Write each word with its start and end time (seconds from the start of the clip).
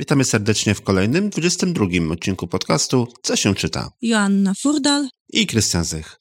Witamy 0.00 0.24
serdecznie 0.24 0.74
w 0.74 0.82
kolejnym, 0.82 1.30
22 1.30 1.86
odcinku 2.12 2.46
podcastu 2.46 3.08
Co 3.22 3.36
się 3.36 3.54
czyta? 3.54 3.90
Joanna 4.02 4.52
Furdal 4.62 5.08
i 5.32 5.46
Krystian 5.46 5.84
Zych. 5.84 6.20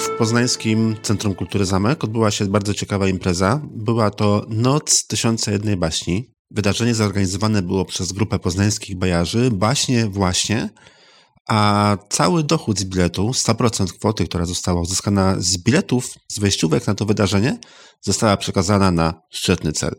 W 0.00 0.18
poznańskim 0.18 0.96
Centrum 1.02 1.34
Kultury 1.34 1.64
Zamek 1.64 2.04
odbyła 2.04 2.30
się 2.30 2.46
bardzo 2.46 2.74
ciekawa 2.74 3.08
impreza. 3.08 3.60
Była 3.64 4.10
to 4.10 4.46
Noc 4.48 5.06
Tysiąca 5.06 5.52
Jednej 5.52 5.76
Baśni. 5.76 6.30
Wydarzenie 6.50 6.94
zorganizowane 6.94 7.62
było 7.62 7.84
przez 7.84 8.12
grupę 8.12 8.38
poznańskich 8.38 8.96
bajarzy 8.96 9.50
Baśnie 9.50 10.06
Właśnie, 10.06 10.68
a 11.48 11.96
cały 12.10 12.44
dochód 12.44 12.78
z 12.78 12.84
biletu, 12.84 13.30
100% 13.30 13.86
kwoty, 13.98 14.24
która 14.24 14.44
została 14.44 14.80
uzyskana 14.80 15.34
z 15.38 15.56
biletów, 15.56 16.14
z 16.28 16.38
wejściówek 16.38 16.86
na 16.86 16.94
to 16.94 17.06
wydarzenie, 17.06 17.58
została 18.00 18.36
przekazana 18.36 18.90
na 18.90 19.22
szczytny 19.30 19.72
cel. 19.72 19.94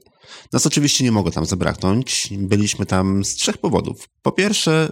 Nas 0.53 0.65
oczywiście 0.65 1.03
nie 1.03 1.11
mogło 1.11 1.31
tam 1.31 1.45
zabraknąć. 1.45 2.29
Byliśmy 2.31 2.85
tam 2.85 3.25
z 3.25 3.35
trzech 3.35 3.57
powodów. 3.57 4.09
Po 4.21 4.31
pierwsze, 4.31 4.89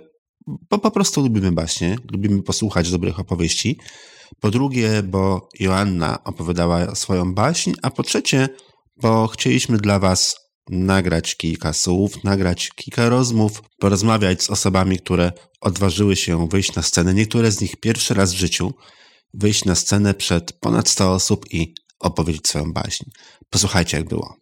bo 0.69 0.77
po 0.77 0.91
prostu 0.91 1.21
lubimy 1.21 1.51
baśnie, 1.51 1.97
lubimy 2.11 2.43
posłuchać 2.43 2.91
dobrych 2.91 3.19
opowieści. 3.19 3.79
Po 4.39 4.51
drugie, 4.51 5.03
bo 5.03 5.49
Joanna 5.59 6.23
opowiadała 6.23 6.95
swoją 6.95 7.33
baśń, 7.33 7.73
a 7.81 7.91
po 7.91 8.03
trzecie, 8.03 8.49
bo 9.01 9.27
chcieliśmy 9.27 9.77
dla 9.77 9.99
Was 9.99 10.42
nagrać 10.69 11.35
kilka 11.35 11.73
słów, 11.73 12.23
nagrać 12.23 12.69
kilka 12.75 13.09
rozmów, 13.09 13.63
porozmawiać 13.79 14.43
z 14.43 14.49
osobami, 14.49 14.99
które 14.99 15.31
odważyły 15.61 16.15
się 16.15 16.47
wyjść 16.47 16.75
na 16.75 16.81
scenę, 16.81 17.13
niektóre 17.13 17.51
z 17.51 17.61
nich 17.61 17.75
pierwszy 17.75 18.13
raz 18.13 18.33
w 18.33 18.37
życiu, 18.37 18.73
wyjść 19.33 19.65
na 19.65 19.75
scenę 19.75 20.13
przed 20.13 20.53
ponad 20.53 20.89
100 20.89 21.13
osób 21.13 21.53
i 21.53 21.75
opowiedzieć 21.99 22.47
swoją 22.47 22.73
baśń. 22.73 23.03
Posłuchajcie, 23.49 23.97
jak 23.97 24.07
było. 24.07 24.35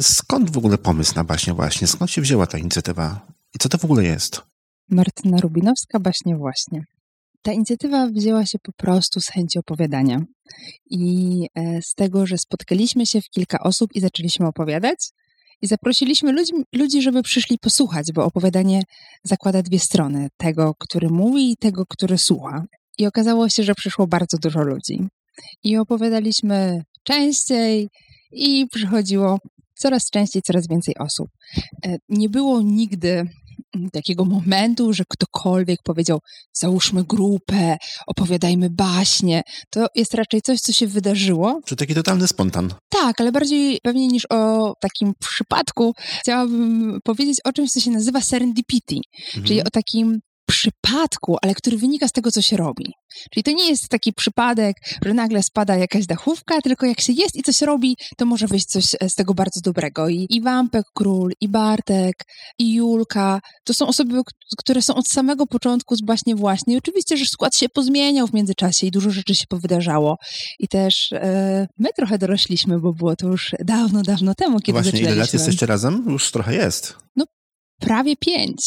Skąd 0.00 0.50
w 0.50 0.58
ogóle 0.58 0.78
pomysł 0.78 1.12
na 1.16 1.24
baśnie 1.24 1.54
właśnie? 1.54 1.86
Skąd 1.86 2.10
się 2.10 2.22
wzięła 2.22 2.46
ta 2.46 2.58
inicjatywa? 2.58 3.26
I 3.54 3.58
co 3.58 3.68
to 3.68 3.78
w 3.78 3.84
ogóle 3.84 4.04
jest? 4.04 4.42
Martyna 4.88 5.40
Rubinowska, 5.40 6.00
baśnie 6.00 6.36
właśnie. 6.36 6.84
Ta 7.42 7.52
inicjatywa 7.52 8.06
wzięła 8.06 8.46
się 8.46 8.58
po 8.58 8.72
prostu 8.72 9.20
z 9.20 9.28
chęci 9.28 9.58
opowiadania 9.58 10.24
i 10.90 11.46
e, 11.54 11.82
z 11.82 11.94
tego, 11.94 12.26
że 12.26 12.38
spotkaliśmy 12.38 13.06
się 13.06 13.20
w 13.20 13.30
kilka 13.30 13.58
osób 13.60 13.90
i 13.94 14.00
zaczęliśmy 14.00 14.46
opowiadać. 14.46 14.98
I 15.62 15.66
zaprosiliśmy 15.66 16.32
ludzi, 16.32 16.52
ludzi, 16.72 17.02
żeby 17.02 17.22
przyszli 17.22 17.58
posłuchać, 17.58 18.12
bo 18.14 18.24
opowiadanie 18.24 18.82
zakłada 19.24 19.62
dwie 19.62 19.78
strony: 19.78 20.28
tego, 20.36 20.74
który 20.78 21.08
mówi, 21.10 21.50
i 21.50 21.56
tego, 21.56 21.84
który 21.88 22.18
słucha. 22.18 22.64
I 22.98 23.06
okazało 23.06 23.48
się, 23.48 23.62
że 23.62 23.74
przyszło 23.74 24.06
bardzo 24.06 24.38
dużo 24.38 24.62
ludzi. 24.62 25.08
I 25.62 25.76
opowiadaliśmy 25.76 26.82
częściej, 27.02 27.88
i 28.32 28.66
przychodziło 28.70 29.38
coraz 29.74 30.10
częściej, 30.10 30.42
coraz 30.42 30.68
więcej 30.68 30.94
osób. 30.98 31.28
E, 31.86 31.96
nie 32.08 32.28
było 32.28 32.62
nigdy 32.62 33.26
takiego 33.92 34.24
momentu, 34.24 34.92
że 34.92 35.04
ktokolwiek 35.08 35.78
powiedział, 35.84 36.18
załóżmy 36.52 37.04
grupę, 37.04 37.76
opowiadajmy 38.06 38.70
baśnie. 38.70 39.42
To 39.70 39.86
jest 39.94 40.14
raczej 40.14 40.42
coś, 40.42 40.60
co 40.60 40.72
się 40.72 40.86
wydarzyło. 40.86 41.60
Czy 41.66 41.76
taki 41.76 41.94
totalny 41.94 42.28
spontan? 42.28 42.74
Tak, 42.88 43.20
ale 43.20 43.32
bardziej 43.32 43.78
pewnie 43.82 44.08
niż 44.08 44.26
o 44.30 44.72
takim 44.80 45.12
przypadku 45.18 45.94
chciałabym 46.20 46.98
powiedzieć 47.04 47.38
o 47.44 47.52
czymś, 47.52 47.70
co 47.70 47.80
się 47.80 47.90
nazywa 47.90 48.20
serendipity, 48.20 48.96
mhm. 49.26 49.44
czyli 49.44 49.60
o 49.60 49.70
takim 49.72 50.20
przypadku, 50.46 51.36
ale 51.42 51.54
który 51.54 51.78
wynika 51.78 52.08
z 52.08 52.12
tego, 52.12 52.30
co 52.30 52.42
się 52.42 52.56
robi. 52.56 52.92
Czyli 53.30 53.44
to 53.44 53.50
nie 53.50 53.68
jest 53.68 53.88
taki 53.88 54.12
przypadek, 54.12 54.76
że 55.04 55.14
nagle 55.14 55.42
spada 55.42 55.76
jakaś 55.76 56.06
dachówka, 56.06 56.60
tylko 56.60 56.86
jak 56.86 57.00
się 57.00 57.12
jest 57.12 57.36
i 57.36 57.42
coś 57.42 57.60
robi, 57.60 57.96
to 58.16 58.26
może 58.26 58.46
wyjść 58.46 58.66
coś 58.66 58.84
e, 59.00 59.08
z 59.08 59.14
tego 59.14 59.34
bardzo 59.34 59.60
dobrego. 59.60 60.08
I, 60.08 60.26
i 60.30 60.42
Wampek 60.42 60.84
Król, 60.94 61.32
i 61.40 61.48
Bartek, 61.48 62.14
i 62.58 62.74
Julka, 62.74 63.40
to 63.64 63.74
są 63.74 63.86
osoby, 63.86 64.20
które 64.58 64.82
są 64.82 64.94
od 64.94 65.08
samego 65.08 65.46
początku 65.46 65.96
z 65.96 66.06
właśnie 66.06 66.36
właśnie. 66.36 66.74
I 66.74 66.78
oczywiście, 66.78 67.16
że 67.16 67.24
skład 67.24 67.56
się 67.56 67.68
pozmieniał 67.68 68.26
w 68.26 68.34
międzyczasie 68.34 68.86
i 68.86 68.90
dużo 68.90 69.10
rzeczy 69.10 69.34
się 69.34 69.44
powydarzało. 69.48 70.16
I 70.58 70.68
też 70.68 71.12
e, 71.12 71.66
my 71.78 71.88
trochę 71.96 72.18
dorośliśmy, 72.18 72.80
bo 72.80 72.92
było 72.92 73.16
to 73.16 73.26
już 73.26 73.54
dawno, 73.64 74.02
dawno 74.02 74.34
temu, 74.34 74.60
kiedy 74.60 74.72
Właśnie, 74.72 74.90
zaczynaliśmy. 74.90 75.14
ile 75.14 75.24
lat 75.24 75.32
jesteście 75.32 75.66
razem? 75.66 76.04
Już 76.08 76.30
trochę 76.30 76.54
jest. 76.54 76.96
No, 77.16 77.24
prawie 77.80 78.16
pięć. 78.16 78.58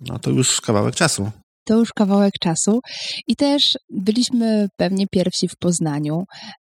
No 0.00 0.18
to 0.18 0.30
już 0.30 0.60
kawałek 0.60 0.94
czasu. 0.94 1.30
To 1.64 1.78
już 1.78 1.92
kawałek 1.92 2.34
czasu. 2.40 2.80
I 3.26 3.36
też 3.36 3.78
byliśmy 3.90 4.68
pewnie 4.76 5.06
pierwsi 5.06 5.48
w 5.48 5.56
Poznaniu. 5.56 6.24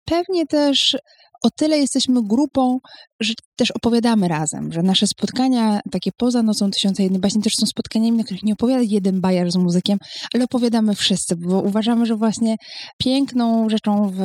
Pewnie 0.06 0.46
też 0.46 0.98
o 1.44 1.50
tyle 1.50 1.78
jesteśmy 1.78 2.24
grupą, 2.24 2.78
że 3.22 3.34
też 3.56 3.72
opowiadamy 3.72 4.28
razem, 4.28 4.74
że 4.74 4.84
nasze 4.84 5.08
spotkania 5.08 5.80
takie 5.92 6.12
poza 6.18 6.44
Nocą 6.44 6.72
Tysiąca 6.72 7.04
Jednej 7.04 7.22
Baśni 7.22 7.42
też 7.42 7.54
są 7.56 7.66
spotkaniami, 7.66 8.18
na 8.18 8.24
których 8.24 8.44
nie 8.44 8.54
opowiada 8.54 8.84
jeden 8.88 9.22
bajar 9.22 9.52
z 9.52 9.56
muzykiem, 9.56 9.98
ale 10.34 10.44
opowiadamy 10.44 10.96
wszyscy, 10.96 11.36
bo 11.36 11.62
uważamy, 11.62 12.06
że 12.06 12.16
właśnie 12.16 12.56
piękną 12.98 13.70
rzeczą 13.70 14.10
w, 14.10 14.18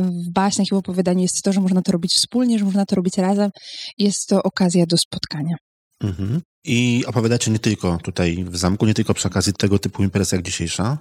w 0.00 0.32
baśniach 0.32 0.68
i 0.68 0.74
w 0.74 0.78
opowiadaniu 0.78 1.20
jest 1.20 1.42
to, 1.42 1.52
że 1.52 1.60
można 1.60 1.82
to 1.82 1.92
robić 1.92 2.14
wspólnie, 2.14 2.58
że 2.58 2.64
można 2.64 2.86
to 2.86 2.96
robić 2.96 3.18
razem. 3.18 3.50
Jest 3.98 4.28
to 4.28 4.42
okazja 4.42 4.86
do 4.86 4.96
spotkania. 4.96 5.56
Mhm. 6.04 6.40
I 6.66 7.04
opowiadacie 7.06 7.50
nie 7.50 7.58
tylko 7.58 7.98
tutaj 8.02 8.44
w 8.44 8.56
zamku, 8.56 8.86
nie 8.86 8.94
tylko 8.94 9.14
przy 9.14 9.28
okazji 9.28 9.52
tego 9.52 9.78
typu 9.78 10.02
imprez 10.02 10.32
jak 10.32 10.42
dzisiejsza? 10.42 10.98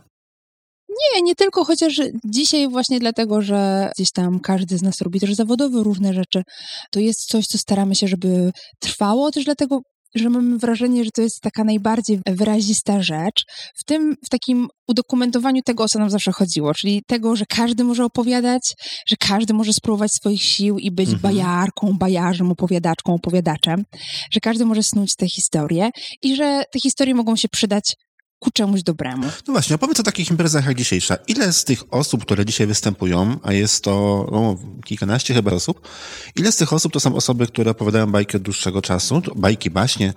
Nie, 0.89 1.21
nie 1.21 1.35
tylko, 1.35 1.65
chociaż 1.65 2.01
dzisiaj 2.25 2.69
właśnie 2.69 2.99
dlatego, 2.99 3.41
że 3.41 3.91
gdzieś 3.95 4.11
tam 4.11 4.39
każdy 4.39 4.77
z 4.77 4.81
nas 4.81 5.01
robi 5.01 5.19
też 5.19 5.33
zawodowe 5.33 5.83
różne 5.83 6.13
rzeczy, 6.13 6.43
to 6.91 6.99
jest 6.99 7.25
coś, 7.25 7.47
co 7.47 7.57
staramy 7.57 7.95
się, 7.95 8.07
żeby 8.07 8.51
trwało, 8.79 9.31
też 9.31 9.45
dlatego 9.45 9.81
że 10.15 10.29
mamy 10.29 10.57
wrażenie, 10.57 11.03
że 11.03 11.11
to 11.11 11.21
jest 11.21 11.41
taka 11.41 11.63
najbardziej 11.63 12.19
wyrazista 12.27 13.01
rzecz 13.01 13.43
w 13.75 13.83
tym, 13.83 14.15
w 14.25 14.29
takim 14.29 14.67
udokumentowaniu 14.87 15.61
tego, 15.65 15.83
o 15.83 15.87
co 15.87 15.99
nam 15.99 16.09
zawsze 16.09 16.31
chodziło, 16.31 16.73
czyli 16.73 17.01
tego, 17.07 17.35
że 17.35 17.45
każdy 17.45 17.83
może 17.83 18.05
opowiadać, 18.05 18.73
że 19.07 19.15
każdy 19.19 19.53
może 19.53 19.73
spróbować 19.73 20.11
swoich 20.11 20.43
sił 20.43 20.77
i 20.77 20.91
być 20.91 21.09
mhm. 21.09 21.21
bajarką, 21.21 21.97
bajarzem, 21.97 22.51
opowiadaczką, 22.51 23.13
opowiadaczem, 23.13 23.83
że 24.31 24.39
każdy 24.39 24.65
może 24.65 24.83
snuć 24.83 25.15
te 25.15 25.27
historie 25.27 25.89
i 26.21 26.35
że 26.35 26.63
te 26.71 26.79
historie 26.79 27.15
mogą 27.15 27.35
się 27.35 27.49
przydać 27.49 27.95
ku 28.43 28.51
czemuś 28.51 28.83
dobremu. 28.83 29.23
No 29.47 29.53
właśnie, 29.53 29.75
opowiedz 29.75 29.99
o 29.99 30.03
takich 30.03 30.31
imprezach 30.31 30.65
jak 30.65 30.77
dzisiejsza. 30.77 31.15
Ile 31.27 31.53
z 31.53 31.63
tych 31.63 31.93
osób, 31.93 32.25
które 32.25 32.45
dzisiaj 32.45 32.67
występują, 32.67 33.39
a 33.43 33.53
jest 33.53 33.83
to 33.83 34.25
no, 34.31 34.55
kilkanaście 34.85 35.33
chyba 35.33 35.51
osób, 35.51 35.87
ile 36.35 36.51
z 36.51 36.55
tych 36.55 36.73
osób 36.73 36.93
to 36.93 36.99
są 36.99 37.15
osoby, 37.15 37.47
które 37.47 37.71
opowiadają 37.71 38.11
bajki 38.11 38.37
od 38.37 38.43
dłuższego 38.43 38.81
czasu, 38.81 39.21
bajki, 39.35 39.69
baśnie 39.69 40.13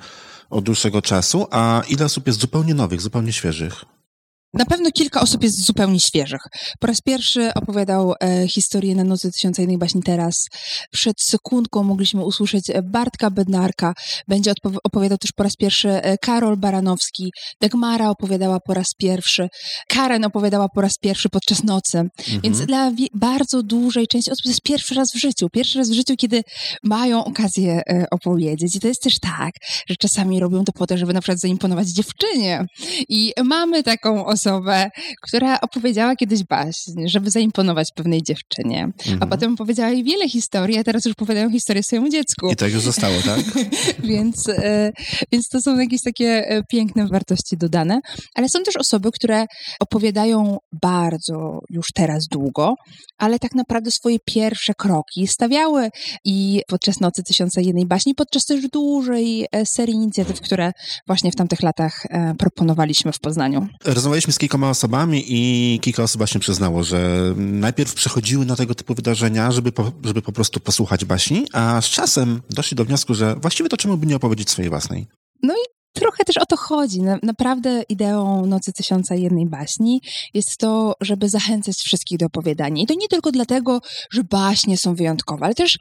od 0.51 0.65
dłuższego 0.65 1.03
czasu, 1.03 1.47
a 1.51 1.83
ile 1.89 2.05
osób 2.05 2.27
jest 2.27 2.41
zupełnie 2.41 2.75
nowych, 2.75 3.01
zupełnie 3.01 3.33
świeżych? 3.33 3.85
Na 4.59 4.65
pewno 4.65 4.91
kilka 4.91 5.21
osób 5.21 5.43
jest 5.43 5.67
zupełnie 5.67 6.01
świeżych. 6.01 6.41
Po 6.81 6.87
raz 6.87 7.01
pierwszy 7.01 7.55
opowiadał 7.55 8.15
e, 8.21 8.49
historię 8.49 8.95
na 8.95 9.05
Nocy 9.05 9.33
Tysiąca 9.33 9.63
Jednej 9.63 9.79
Baśni 9.79 10.03
teraz. 10.03 10.49
Przed 10.91 11.23
sekundką 11.23 11.83
mogliśmy 11.83 12.25
usłyszeć 12.25 12.71
e, 12.71 12.83
Bartka 12.83 13.31
Bednarka. 13.31 13.95
Będzie 14.29 14.53
opowiadał 14.85 15.19
też 15.19 15.33
po 15.33 15.43
raz 15.43 15.57
pierwszy 15.57 15.89
e, 15.91 16.19
Karol 16.19 16.57
Baranowski. 16.57 17.33
Dagmara 17.61 18.11
opowiadała 18.11 18.61
po 18.61 18.75
raz 18.75 18.95
pierwszy. 18.99 19.49
Karen 19.89 20.25
opowiadała 20.25 20.69
po 20.69 20.81
raz 20.81 20.99
pierwszy 20.99 21.29
podczas 21.29 21.65
nocy. 21.65 21.99
Mhm. 21.99 22.41
Więc 22.43 22.61
dla 22.61 22.93
bardzo 23.15 23.63
dużej 23.63 24.07
części 24.07 24.31
osób 24.31 24.43
to 24.43 24.49
jest 24.49 24.63
pierwszy 24.63 24.95
raz 24.95 25.13
w 25.13 25.17
życiu. 25.17 25.49
Pierwszy 25.53 25.79
raz 25.79 25.91
w 25.91 25.93
życiu, 25.93 26.15
kiedy 26.17 26.43
mają 26.83 27.25
okazję 27.25 27.83
e, 27.91 28.07
opowiedzieć. 28.11 28.77
I 28.77 28.81
to 28.81 28.89
jest 28.89 29.03
też 29.03 29.19
tak, 29.19 29.55
że 29.89 29.97
czasami 29.97 30.41
robią 30.41 30.65
to 30.65 30.73
po 30.73 30.87
to, 30.87 30.99
żeby 30.99 31.13
na 31.13 31.21
przykład 31.21 31.41
zaimponować 31.41 31.89
dziewczynie. 31.89 32.67
I 33.09 33.33
mamy 33.45 33.83
taką 33.83 34.27
osobę, 34.27 34.46
osobę, 34.47 34.91
która 35.23 35.61
opowiedziała 35.61 36.17
kiedyś 36.17 36.45
baśń, 36.45 36.91
żeby 37.07 37.31
zaimponować 37.31 37.89
pewnej 37.95 38.23
dziewczynie. 38.23 38.85
Mhm. 38.85 39.23
A 39.23 39.27
potem 39.27 39.55
opowiedziała 39.55 39.91
jej 39.91 40.05
wiele 40.05 40.29
historii, 40.29 40.79
a 40.79 40.85
teraz 40.85 41.05
już 41.05 41.13
opowiadają 41.13 41.51
historię 41.51 41.83
swojemu 41.83 42.09
dziecku. 42.09 42.51
I 42.51 42.57
tak 42.57 42.73
już 42.73 42.83
zostało, 42.83 43.15
tak? 43.25 43.41
więc, 44.11 44.49
e, 44.49 44.93
więc 45.33 45.49
to 45.49 45.61
są 45.61 45.79
jakieś 45.79 46.03
takie 46.03 46.27
e, 46.27 46.63
piękne 46.71 47.07
wartości 47.07 47.57
dodane. 47.57 48.01
Ale 48.35 48.49
są 48.49 48.63
też 48.63 48.77
osoby, 48.77 49.11
które 49.13 49.45
opowiadają 49.81 50.57
bardzo 50.83 51.59
już 51.71 51.87
teraz 51.95 52.27
długo, 52.31 52.75
ale 53.19 53.39
tak 53.39 53.55
naprawdę 53.55 53.91
swoje 53.91 54.17
pierwsze 54.25 54.73
kroki 54.75 55.27
stawiały 55.27 55.91
i 56.25 56.63
podczas 56.69 57.01
Nocy 57.01 57.23
Tysiąca 57.23 57.61
Jednej 57.61 57.87
Baśni, 57.87 58.15
podczas 58.15 58.45
też 58.45 58.69
dużej 58.69 59.47
e, 59.53 59.67
serii 59.67 59.95
inicjatyw, 59.95 60.41
które 60.41 60.73
właśnie 61.07 61.33
w 61.33 61.37
tamtych 61.37 61.63
latach 61.63 62.07
proponowaliśmy 62.39 63.13
w 63.13 63.21
Poznaniu. 63.21 63.67
Rozmawialiśmy 63.85 64.33
z 64.37 64.39
kilkoma 64.39 64.71
osobami 64.71 65.25
i 65.29 65.81
kilka 65.81 66.03
osób 66.03 66.19
właśnie 66.19 66.41
przyznało, 66.41 66.85
że 66.85 67.33
najpierw 67.37 67.95
przechodziły 67.95 68.47
na 68.47 68.57
tego 68.57 68.75
typu 68.75 68.95
wydarzenia, 68.95 69.51
żeby 69.53 69.73
po, 69.73 69.93
żeby 70.05 70.23
po 70.23 70.33
prostu 70.33 70.61
posłuchać 70.61 71.05
baśni, 71.05 71.47
a 71.53 71.81
z 71.81 71.85
czasem 71.85 72.43
doszli 72.51 72.77
do 72.77 72.85
wniosku, 72.85 73.15
że 73.15 73.35
właściwie 73.35 73.69
to 73.69 73.77
czemu 73.77 73.97
by 73.97 74.07
nie 74.07 74.17
opowiedzieć 74.17 74.51
swojej 74.51 74.71
własnej. 74.71 75.07
No 75.43 75.55
i 75.55 75.65
trochę 76.01 76.25
też 76.25 76.37
o 76.37 76.47
to 76.47 76.57
chodzi. 76.57 77.03
Na, 77.03 77.19
naprawdę 77.23 77.83
ideą 77.89 78.47
Nocy 78.47 78.73
Tysiąca 78.73 79.15
Jednej 79.15 79.47
Baśni 79.47 80.01
jest 80.35 80.57
to, 80.59 80.95
żeby 81.01 81.29
zachęcać 81.29 81.77
wszystkich 81.77 82.19
do 82.19 82.27
opowiadania. 82.27 82.83
I 82.83 82.87
to 82.87 82.95
nie 82.95 83.09
tylko 83.09 83.33
dlatego, 83.33 83.81
że 84.11 84.25
baśnie 84.25 84.79
są 84.79 84.95
wyjątkowe, 84.95 85.45
ale 85.45 85.55
też 85.55 85.79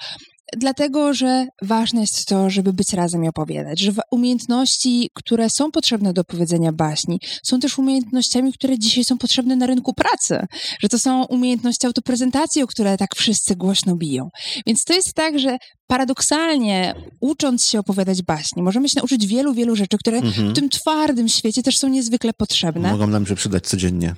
Dlatego, 0.57 1.13
że 1.13 1.47
ważne 1.61 2.01
jest 2.01 2.25
to, 2.25 2.49
żeby 2.49 2.73
być 2.73 2.93
razem 2.93 3.23
i 3.23 3.27
opowiadać, 3.27 3.79
że 3.79 3.91
umiejętności, 4.11 5.09
które 5.13 5.49
są 5.49 5.71
potrzebne 5.71 6.13
do 6.13 6.21
opowiedzenia 6.21 6.71
baśni, 6.71 7.19
są 7.43 7.59
też 7.59 7.77
umiejętnościami, 7.77 8.53
które 8.53 8.79
dzisiaj 8.79 9.03
są 9.03 9.17
potrzebne 9.17 9.55
na 9.55 9.65
rynku 9.65 9.93
pracy, 9.93 10.45
że 10.79 10.89
to 10.89 10.99
są 10.99 11.25
umiejętności 11.25 11.87
autoprezentacji, 11.87 12.63
o 12.63 12.67
które 12.67 12.97
tak 12.97 13.15
wszyscy 13.15 13.55
głośno 13.55 13.95
biją. 13.95 14.29
Więc 14.67 14.83
to 14.83 14.93
jest 14.93 15.13
tak, 15.13 15.39
że 15.39 15.57
paradoksalnie, 15.87 16.95
ucząc 17.19 17.65
się 17.65 17.79
opowiadać 17.79 18.21
baśni, 18.21 18.63
możemy 18.63 18.89
się 18.89 18.95
nauczyć 18.95 19.27
wielu, 19.27 19.53
wielu 19.53 19.75
rzeczy, 19.75 19.97
które 19.97 20.17
mhm. 20.17 20.49
w 20.49 20.55
tym 20.55 20.69
twardym 20.69 21.29
świecie 21.29 21.63
też 21.63 21.77
są 21.77 21.87
niezwykle 21.87 22.33
potrzebne. 22.33 22.91
Mogą 22.91 23.07
nam 23.07 23.25
się 23.25 23.35
przydać 23.35 23.67
codziennie. 23.67 24.15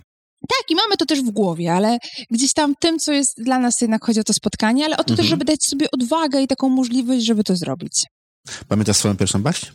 Tak, 0.48 0.64
i 0.70 0.76
mamy 0.76 0.98
to 0.98 1.06
też 1.06 1.22
w 1.22 1.32
głowie, 1.32 1.74
ale 1.74 1.98
gdzieś 2.32 2.54
tam 2.54 2.76
tym, 2.80 3.00
co 3.00 3.12
jest 3.12 3.44
dla 3.44 3.60
nas 3.60 3.82
jednak 3.82 4.06
chodzi 4.06 4.20
o 4.20 4.24
to 4.24 4.34
spotkanie, 4.34 4.86
ale 4.86 4.98
o 4.98 5.04
to 5.04 5.14
mhm. 5.14 5.18
też, 5.18 5.26
żeby 5.26 5.46
dać 5.46 5.64
sobie 5.64 5.92
odwagę 5.92 6.42
i 6.42 6.48
taką 6.48 6.70
możliwość, 6.70 7.26
żeby 7.26 7.44
to 7.44 7.56
zrobić. 7.56 8.06
Pamiętasz 8.68 8.98
swoją 8.98 9.18
pierwszą 9.18 9.42
baśń? 9.44 9.66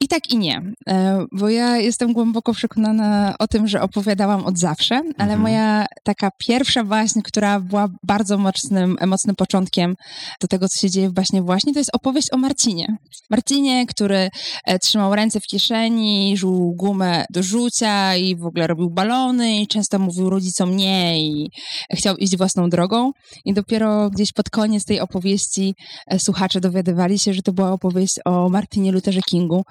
I 0.00 0.08
tak 0.08 0.32
i 0.32 0.38
nie, 0.38 0.62
e, 0.88 1.26
bo 1.32 1.48
ja 1.48 1.76
jestem 1.76 2.12
głęboko 2.12 2.54
przekonana 2.54 3.34
o 3.38 3.46
tym, 3.48 3.68
że 3.68 3.80
opowiadałam 3.80 4.44
od 4.44 4.58
zawsze, 4.58 4.94
ale 4.94 5.32
mhm. 5.32 5.40
moja 5.40 5.86
taka 6.04 6.30
pierwsza 6.38 6.84
baśń, 6.84 7.20
która 7.24 7.60
była 7.60 7.88
bardzo 8.02 8.38
mocnym, 8.38 8.96
mocnym 9.06 9.36
początkiem 9.36 9.94
do 10.40 10.48
tego, 10.48 10.68
co 10.68 10.80
się 10.80 10.90
dzieje 10.90 11.08
w 11.08 11.12
baśnie 11.12 11.42
właśnie, 11.42 11.72
to 11.72 11.78
jest 11.78 11.94
opowieść 11.94 12.28
o 12.32 12.36
Marcinie. 12.36 12.96
Marcinie, 13.30 13.86
który 13.86 14.30
e, 14.64 14.78
trzymał 14.78 15.14
ręce 15.14 15.40
w 15.40 15.46
kieszeni, 15.46 16.36
żuł 16.36 16.74
gumę 16.74 17.24
do 17.30 17.42
rzucia 17.42 18.16
i 18.16 18.36
w 18.36 18.46
ogóle 18.46 18.66
robił 18.66 18.90
balony 18.90 19.60
i 19.60 19.66
często 19.66 19.98
mówił 19.98 20.30
rodzicom 20.30 20.76
nie 20.76 21.22
i 21.22 21.50
chciał 21.94 22.16
iść 22.16 22.36
własną 22.36 22.70
drogą. 22.70 23.10
I 23.44 23.54
dopiero 23.54 24.10
gdzieś 24.10 24.32
pod 24.32 24.50
koniec 24.50 24.84
tej 24.84 25.00
opowieści 25.00 25.74
e, 26.06 26.18
słuchacze 26.18 26.60
dowiadywali 26.60 27.18
się, 27.18 27.34
że 27.34 27.42
to 27.42 27.52
była 27.52 27.72
opowieść 27.72 28.14
o 28.24 28.48
Martinie 28.48 28.92
Lutherze 28.92 29.20
Kingu, 29.30 29.62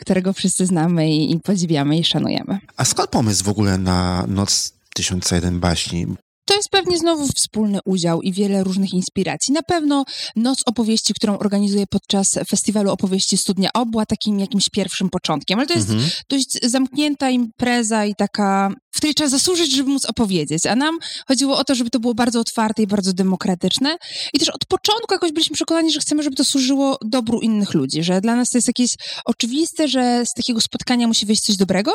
którego 0.00 0.32
wszyscy 0.32 0.66
znamy 0.66 1.10
i, 1.10 1.32
i 1.32 1.40
podziwiamy 1.40 1.98
i 1.98 2.04
szanujemy. 2.04 2.58
A 2.76 2.84
skąd 2.84 3.10
pomysł 3.10 3.44
w 3.44 3.48
ogóle 3.48 3.78
na 3.78 4.24
Noc 4.28 4.72
1001 4.94 5.60
baśni? 5.60 6.06
To 6.48 6.54
jest 6.54 6.68
pewnie 6.68 6.98
znowu 6.98 7.26
wspólny 7.26 7.78
udział 7.84 8.22
i 8.22 8.32
wiele 8.32 8.64
różnych 8.64 8.92
inspiracji. 8.94 9.54
Na 9.54 9.62
pewno 9.62 10.04
Noc 10.36 10.62
Opowieści, 10.66 11.14
którą 11.14 11.38
organizuję 11.38 11.84
podczas 11.90 12.38
Festiwalu 12.48 12.90
Opowieści 12.90 13.36
Studnia 13.36 13.70
O, 13.74 13.86
była 13.86 14.06
takim 14.06 14.40
jakimś 14.40 14.68
pierwszym 14.68 15.10
początkiem, 15.10 15.58
ale 15.58 15.68
to 15.68 15.74
jest 15.74 15.90
mhm. 15.90 16.10
dość 16.28 16.70
zamknięta 16.70 17.30
impreza 17.30 18.04
i 18.04 18.14
taka 18.14 18.70
w 18.90 18.96
której 18.96 19.14
trzeba 19.14 19.30
zasłużyć, 19.30 19.76
żeby 19.76 19.90
móc 19.90 20.04
opowiedzieć. 20.04 20.66
A 20.66 20.76
nam 20.76 20.98
chodziło 21.28 21.58
o 21.58 21.64
to, 21.64 21.74
żeby 21.74 21.90
to 21.90 22.00
było 22.00 22.14
bardzo 22.14 22.40
otwarte 22.40 22.82
i 22.82 22.86
bardzo 22.86 23.12
demokratyczne. 23.12 23.96
I 24.34 24.38
też 24.38 24.48
od 24.48 24.66
początku 24.66 25.14
jakoś 25.14 25.32
byliśmy 25.32 25.54
przekonani, 25.54 25.92
że 25.92 26.00
chcemy, 26.00 26.22
żeby 26.22 26.36
to 26.36 26.44
służyło 26.44 26.98
dobru 27.04 27.40
innych 27.40 27.74
ludzi, 27.74 28.02
że 28.02 28.20
dla 28.20 28.36
nas 28.36 28.50
to 28.50 28.58
jest 28.58 28.68
jakieś 28.68 28.94
oczywiste, 29.24 29.88
że 29.88 30.26
z 30.26 30.32
takiego 30.32 30.60
spotkania 30.60 31.06
musi 31.06 31.26
wyjść 31.26 31.42
coś 31.42 31.56
dobrego, 31.56 31.92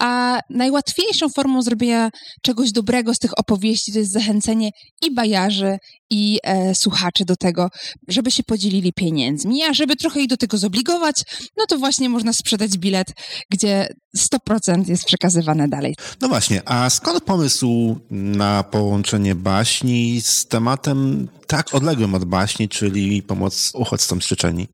a 0.00 0.40
najłatwiejszą 0.50 1.28
formą 1.28 1.62
zrobienia 1.62 2.10
czegoś 2.42 2.72
dobrego 2.72 3.14
z 3.14 3.18
tych 3.18 3.38
opowieści 3.38 3.92
to 3.92 3.98
jest 3.98 4.12
zachęcenie 4.12 4.70
i 5.02 5.14
bajarzy, 5.14 5.78
i 6.10 6.38
e, 6.42 6.74
słuchaczy 6.74 7.24
do 7.24 7.36
tego, 7.36 7.70
żeby 8.08 8.30
się 8.30 8.42
podzielili 8.42 8.92
pieniędzmi, 8.92 9.62
a 9.62 9.74
żeby 9.74 9.96
trochę 9.96 10.20
ich 10.20 10.28
do 10.28 10.36
tego 10.36 10.58
zobligować, 10.58 11.22
no 11.56 11.66
to 11.66 11.78
właśnie 11.78 12.08
można 12.08 12.32
sprzedać 12.32 12.78
bilet, 12.78 13.12
gdzie 13.50 13.88
100% 14.16 14.88
jest 14.88 15.04
przekazywane 15.04 15.68
dalej. 15.68 15.96
No 16.20 16.27
właśnie, 16.28 16.68
a 16.68 16.90
skąd 16.90 17.24
pomysł 17.24 17.98
na 18.10 18.62
połączenie 18.62 19.34
baśni 19.34 20.20
z 20.20 20.46
tematem 20.46 21.28
tak 21.46 21.74
odległym 21.74 22.14
od 22.14 22.24
baśni, 22.24 22.68
czyli 22.68 23.22
pomoc 23.22 23.72
uchodźcom 23.74 24.22
z 24.22 24.26
Czeczeni? 24.26 24.68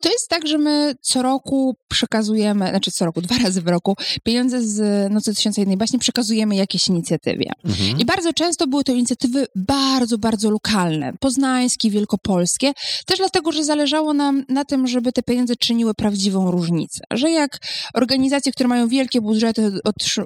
To 0.00 0.08
jest 0.08 0.28
tak, 0.28 0.46
że 0.46 0.58
my 0.58 0.94
co 1.00 1.22
roku 1.22 1.74
przekazujemy, 1.88 2.68
znaczy 2.68 2.90
co 2.90 3.04
roku, 3.04 3.20
dwa 3.20 3.38
razy 3.38 3.62
w 3.62 3.68
roku, 3.68 3.94
pieniądze 4.24 4.62
z 4.62 5.12
Nocy 5.12 5.34
Tysiąca 5.34 5.60
Jednej 5.60 5.76
Baśni 5.76 5.98
przekazujemy 5.98 6.56
jakiejś 6.56 6.88
inicjatywie. 6.88 7.50
Mhm. 7.64 8.00
I 8.00 8.04
bardzo 8.04 8.32
często 8.32 8.66
były 8.66 8.84
to 8.84 8.92
inicjatywy 8.92 9.46
bardzo, 9.56 10.18
bardzo 10.18 10.50
lokalne, 10.50 11.12
poznańskie, 11.20 11.90
wielkopolskie, 11.90 12.72
też 13.06 13.18
dlatego, 13.18 13.52
że 13.52 13.64
zależało 13.64 14.14
nam 14.14 14.44
na 14.48 14.64
tym, 14.64 14.86
żeby 14.86 15.12
te 15.12 15.22
pieniądze 15.22 15.56
czyniły 15.56 15.94
prawdziwą 15.94 16.50
różnicę. 16.50 17.04
Że 17.10 17.30
jak 17.30 17.58
organizacje, 17.94 18.52
które 18.52 18.68
mają 18.68 18.88
wielkie 18.88 19.20
budżety, 19.20 19.72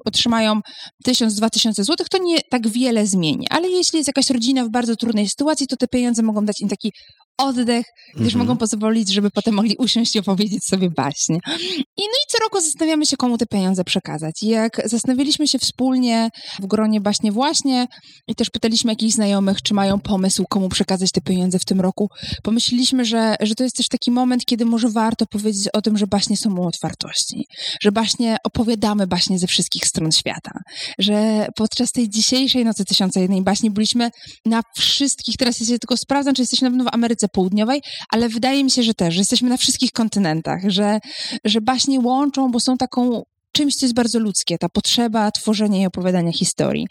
otrzymają 0.05 0.61
tysiąc, 1.05 1.35
dwa 1.35 1.51
tysiące 1.51 1.85
złotych, 1.85 2.09
to 2.09 2.19
nie 2.19 2.41
tak 2.51 2.69
wiele 2.69 3.07
zmieni. 3.07 3.47
Ale 3.51 3.69
jeśli 3.69 3.97
jest 3.97 4.07
jakaś 4.07 4.31
rodzina 4.31 4.65
w 4.65 4.71
bardzo 4.71 4.97
trudnej 4.97 5.29
sytuacji, 5.29 5.67
to 5.67 5.77
te 5.77 5.87
pieniądze 5.89 6.23
mogą 6.23 6.45
dać 6.45 6.61
im 6.61 6.69
taki 6.69 6.93
oddech, 7.39 7.87
też 8.13 8.23
mhm. 8.35 8.39
mogą 8.39 8.57
pozwolić, 8.57 9.13
żeby 9.13 9.31
potem 9.31 9.55
mogli 9.55 9.77
usiąść 9.79 10.17
i 10.17 10.19
opowiedzieć 10.19 10.65
sobie 10.65 10.91
baśnie. 10.91 11.39
I 11.77 12.03
no 12.03 12.17
i 12.25 12.27
co 12.29 12.39
roku 12.39 12.61
zastanawiamy 12.61 13.07
się, 13.07 13.17
komu 13.17 13.39
te 13.39 13.47
pieniądze 13.47 13.85
przekazać. 13.85 14.43
I 14.43 14.49
jak 14.49 14.83
zastanowiliśmy 14.85 15.49
się 15.49 15.59
wspólnie 15.59 16.31
w 16.61 16.67
gronie 16.67 17.01
baśnie 17.01 17.33
właśnie 17.33 17.87
i 18.29 18.35
też 18.35 18.51
pytaliśmy 18.51 18.93
jakichś 18.93 19.15
znajomych, 19.15 19.63
czy 19.63 19.75
mają 19.75 20.01
pomysł, 20.01 20.45
komu 20.51 20.69
przekazać 20.69 21.11
te 21.13 21.21
pieniądze 21.21 21.59
w 21.59 21.65
tym 21.65 21.81
roku, 21.81 22.09
pomyśleliśmy, 22.43 23.05
że, 23.05 23.37
że 23.41 23.55
to 23.55 23.65
jest 23.65 23.77
też 23.77 23.89
taki 23.89 24.11
moment, 24.11 24.45
kiedy 24.45 24.65
może 24.65 24.89
warto 24.89 25.27
powiedzieć 25.27 25.69
o 25.69 25.83
tym, 25.83 25.99
że 25.99 26.07
baśnie 26.07 26.37
są 26.37 26.59
o 26.59 26.67
otwartości, 26.67 27.45
że 27.83 27.93
baśnie 27.93 28.37
opowiadamy 28.45 29.07
baśnie 29.07 29.39
ze 29.39 29.47
wszystkich 29.47 29.87
stron 29.87 30.13
świata, 30.13 30.51
że 30.99 31.47
podczas 31.57 31.93
tej 31.93 32.09
dzisiejszej 32.09 32.65
Nocy 32.65 32.85
Tysiąca 32.85 33.21
Jednej 33.21 33.43
Baśni 33.43 33.71
byliśmy 33.71 34.11
na 34.45 34.63
wszystkich, 34.77 35.37
teraz 35.37 35.61
ja 35.61 35.67
się 35.67 35.79
tylko 35.79 35.97
sprawdzam, 35.97 36.35
czy 36.35 36.43
jesteśmy 36.43 36.71
na 36.71 36.77
pewno 36.77 36.91
w 36.91 36.95
Ameryce 36.95 37.26
Południowej, 37.29 37.83
ale 38.11 38.29
wydaje 38.29 38.65
mi 38.65 38.71
się, 38.71 38.83
że 38.83 38.95
też, 38.95 39.15
że 39.15 39.21
jesteśmy 39.21 39.49
na 39.49 39.57
wszystkich 39.57 39.93
kontynentach, 39.93 40.61
że, 40.67 40.99
że 41.45 41.61
baśnie 41.61 42.01
łączą, 42.01 42.51
bo 42.51 42.61
są 42.61 42.77
taką 42.77 43.23
czymś, 43.57 43.75
co 43.75 43.87
jest 43.87 43.95
bardzo 43.95 44.19
ludzkie, 44.19 44.59
ta 44.59 44.69
potrzeba 44.69 45.31
tworzenia 45.31 45.83
i 45.83 45.87
opowiadania 45.87 46.33
historii. 46.33 46.87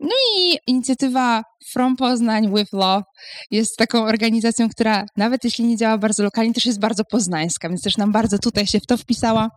No 0.00 0.10
i 0.38 0.56
inicjatywa 0.66 1.42
From 1.72 1.96
Poznań 1.96 2.54
with 2.56 2.72
Love 2.72 3.02
jest 3.50 3.76
taką 3.76 4.04
organizacją, 4.04 4.68
która 4.68 5.06
nawet 5.16 5.44
jeśli 5.44 5.64
nie 5.64 5.76
działa 5.76 5.98
bardzo 5.98 6.22
lokalnie, 6.22 6.54
też 6.54 6.66
jest 6.66 6.80
bardzo 6.80 7.02
poznańska, 7.10 7.68
więc 7.68 7.82
też 7.82 7.96
nam 7.96 8.12
bardzo 8.12 8.38
tutaj 8.38 8.66
się 8.66 8.80
w 8.80 8.86
to 8.86 8.96
wpisała. 8.96 9.48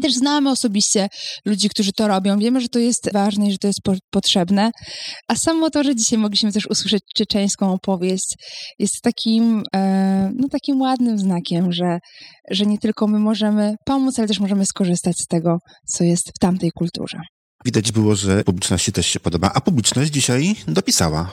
Też 0.00 0.14
znamy 0.14 0.50
osobiście 0.50 1.08
ludzi, 1.44 1.68
którzy 1.68 1.92
to 1.92 2.08
robią. 2.08 2.38
Wiemy, 2.38 2.60
że 2.60 2.68
to 2.68 2.78
jest 2.78 3.12
ważne 3.12 3.48
i 3.48 3.52
że 3.52 3.58
to 3.58 3.66
jest 3.66 3.80
po 3.84 3.94
potrzebne. 4.10 4.70
A 5.28 5.36
samo 5.36 5.70
to, 5.70 5.84
że 5.84 5.96
dzisiaj 5.96 6.18
mogliśmy 6.18 6.52
też 6.52 6.66
usłyszeć 6.66 7.02
czeczeńską 7.14 7.72
opowieść, 7.72 8.34
jest 8.78 9.02
takim, 9.02 9.62
e, 9.74 10.32
no, 10.36 10.48
takim 10.48 10.80
ładnym 10.80 11.18
znakiem, 11.18 11.72
że, 11.72 11.98
że 12.50 12.66
nie 12.66 12.78
tylko 12.78 13.06
my 13.06 13.18
możemy 13.18 13.74
pomóc, 13.84 14.18
ale 14.18 14.28
też 14.28 14.40
możemy 14.40 14.66
skorzystać 14.66 15.16
z 15.16 15.26
tego, 15.26 15.58
co 15.86 16.04
jest 16.04 16.28
w 16.28 16.38
tamtej 16.40 16.70
kulturze. 16.70 17.18
Widać 17.64 17.92
było, 17.92 18.14
że 18.14 18.44
publiczności 18.44 18.92
też 18.92 19.06
się 19.06 19.20
podoba, 19.20 19.50
a 19.54 19.60
publiczność 19.60 20.10
dzisiaj 20.10 20.56
dopisała. 20.68 21.32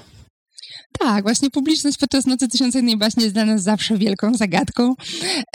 Tak, 0.99 1.23
właśnie 1.23 1.49
publiczność 1.49 1.97
podczas 1.97 2.25
Nocy 2.25 2.47
Tysiąca 2.47 2.77
Jednej 2.77 2.97
Baśni 2.97 3.23
jest 3.23 3.35
dla 3.35 3.45
nas 3.45 3.63
zawsze 3.63 3.97
wielką 3.97 4.33
zagadką, 4.33 4.93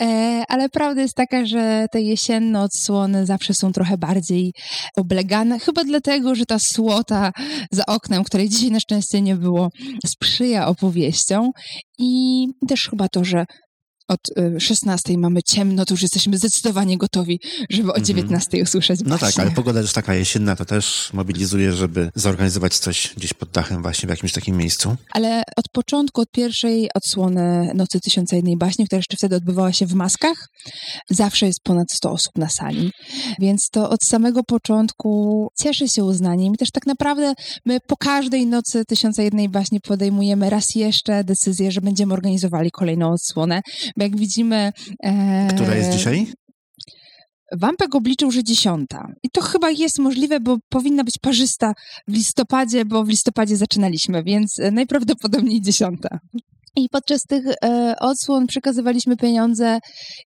e, 0.00 0.42
ale 0.48 0.68
prawda 0.68 1.02
jest 1.02 1.14
taka, 1.14 1.46
że 1.46 1.86
te 1.92 2.00
jesienne 2.00 2.60
odsłony 2.60 3.26
zawsze 3.26 3.54
są 3.54 3.72
trochę 3.72 3.98
bardziej 3.98 4.52
oblegane, 4.96 5.58
chyba 5.58 5.84
dlatego, 5.84 6.34
że 6.34 6.46
ta 6.46 6.58
słota 6.58 7.32
za 7.72 7.86
oknem, 7.86 8.24
której 8.24 8.48
dzisiaj 8.48 8.70
na 8.70 8.80
szczęście 8.80 9.22
nie 9.22 9.36
było, 9.36 9.68
sprzyja 10.06 10.66
opowieściom. 10.66 11.50
I 11.98 12.46
też 12.68 12.88
chyba 12.90 13.08
to, 13.08 13.24
że 13.24 13.44
od 14.08 14.20
16 14.58 15.12
y, 15.12 15.18
mamy 15.18 15.42
ciemno, 15.42 15.84
to 15.84 15.94
już 15.94 16.02
jesteśmy 16.02 16.38
zdecydowanie 16.38 16.98
gotowi, 16.98 17.40
żeby 17.70 17.92
o 17.92 18.00
19 18.00 18.46
mhm. 18.46 18.62
usłyszeć 18.62 19.00
No 19.04 19.18
tak, 19.18 19.38
ale 19.38 19.50
pogoda 19.50 19.80
już 19.80 19.92
taka 19.92 20.14
jesienna, 20.14 20.56
to 20.56 20.64
też 20.64 21.10
mobilizuje, 21.12 21.72
żeby 21.72 22.10
zorganizować 22.14 22.78
coś 22.78 23.14
gdzieś 23.16 23.34
pod 23.34 23.50
dachem 23.50 23.82
właśnie 23.82 24.06
w 24.06 24.10
jakimś 24.10 24.32
takim 24.32 24.56
miejscu. 24.56 24.96
Ale 25.10 25.42
od 25.56 25.68
początku, 25.68 26.20
od 26.20 26.30
pierwszej 26.30 26.88
odsłony 26.94 27.72
Nocy 27.74 28.00
Tysiąca 28.00 28.36
Jednej 28.36 28.56
Baśni, 28.56 28.86
która 28.86 28.98
jeszcze 28.98 29.16
wtedy 29.16 29.36
odbywała 29.36 29.72
się 29.72 29.86
w 29.86 29.94
maskach, 29.94 30.48
zawsze 31.10 31.46
jest 31.46 31.60
ponad 31.62 31.92
100 31.92 32.10
osób 32.10 32.38
na 32.38 32.48
sali. 32.48 32.92
Więc 33.38 33.68
to 33.70 33.90
od 33.90 34.04
samego 34.04 34.42
początku 34.44 35.48
cieszy 35.58 35.88
się 35.88 36.04
uznaniem 36.04 36.54
i 36.54 36.56
też 36.56 36.70
tak 36.70 36.86
naprawdę 36.86 37.34
my 37.66 37.78
po 37.86 37.96
każdej 37.96 38.46
Nocy 38.46 38.84
Tysiąca 38.84 39.22
Jednej 39.22 39.48
Baśni 39.48 39.80
podejmujemy 39.80 40.50
raz 40.50 40.74
jeszcze 40.74 41.24
decyzję, 41.24 41.72
że 41.72 41.80
będziemy 41.80 42.14
organizowali 42.14 42.70
kolejną 42.70 43.12
odsłonę 43.12 43.62
bo 43.96 44.04
jak 44.04 44.16
widzimy... 44.16 44.72
E, 45.02 45.48
Która 45.54 45.74
jest 45.74 45.90
dzisiaj? 45.90 46.26
Wampek 47.52 47.94
obliczył, 47.94 48.30
że 48.30 48.44
dziesiąta. 48.44 49.12
I 49.22 49.30
to 49.30 49.40
chyba 49.40 49.70
jest 49.70 49.98
możliwe, 49.98 50.40
bo 50.40 50.58
powinna 50.68 51.04
być 51.04 51.18
parzysta 51.18 51.74
w 52.08 52.12
listopadzie, 52.12 52.84
bo 52.84 53.04
w 53.04 53.08
listopadzie 53.08 53.56
zaczynaliśmy, 53.56 54.22
więc 54.22 54.60
najprawdopodobniej 54.72 55.60
dziesiąta. 55.60 56.18
I 56.76 56.88
podczas 56.88 57.22
tych 57.22 57.44
e, 57.64 57.94
odsłon 58.00 58.46
przekazywaliśmy 58.46 59.16
pieniądze 59.16 59.78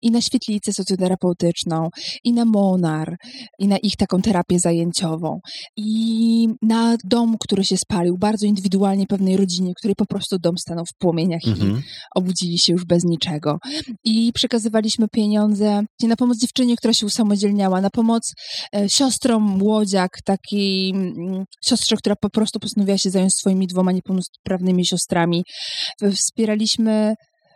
i 0.02 0.10
na 0.10 0.20
świetlicę 0.20 0.72
socjoterapeutyczną, 0.72 1.88
i 2.24 2.32
na 2.32 2.44
Monar, 2.44 3.16
i 3.58 3.68
na 3.68 3.78
ich 3.78 3.96
taką 3.96 4.22
terapię 4.22 4.58
zajęciową, 4.58 5.40
i 5.76 6.48
na 6.62 6.96
dom, 7.04 7.36
który 7.40 7.64
się 7.64 7.76
spalił, 7.76 8.16
bardzo 8.18 8.46
indywidualnie 8.46 9.06
pewnej 9.06 9.36
rodzinie, 9.36 9.72
której 9.78 9.94
po 9.94 10.06
prostu 10.06 10.38
dom 10.38 10.58
stanął 10.58 10.84
w 10.84 10.98
płomieniach 10.98 11.40
Mhm. 11.46 11.70
i 11.78 11.82
obudzili 12.16 12.58
się 12.58 12.72
już 12.72 12.84
bez 12.84 13.04
niczego. 13.04 13.58
I 14.04 14.32
przekazywaliśmy 14.34 15.08
pieniądze 15.08 15.82
na 16.02 16.16
pomoc 16.16 16.38
dziewczynie, 16.38 16.76
która 16.76 16.92
się 16.94 17.06
usamodzielniała, 17.06 17.80
na 17.80 17.90
pomoc 17.90 18.32
e, 18.76 18.88
siostrom 18.88 19.62
Łodziak, 19.62 20.10
takiej 20.24 20.90
mm, 20.90 21.44
siostrze, 21.68 21.96
która 21.96 22.16
po 22.16 22.30
prostu 22.30 22.58
postanowiła 22.60 22.98
się 22.98 23.10
zająć 23.10 23.32
swoimi 23.34 23.66
dwoma 23.66 23.92
niepełnosprawnymi 23.92 24.86
siostrami. 24.86 25.44
W- 26.02 26.33
Wspieraliśmy 26.34 27.14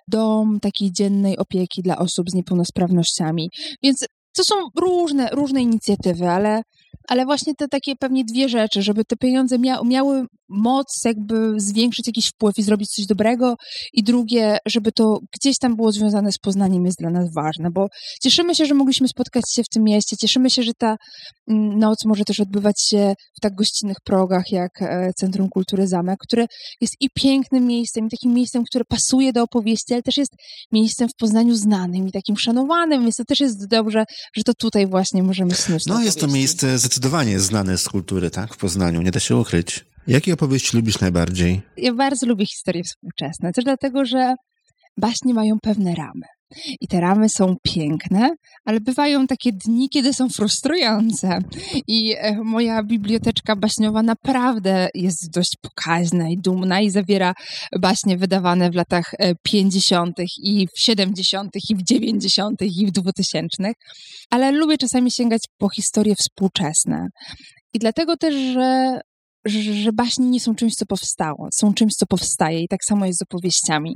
dom 0.09 0.61
takiej 0.61 0.93
dziennej 0.93 1.39
opieki 1.39 1.83
dla 1.83 1.99
osób 1.99 2.31
z 2.31 2.35
niepełnosprawnościami. 2.35 3.51
Więc 3.83 4.07
to 4.37 4.45
są 4.45 4.55
różne, 4.81 5.29
różne 5.33 5.63
inicjatywy, 5.63 6.29
ale, 6.29 6.63
ale 7.09 7.25
właśnie 7.25 7.55
te 7.55 7.69
takie 7.69 7.97
pewnie 7.97 8.25
dwie 8.25 8.49
rzeczy, 8.49 8.83
żeby 8.83 9.05
te 9.05 9.17
pieniądze 9.17 9.59
mia 9.59 9.79
miały 9.85 10.27
moc 10.49 10.87
jakby 11.05 11.61
zwiększyć 11.61 12.07
jakiś 12.07 12.29
wpływ 12.29 12.59
i 12.59 12.63
zrobić 12.63 12.89
coś 12.89 13.07
dobrego. 13.07 13.55
I 13.93 14.03
drugie, 14.03 14.59
żeby 14.67 14.93
to 14.93 15.19
gdzieś 15.35 15.59
tam 15.59 15.77
było 15.77 15.93
związane 15.93 16.33
z 16.33 16.39
Poznaniem 16.39 16.85
jest 16.85 16.99
dla 16.99 17.11
nas 17.11 17.29
ważne, 17.35 17.71
bo 17.71 17.87
cieszymy 18.23 18.55
się, 18.55 18.67
że 18.67 18.75
mogliśmy 18.75 19.09
spotkać 19.09 19.45
się 19.53 19.63
w 19.63 19.69
tym 19.69 19.83
mieście, 19.83 20.17
cieszymy 20.17 20.51
się, 20.51 20.63
że 20.63 20.73
ta 20.79 20.97
mm, 21.49 21.79
noc 21.79 22.05
może 22.05 22.25
też 22.25 22.41
odbywać 22.41 22.83
się 22.83 23.15
w 23.37 23.41
tak 23.41 23.55
gościnnych 23.55 23.97
progach 24.05 24.45
jak 24.53 24.83
e, 24.83 25.11
Centrum 25.21 25.49
Kultury 25.49 25.87
Zamek, 25.87 26.19
które 26.21 26.47
jest 26.81 26.95
i 27.01 27.09
pięknym 27.15 27.67
miejscem, 27.67 28.07
i 28.07 28.11
takim 28.11 28.35
miejscem, 28.35 28.65
które 28.65 28.85
pasuje 28.85 29.33
do 29.33 29.43
opowieści, 29.43 29.93
ale 29.93 30.03
też 30.03 30.17
jest 30.17 30.33
miejscem 30.73 31.09
w 31.09 31.15
Poznaniu 31.21 31.55
znanym 31.55 32.09
i 32.09 32.13
takim 32.13 32.37
szanowanym, 32.37 33.03
więc 33.03 33.17
to 33.17 33.25
też 33.25 33.41
jest 33.41 33.69
dobrze, 33.69 34.05
że 34.37 34.43
to 34.43 34.53
tutaj 34.55 34.87
właśnie 34.87 35.23
możemy 35.23 35.55
snuć 35.55 35.87
No, 35.87 36.03
jest 36.03 36.21
to 36.21 36.27
miejsce 36.27 36.79
zdecydowanie 36.79 36.98
znane 37.41 37.79
z 37.79 37.89
kultury, 37.89 38.31
tak? 38.31 38.55
W 38.55 38.57
Poznaniu, 38.57 39.03
nie 39.03 39.11
da 39.11 39.21
się 39.21 39.37
ukryć. 39.37 39.85
Jakie 40.07 40.35
opowieści 40.35 40.77
lubisz 40.77 41.01
najbardziej? 41.01 41.63
Ja 41.77 41.95
bardzo 41.95 42.27
lubię 42.27 42.47
historie 42.47 42.83
współczesne, 42.85 43.53
też 43.53 43.65
dlatego, 43.65 44.05
że 44.05 44.35
baśnie 44.97 45.35
mają 45.35 45.57
pewne 45.63 45.95
ramy. 45.95 46.27
I 46.81 46.89
te 46.89 47.01
ramy 47.01 47.29
są 47.29 47.57
piękne, 47.63 48.31
ale 48.65 48.81
bywają 48.81 49.27
takie 49.27 49.53
dni, 49.53 49.89
kiedy 49.89 50.15
są 50.15 50.29
frustrujące. 50.29 51.39
I 51.87 52.15
e, 52.19 52.37
moja 52.45 52.83
biblioteczka 52.83 53.57
baśniowa 53.57 54.03
naprawdę 54.03 54.89
jest 54.95 55.31
dość 55.31 55.57
pokaźna 55.63 56.29
i 56.29 56.37
dumna 56.37 56.81
i 56.81 56.91
zawiera 56.91 57.35
baśnie 57.81 58.17
wydawane 58.17 58.71
w 58.71 58.75
latach 58.75 59.15
e, 59.19 59.35
50. 59.43 60.17
i 60.43 60.67
w 60.77 60.81
70. 60.81 61.51
i 61.71 61.77
w 61.77 61.83
90. 61.83 62.63
i 62.63 62.87
w 62.87 62.91
2000. 62.91 63.73
Ale 64.31 64.53
lubię 64.53 64.79
czasami 64.79 65.11
sięgać 65.11 65.43
po 65.59 65.69
historie 65.69 66.15
współczesne. 66.15 67.07
I 67.75 67.79
dlatego 67.79 68.17
też, 68.17 68.35
że, 68.35 69.01
że 69.83 69.93
baśnie 69.93 70.27
nie 70.27 70.41
są 70.41 70.55
czymś, 70.55 70.75
co 70.75 70.87
powstało, 70.87 71.49
są 71.55 71.75
czymś, 71.75 71.95
co 71.95 72.07
powstaje 72.07 72.63
i 72.63 72.69
tak 72.69 72.85
samo 72.85 73.07
jest 73.07 73.19
z 73.19 73.23
opowieściami. 73.23 73.95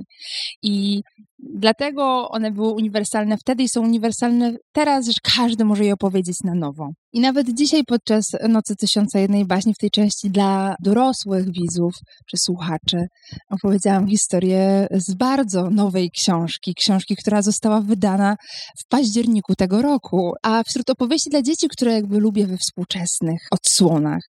I 0.62 1.02
dlatego 1.43 2.29
one 2.29 2.51
były 2.51 2.73
uniwersalne 2.73 3.37
wtedy 3.37 3.63
i 3.63 3.69
są 3.69 3.83
uniwersalne 3.83 4.57
teraz, 4.73 5.07
że 5.07 5.13
każdy 5.37 5.65
może 5.65 5.85
je 5.85 5.93
opowiedzieć 5.93 6.37
na 6.45 6.55
nowo. 6.55 6.89
I 7.13 7.21
nawet 7.21 7.55
dzisiaj 7.55 7.85
podczas 7.85 8.25
Nocy 8.49 8.77
Tysiąca 8.77 9.19
Jednej 9.19 9.45
Baśni 9.45 9.75
w 9.75 9.79
tej 9.79 9.91
części 9.91 10.31
dla 10.31 10.75
dorosłych 10.83 11.53
widzów 11.53 11.95
czy 12.31 12.37
słuchaczy 12.39 13.07
opowiedziałam 13.51 14.09
historię 14.09 14.87
z 14.91 15.15
bardzo 15.15 15.71
nowej 15.71 16.11
książki, 16.11 16.75
książki, 16.75 17.17
która 17.17 17.43
została 17.43 17.81
wydana 17.81 18.37
w 18.79 18.89
październiku 18.89 19.55
tego 19.55 19.83
roku. 19.83 20.33
A 20.43 20.63
wśród 20.63 20.91
opowieści 20.91 21.31
dla 21.31 21.43
dzieci, 21.43 21.69
które 21.69 21.93
jakby 21.93 22.19
lubię 22.19 22.47
we 22.47 22.57
współczesnych 22.57 23.41
odsłonach, 23.51 24.23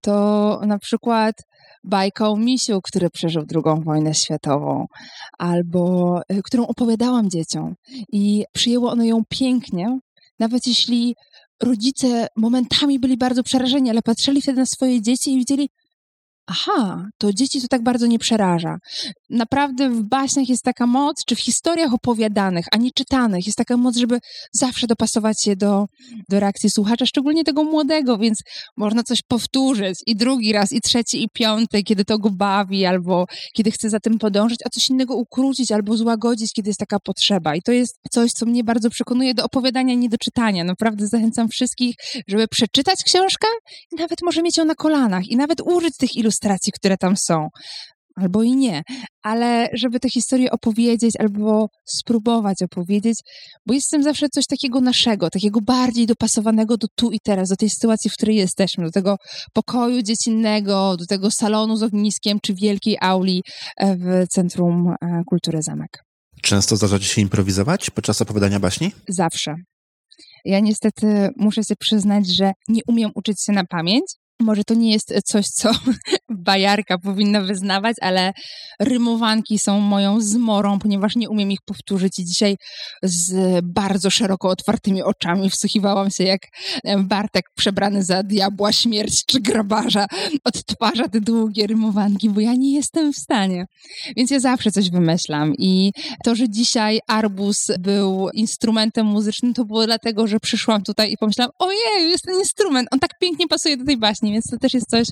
to 0.00 0.60
na 0.66 0.78
przykład 0.78 1.34
bajka 1.84 2.28
o 2.28 2.36
misiu, 2.36 2.80
który 2.82 3.10
przeżył 3.10 3.42
II 3.54 3.84
wojnę 3.84 4.14
światową, 4.14 4.86
albo 5.38 6.20
y, 6.32 6.42
którą 6.44 6.66
opowiadałam 6.66 7.30
dzieciom. 7.30 7.74
I 8.12 8.44
przyjęło 8.52 8.90
ono 8.90 9.04
ją 9.04 9.22
pięknie, 9.28 9.98
nawet 10.38 10.66
jeśli 10.66 11.14
rodzice 11.62 12.26
momentami 12.36 12.98
byli 12.98 13.16
bardzo 13.16 13.42
przerażeni, 13.42 13.90
ale 13.90 14.02
patrzyli 14.02 14.42
wtedy 14.42 14.58
na 14.58 14.66
swoje 14.66 15.02
dzieci 15.02 15.32
i 15.32 15.38
widzieli, 15.38 15.68
aha, 16.46 17.08
to 17.18 17.32
dzieci 17.32 17.60
to 17.60 17.68
tak 17.68 17.82
bardzo 17.82 18.06
nie 18.06 18.18
przeraża. 18.18 18.76
Naprawdę 19.30 19.90
w 19.90 20.02
baśniach 20.02 20.48
jest 20.48 20.62
taka 20.62 20.86
moc, 20.86 21.24
czy 21.26 21.36
w 21.36 21.40
historiach 21.40 21.94
opowiadanych, 21.94 22.66
a 22.72 22.76
nie 22.76 22.90
czytanych, 22.94 23.46
jest 23.46 23.58
taka 23.58 23.76
moc, 23.76 23.96
żeby 23.96 24.18
zawsze 24.52 24.86
dopasować 24.86 25.42
się 25.42 25.56
do, 25.56 25.86
do 26.28 26.40
reakcji 26.40 26.70
słuchacza, 26.70 27.06
szczególnie 27.06 27.44
tego 27.44 27.64
młodego, 27.64 28.18
więc 28.18 28.42
można 28.76 29.02
coś 29.02 29.22
powtórzyć 29.28 29.98
i 30.06 30.16
drugi 30.16 30.52
raz, 30.52 30.72
i 30.72 30.80
trzeci, 30.80 31.22
i 31.22 31.28
piąty, 31.34 31.82
kiedy 31.82 32.04
to 32.04 32.18
go 32.18 32.30
bawi, 32.30 32.86
albo 32.86 33.26
kiedy 33.54 33.70
chce 33.70 33.90
za 33.90 34.00
tym 34.00 34.18
podążyć, 34.18 34.58
a 34.66 34.68
coś 34.68 34.90
innego 34.90 35.14
ukrócić 35.14 35.72
albo 35.72 35.96
złagodzić, 35.96 36.52
kiedy 36.52 36.70
jest 36.70 36.80
taka 36.80 36.98
potrzeba. 37.00 37.56
I 37.56 37.62
to 37.62 37.72
jest 37.72 37.98
coś, 38.10 38.32
co 38.32 38.46
mnie 38.46 38.64
bardzo 38.64 38.90
przekonuje 38.90 39.34
do 39.34 39.44
opowiadania, 39.44 39.94
nie 39.94 40.08
do 40.08 40.18
czytania. 40.18 40.64
Naprawdę 40.64 41.06
zachęcam 41.06 41.48
wszystkich, 41.48 41.94
żeby 42.28 42.48
przeczytać 42.48 42.98
książkę 43.04 43.46
i 43.92 43.96
nawet 43.96 44.18
może 44.22 44.42
mieć 44.42 44.56
ją 44.56 44.64
na 44.64 44.74
kolanach 44.74 45.28
i 45.28 45.36
nawet 45.36 45.60
użyć 45.60 45.96
tych 45.96 46.16
ilustracji, 46.16 46.31
które 46.72 46.96
tam 46.96 47.16
są. 47.16 47.48
Albo 48.16 48.42
i 48.42 48.56
nie, 48.56 48.82
ale 49.22 49.68
żeby 49.74 50.00
tę 50.00 50.10
historię 50.10 50.50
opowiedzieć 50.50 51.16
albo 51.18 51.68
spróbować 51.84 52.62
opowiedzieć, 52.62 53.18
bo 53.66 53.74
jest 53.74 53.86
w 53.86 53.90
tym 53.90 54.02
zawsze 54.02 54.28
coś 54.28 54.46
takiego 54.46 54.80
naszego, 54.80 55.30
takiego 55.30 55.60
bardziej 55.60 56.06
dopasowanego 56.06 56.76
do 56.76 56.86
tu 56.96 57.10
i 57.10 57.18
teraz, 57.24 57.48
do 57.48 57.56
tej 57.56 57.70
sytuacji, 57.70 58.10
w 58.10 58.12
której 58.12 58.36
jesteśmy, 58.36 58.84
do 58.84 58.90
tego 58.90 59.16
pokoju 59.52 60.02
dziecinnego, 60.02 60.96
do 60.96 61.06
tego 61.06 61.30
salonu 61.30 61.76
z 61.76 61.82
ogniskiem 61.82 62.38
czy 62.42 62.54
wielkiej 62.54 62.96
auli 63.00 63.42
e, 63.76 63.96
w 63.96 64.28
Centrum 64.28 64.88
e, 64.88 65.22
Kultury 65.26 65.62
Zamek. 65.62 66.04
Często 66.42 66.76
zdarza 66.76 66.98
ci 66.98 67.04
się 67.04 67.20
improwizować 67.20 67.90
podczas 67.90 68.22
opowiadania 68.22 68.60
baśni? 68.60 68.92
Zawsze. 69.08 69.54
Ja 70.44 70.60
niestety 70.60 71.28
muszę 71.36 71.64
się 71.64 71.76
przyznać, 71.76 72.26
że 72.26 72.52
nie 72.68 72.82
umiem 72.88 73.10
uczyć 73.14 73.44
się 73.44 73.52
na 73.52 73.64
pamięć. 73.64 74.04
Może 74.42 74.64
to 74.64 74.74
nie 74.74 74.92
jest 74.92 75.14
coś, 75.24 75.46
co 75.46 75.70
bajarka 76.30 76.98
powinna 76.98 77.40
wyznawać, 77.40 77.96
ale 78.00 78.32
rymowanki 78.80 79.58
są 79.58 79.80
moją 79.80 80.20
zmorą, 80.20 80.78
ponieważ 80.78 81.16
nie 81.16 81.30
umiem 81.30 81.50
ich 81.50 81.60
powtórzyć. 81.66 82.18
I 82.18 82.24
dzisiaj 82.24 82.56
z 83.02 83.60
bardzo 83.64 84.10
szeroko 84.10 84.48
otwartymi 84.48 85.02
oczami 85.02 85.50
wsłuchiwałam 85.50 86.10
się, 86.10 86.24
jak 86.24 86.40
Bartek 86.98 87.44
przebrany 87.56 88.04
za 88.04 88.22
diabła, 88.22 88.72
śmierć 88.72 89.24
czy 89.26 89.40
grabarza 89.40 90.06
odtwarza 90.44 91.08
te 91.08 91.20
długie 91.20 91.66
rymowanki, 91.66 92.30
bo 92.30 92.40
ja 92.40 92.54
nie 92.54 92.74
jestem 92.74 93.12
w 93.12 93.16
stanie. 93.16 93.66
Więc 94.16 94.30
ja 94.30 94.40
zawsze 94.40 94.70
coś 94.70 94.90
wymyślam. 94.90 95.52
I 95.58 95.92
to, 96.24 96.34
że 96.34 96.48
dzisiaj 96.48 97.00
arbuz 97.08 97.66
był 97.78 98.28
instrumentem 98.34 99.06
muzycznym, 99.06 99.54
to 99.54 99.64
było 99.64 99.86
dlatego, 99.86 100.26
że 100.26 100.40
przyszłam 100.40 100.82
tutaj 100.82 101.12
i 101.12 101.16
pomyślałam, 101.16 101.52
ojej, 101.58 102.10
jest 102.10 102.24
ten 102.24 102.38
instrument, 102.38 102.88
on 102.90 102.98
tak 102.98 103.10
pięknie 103.20 103.48
pasuje 103.48 103.76
do 103.76 103.84
tej 103.84 103.96
baśni, 103.96 104.31
więc 104.32 104.44
to 104.50 104.58
też 104.58 104.74
jest 104.74 104.90
coś, 104.90 105.08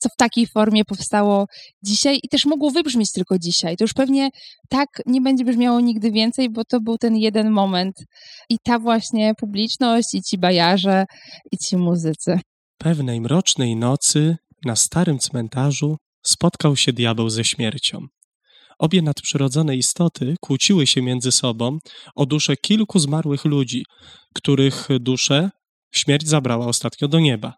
co 0.00 0.08
w 0.08 0.16
takiej 0.16 0.46
formie 0.46 0.84
powstało 0.84 1.46
dzisiaj 1.84 2.20
i 2.22 2.28
też 2.28 2.46
mogło 2.46 2.70
wybrzmieć 2.70 3.12
tylko 3.12 3.38
dzisiaj. 3.38 3.76
To 3.76 3.84
już 3.84 3.92
pewnie 3.92 4.28
tak 4.68 4.88
nie 5.06 5.20
będzie 5.20 5.44
brzmiało 5.44 5.80
nigdy 5.80 6.10
więcej, 6.10 6.50
bo 6.50 6.64
to 6.64 6.80
był 6.80 6.98
ten 6.98 7.16
jeden 7.16 7.50
moment 7.50 7.96
i 8.50 8.56
ta 8.64 8.78
właśnie 8.78 9.32
publiczność, 9.34 10.14
i 10.14 10.22
ci 10.22 10.38
bajarze, 10.38 11.04
i 11.52 11.58
ci 11.58 11.76
muzycy. 11.76 12.40
Pewnej 12.78 13.20
mrocznej 13.20 13.76
nocy 13.76 14.36
na 14.64 14.76
starym 14.76 15.18
cmentarzu 15.18 15.96
spotkał 16.22 16.76
się 16.76 16.92
diabeł 16.92 17.30
ze 17.30 17.44
śmiercią. 17.44 18.06
Obie 18.78 19.02
nadprzyrodzone 19.02 19.76
istoty 19.76 20.34
kłóciły 20.40 20.86
się 20.86 21.02
między 21.02 21.32
sobą 21.32 21.78
o 22.14 22.26
dusze 22.26 22.56
kilku 22.56 22.98
zmarłych 22.98 23.44
ludzi, 23.44 23.84
których 24.34 24.88
dusze 25.00 25.50
śmierć 25.92 26.28
zabrała 26.28 26.66
ostatnio 26.66 27.08
do 27.08 27.20
nieba. 27.20 27.54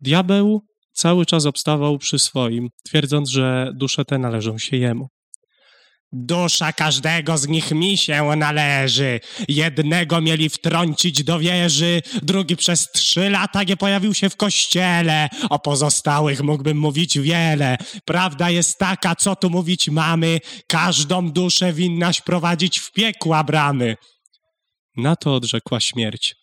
Diabeł 0.00 0.62
cały 0.92 1.26
czas 1.26 1.46
obstawał 1.46 1.98
przy 1.98 2.18
swoim, 2.18 2.68
twierdząc, 2.84 3.30
że 3.30 3.72
dusze 3.74 4.04
te 4.04 4.18
należą 4.18 4.58
się 4.58 4.76
jemu. 4.76 5.08
Dusza 6.12 6.72
każdego 6.72 7.38
z 7.38 7.48
nich 7.48 7.70
mi 7.70 7.96
się 7.96 8.24
należy. 8.36 9.20
Jednego 9.48 10.20
mieli 10.20 10.48
wtrącić 10.48 11.24
do 11.24 11.38
wieży, 11.38 12.02
drugi 12.22 12.56
przez 12.56 12.90
trzy 12.90 13.30
lata 13.30 13.62
nie 13.62 13.76
pojawił 13.76 14.14
się 14.14 14.30
w 14.30 14.36
kościele. 14.36 15.28
O 15.50 15.58
pozostałych 15.58 16.42
mógłbym 16.42 16.78
mówić 16.78 17.18
wiele. 17.18 17.76
Prawda 18.04 18.50
jest 18.50 18.78
taka, 18.78 19.14
co 19.14 19.36
tu 19.36 19.50
mówić 19.50 19.88
mamy, 19.88 20.38
każdą 20.68 21.30
duszę 21.30 21.72
winnaś 21.72 22.20
prowadzić 22.20 22.78
w 22.78 22.92
piekła 22.92 23.44
bramy. 23.44 23.96
Na 24.96 25.16
to 25.16 25.34
odrzekła 25.34 25.80
śmierć. 25.80 26.34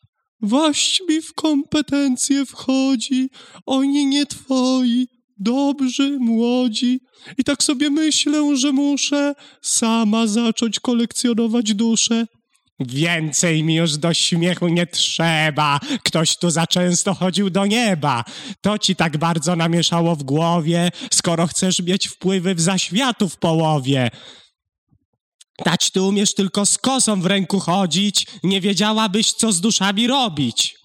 Waść 0.43 1.01
mi 1.09 1.21
w 1.21 1.33
kompetencje 1.33 2.45
wchodzi, 2.45 3.29
oni 3.65 4.05
nie 4.05 4.25
twoi, 4.25 5.07
dobrzy, 5.37 6.17
młodzi. 6.19 6.99
I 7.37 7.43
tak 7.43 7.63
sobie 7.63 7.89
myślę, 7.89 8.57
że 8.57 8.71
muszę 8.71 9.33
sama 9.61 10.27
zacząć 10.27 10.79
kolekcjonować 10.79 11.73
dusze. 11.73 12.25
Więcej 12.79 13.63
mi 13.63 13.75
już 13.75 13.97
do 13.97 14.13
śmiechu 14.13 14.67
nie 14.67 14.87
trzeba. 14.87 15.79
Ktoś 16.03 16.37
tu 16.37 16.49
za 16.49 16.67
często 16.67 17.13
chodził 17.13 17.49
do 17.49 17.65
nieba. 17.65 18.23
To 18.61 18.77
ci 18.77 18.95
tak 18.95 19.17
bardzo 19.17 19.55
namieszało 19.55 20.15
w 20.15 20.23
głowie, 20.23 20.89
skoro 21.13 21.47
chcesz 21.47 21.79
mieć 21.79 22.07
wpływy 22.07 22.55
w 22.55 22.61
zaświatu 22.61 23.29
w 23.29 23.37
połowie. 23.37 24.11
Dać 25.65 25.91
ty 25.91 26.01
umiesz 26.01 26.33
tylko 26.33 26.65
z 26.65 26.77
kosą 26.77 27.21
w 27.21 27.25
ręku 27.25 27.59
chodzić, 27.59 28.27
nie 28.43 28.61
wiedziałabyś, 28.61 29.31
co 29.31 29.51
z 29.51 29.61
duszami 29.61 30.07
robić. 30.07 30.75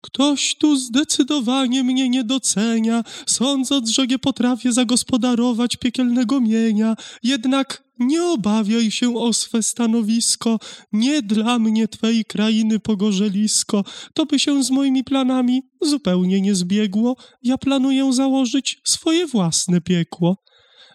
Ktoś 0.00 0.56
tu 0.60 0.76
zdecydowanie 0.76 1.84
mnie 1.84 2.08
nie 2.08 2.24
docenia, 2.24 3.02
sądząc, 3.26 3.90
że 3.90 4.06
nie 4.06 4.18
potrafię 4.18 4.72
zagospodarować 4.72 5.76
piekielnego 5.76 6.40
mienia. 6.40 6.94
Jednak 7.22 7.82
nie 7.98 8.22
obawiaj 8.22 8.90
się 8.90 9.16
o 9.16 9.32
swe 9.32 9.62
stanowisko, 9.62 10.58
nie 10.92 11.22
dla 11.22 11.58
mnie 11.58 11.88
twej 11.88 12.24
krainy 12.24 12.80
pogorzelisko. 12.80 13.84
To 14.14 14.26
by 14.26 14.38
się 14.38 14.64
z 14.64 14.70
moimi 14.70 15.04
planami 15.04 15.62
zupełnie 15.82 16.40
nie 16.40 16.54
zbiegło. 16.54 17.16
Ja 17.42 17.58
planuję 17.58 18.12
założyć 18.12 18.80
swoje 18.84 19.26
własne 19.26 19.80
piekło. 19.80 20.36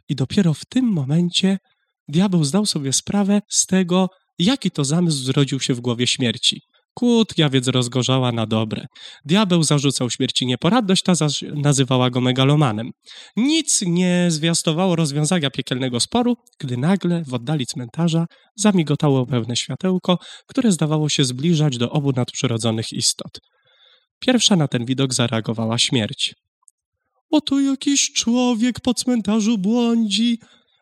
I 0.10 0.16
dopiero 0.16 0.54
w 0.54 0.66
tym 0.66 0.86
momencie 0.86 1.60
diabeł 2.12 2.44
zdał 2.44 2.66
sobie 2.66 2.94
sprawę 2.94 3.42
z 3.50 3.66
tego, 3.66 4.10
jaki 4.40 4.72
to 4.72 4.84
zamysł 4.84 5.18
zrodził 5.24 5.60
się 5.60 5.74
w 5.74 5.82
głowie 5.82 6.08
śmierci. 6.08 6.62
Kłótnia 6.94 7.50
więc 7.50 7.68
rozgorzała 7.68 8.32
na 8.32 8.46
dobre. 8.46 8.86
Diabeł 9.26 9.64
zarzucał 9.64 10.10
śmierci 10.10 10.46
nieporadność, 10.46 11.04
ta 11.04 11.16
zaś 11.16 11.44
nazywała 11.56 12.10
go 12.10 12.22
megalomanem. 12.22 12.92
Nic 13.38 13.82
nie 13.82 14.26
zwiastowało 14.30 14.96
rozwiązania 14.96 15.50
piekielnego 15.50 16.00
sporu, 16.00 16.36
gdy 16.60 16.78
nagle 16.78 17.24
w 17.28 17.34
oddali 17.34 17.66
cmentarza 17.66 18.26
zamigotało 18.56 19.26
pełne 19.26 19.56
światełko, 19.56 20.18
które 20.48 20.72
zdawało 20.72 21.10
się 21.10 21.24
zbliżać 21.24 21.78
do 21.78 21.92
obu 21.92 22.12
nadprzyrodzonych 22.16 22.94
istot. 22.94 23.40
Pierwsza 24.20 24.56
na 24.56 24.68
ten 24.68 24.86
widok 24.86 25.14
zareagowała 25.14 25.78
śmierć. 25.78 26.34
Oto 27.32 27.60
jakiś 27.60 28.14
człowiek 28.14 28.80
po 28.80 28.94
cmentarzu 28.94 29.58
błądzi, 29.58 30.40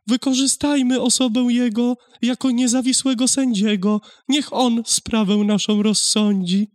Wykorzystajmy 0.09 1.01
osobę 1.01 1.41
jego 1.49 1.95
jako 2.21 2.51
niezawisłego 2.51 3.27
sędziego. 3.27 4.01
Niech 4.27 4.53
on 4.53 4.81
sprawę 4.85 5.37
naszą 5.37 5.83
rozsądzi. 5.83 6.67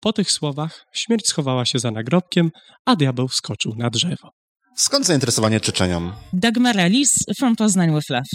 Po 0.00 0.12
tych 0.12 0.32
słowach 0.32 0.84
śmierć 0.94 1.26
schowała 1.26 1.64
się 1.64 1.78
za 1.78 1.90
nagrobkiem, 1.90 2.50
a 2.84 2.96
diabeł 2.96 3.28
wskoczył 3.28 3.74
na 3.74 3.90
drzewo. 3.90 4.30
Skąd 4.76 5.06
zainteresowanie 5.06 5.60
Czeczenią? 5.60 6.12
Dagmar 6.32 6.80
Alice 6.80 7.34
from 7.38 7.56
Poznań 7.56 7.94
with 7.94 8.10
Love. 8.10 8.28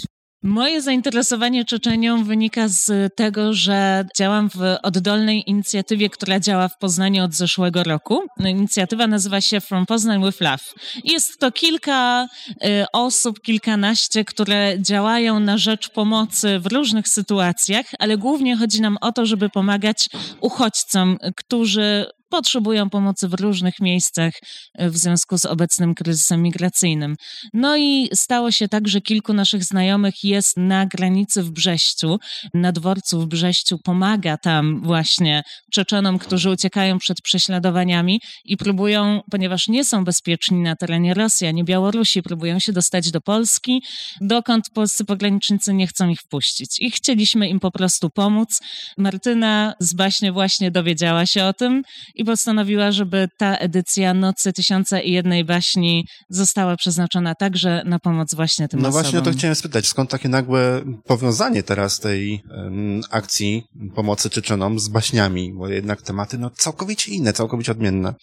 Moje 0.44 0.82
zainteresowanie 0.82 1.64
Czeczenią 1.64 2.24
wynika 2.24 2.68
z 2.68 3.14
tego, 3.14 3.54
że 3.54 4.06
działam 4.18 4.50
w 4.50 4.76
oddolnej 4.82 5.50
inicjatywie, 5.50 6.10
która 6.10 6.40
działa 6.40 6.68
w 6.68 6.78
Poznaniu 6.78 7.24
od 7.24 7.34
zeszłego 7.34 7.82
roku. 7.82 8.22
Inicjatywa 8.38 9.06
nazywa 9.06 9.40
się 9.40 9.60
From 9.60 9.86
Poznań 9.86 10.24
with 10.26 10.40
Love. 10.40 10.64
Jest 11.04 11.38
to 11.38 11.52
kilka 11.52 12.26
y, 12.50 12.56
osób, 12.92 13.40
kilkanaście, 13.40 14.24
które 14.24 14.76
działają 14.80 15.40
na 15.40 15.58
rzecz 15.58 15.88
pomocy 15.88 16.58
w 16.58 16.66
różnych 16.66 17.08
sytuacjach, 17.08 17.86
ale 17.98 18.18
głównie 18.18 18.56
chodzi 18.56 18.80
nam 18.80 18.98
o 19.00 19.12
to, 19.12 19.26
żeby 19.26 19.48
pomagać 19.48 20.08
uchodźcom, 20.40 21.18
którzy 21.36 22.06
potrzebują 22.34 22.90
pomocy 22.90 23.28
w 23.28 23.34
różnych 23.34 23.80
miejscach 23.80 24.32
e, 24.74 24.90
w 24.90 24.96
związku 24.96 25.38
z 25.38 25.44
obecnym 25.44 25.94
kryzysem 25.94 26.42
migracyjnym. 26.42 27.16
No 27.52 27.76
i 27.76 28.08
stało 28.14 28.50
się 28.50 28.68
tak, 28.68 28.88
że 28.88 29.00
kilku 29.00 29.32
naszych 29.32 29.64
znajomych 29.64 30.24
jest 30.24 30.56
na 30.56 30.86
granicy 30.86 31.42
w 31.42 31.50
Brześciu, 31.50 32.18
na 32.54 32.72
dworcu 32.72 33.20
w 33.20 33.26
Brześciu, 33.26 33.78
pomaga 33.78 34.36
tam 34.36 34.80
właśnie 34.82 35.42
Czeczenom, 35.72 36.18
którzy 36.18 36.50
uciekają 36.50 36.98
przed 36.98 37.20
prześladowaniami 37.20 38.20
i 38.44 38.56
próbują, 38.56 39.20
ponieważ 39.30 39.68
nie 39.68 39.84
są 39.84 40.04
bezpieczni 40.04 40.62
na 40.62 40.76
terenie 40.76 41.14
Rosji 41.14 41.46
ani 41.46 41.64
Białorusi, 41.64 42.22
próbują 42.22 42.58
się 42.58 42.72
dostać 42.72 43.10
do 43.10 43.20
Polski, 43.20 43.82
dokąd 44.20 44.70
polscy 44.70 45.04
pogranicznicy 45.04 45.74
nie 45.74 45.86
chcą 45.86 46.08
ich 46.08 46.20
wpuścić. 46.20 46.80
I 46.80 46.90
chcieliśmy 46.90 47.48
im 47.48 47.60
po 47.60 47.70
prostu 47.70 48.10
pomóc. 48.10 48.60
Martyna 48.98 49.74
z 49.80 49.94
baśnie 49.94 50.32
właśnie 50.32 50.70
dowiedziała 50.70 51.26
się 51.26 51.44
o 51.44 51.52
tym 51.52 51.82
i 52.14 52.23
postanowiła, 52.24 52.92
żeby 52.92 53.28
ta 53.38 53.56
edycja 53.56 54.14
Nocy 54.14 54.52
Tysiąca 54.52 55.00
i 55.00 55.12
Jednej 55.12 55.44
Baśni 55.44 56.06
została 56.28 56.76
przeznaczona 56.76 57.34
także 57.34 57.82
na 57.86 57.98
pomoc 57.98 58.34
właśnie 58.34 58.68
tym 58.68 58.80
no 58.80 58.88
osobom. 58.88 59.02
No 59.02 59.02
właśnie 59.02 59.18
o 59.18 59.22
to 59.22 59.38
chciałem 59.38 59.54
spytać, 59.54 59.86
skąd 59.86 60.10
takie 60.10 60.28
nagłe 60.28 60.82
powiązanie 61.04 61.62
teraz 61.62 62.00
tej 62.00 62.42
um, 62.50 63.00
akcji 63.10 63.64
pomocy 63.94 64.30
Czeczenom 64.30 64.78
z 64.78 64.88
baśniami, 64.88 65.52
bo 65.54 65.68
jednak 65.68 66.02
tematy 66.02 66.38
no 66.38 66.50
całkowicie 66.50 67.12
inne, 67.12 67.32
całkowicie 67.32 67.72
odmienne. 67.72 68.14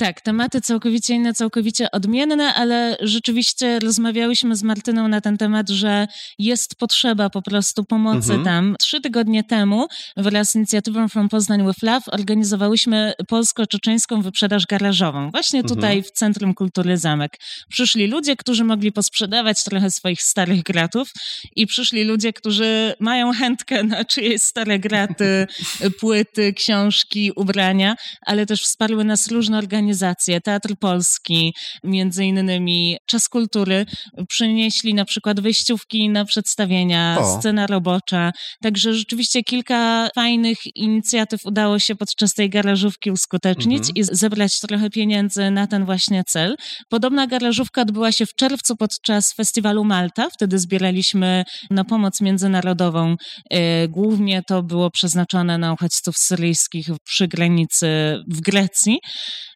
Tak, 0.00 0.20
tematy 0.20 0.60
całkowicie 0.60 1.14
inne, 1.14 1.34
całkowicie 1.34 1.90
odmienne, 1.90 2.54
ale 2.54 2.96
rzeczywiście 3.00 3.78
rozmawiałyśmy 3.78 4.56
z 4.56 4.62
Martyną 4.62 5.08
na 5.08 5.20
ten 5.20 5.38
temat, 5.38 5.68
że 5.68 6.06
jest 6.38 6.74
potrzeba 6.74 7.30
po 7.30 7.42
prostu 7.42 7.84
pomocy 7.84 8.32
mhm. 8.32 8.44
tam. 8.44 8.76
Trzy 8.78 9.00
tygodnie 9.00 9.44
temu 9.44 9.86
wraz 10.16 10.50
z 10.50 10.54
inicjatywą 10.54 11.08
From 11.08 11.28
Poznań 11.28 11.66
with 11.66 11.82
Love 11.82 12.10
organizowałyśmy 12.12 13.12
polsko-czeczeńską 13.28 14.22
wyprzedaż 14.22 14.66
garażową. 14.66 15.30
Właśnie 15.30 15.60
mhm. 15.60 15.76
tutaj 15.76 16.02
w 16.02 16.10
Centrum 16.10 16.54
Kultury 16.54 16.96
Zamek. 16.96 17.36
Przyszli 17.68 18.06
ludzie, 18.06 18.36
którzy 18.36 18.64
mogli 18.64 18.92
posprzedawać 18.92 19.64
trochę 19.64 19.90
swoich 19.90 20.22
starych 20.22 20.62
gratów 20.62 21.12
i 21.56 21.66
przyszli 21.66 22.04
ludzie, 22.04 22.32
którzy 22.32 22.94
mają 23.00 23.32
chętkę 23.32 23.82
na 23.82 24.04
czyjeś 24.04 24.42
stare 24.42 24.78
graty, 24.78 25.46
płyty, 26.00 26.52
książki, 26.52 27.32
ubrania, 27.36 27.96
ale 28.26 28.46
też 28.46 28.62
wsparły 28.62 29.04
nas 29.04 29.28
różne 29.28 29.58
organizacje 29.58 29.89
organizacje, 29.90 30.40
Teatr 30.40 30.74
Polski, 30.80 31.54
między 31.84 32.24
innymi 32.24 32.96
Czas 33.06 33.28
Kultury, 33.28 33.86
przynieśli 34.28 34.94
na 34.94 35.04
przykład 35.04 35.40
wyjściówki 35.40 36.08
na 36.08 36.24
przedstawienia, 36.24 37.16
o. 37.20 37.38
scena 37.38 37.66
robocza. 37.66 38.32
Także 38.62 38.94
rzeczywiście 38.94 39.42
kilka 39.42 40.08
fajnych 40.14 40.58
inicjatyw 40.74 41.46
udało 41.46 41.78
się 41.78 41.94
podczas 41.94 42.34
tej 42.34 42.50
garażówki 42.50 43.10
uskutecznić 43.10 43.78
mhm. 43.78 43.96
i 43.96 44.04
zebrać 44.04 44.60
trochę 44.60 44.90
pieniędzy 44.90 45.50
na 45.50 45.66
ten 45.66 45.84
właśnie 45.84 46.22
cel. 46.26 46.56
Podobna 46.88 47.26
garażówka 47.26 47.82
odbyła 47.82 48.12
się 48.12 48.26
w 48.26 48.34
czerwcu 48.34 48.76
podczas 48.76 49.34
festiwalu 49.34 49.84
Malta. 49.84 50.28
Wtedy 50.30 50.58
zbieraliśmy 50.58 51.44
na 51.70 51.84
pomoc 51.84 52.20
międzynarodową. 52.20 53.16
E, 53.50 53.88
głównie 53.88 54.42
to 54.42 54.62
było 54.62 54.90
przeznaczone 54.90 55.58
na 55.58 55.72
uchodźców 55.72 56.16
syryjskich 56.16 56.86
przy 57.04 57.28
granicy 57.28 57.88
w 58.28 58.40
Grecji. 58.40 58.98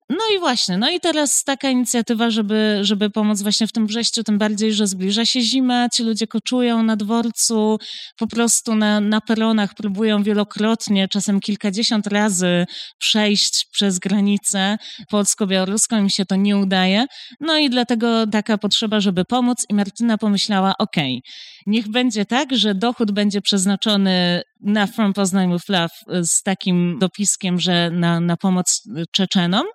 No 0.08 0.24
i 0.36 0.38
właśnie, 0.38 0.78
no 0.78 0.90
i 0.90 1.00
teraz 1.00 1.44
taka 1.44 1.70
inicjatywa, 1.70 2.30
żeby, 2.30 2.78
żeby 2.82 3.10
pomóc 3.10 3.42
właśnie 3.42 3.66
w 3.66 3.72
tym 3.72 3.86
Brześciu, 3.86 4.24
tym 4.24 4.38
bardziej, 4.38 4.72
że 4.72 4.86
zbliża 4.86 5.24
się 5.24 5.40
zima, 5.40 5.88
ci 5.88 6.02
ludzie 6.02 6.26
koczują 6.26 6.82
na 6.82 6.96
dworcu, 6.96 7.78
po 8.18 8.26
prostu 8.26 8.74
na, 8.74 9.00
na 9.00 9.20
peronach 9.20 9.74
próbują 9.74 10.22
wielokrotnie, 10.22 11.08
czasem 11.08 11.40
kilkadziesiąt 11.40 12.06
razy 12.06 12.66
przejść 12.98 13.66
przez 13.72 13.98
granicę 13.98 14.76
polsko-białoruską, 15.10 15.98
im 15.98 16.10
się 16.10 16.24
to 16.26 16.36
nie 16.36 16.56
udaje. 16.56 17.06
No 17.40 17.58
i 17.58 17.70
dlatego 17.70 18.26
taka 18.26 18.58
potrzeba, 18.58 19.00
żeby 19.00 19.24
pomóc 19.24 19.66
i 19.68 19.74
Martyna 19.74 20.18
pomyślała, 20.18 20.74
okej, 20.78 21.22
okay, 21.24 21.32
niech 21.66 21.88
będzie 21.88 22.26
tak, 22.26 22.56
że 22.56 22.74
dochód 22.74 23.12
będzie 23.12 23.40
przeznaczony 23.40 24.42
na 24.64 24.86
From 24.86 25.12
Poznań 25.12 25.52
with 25.52 25.68
Love 25.68 26.24
z 26.24 26.42
takim 26.42 26.98
dopiskiem, 26.98 27.60
że 27.60 27.90
na, 27.90 28.20
na 28.20 28.36
pomoc 28.36 28.88
Czeczenom, 29.12 29.66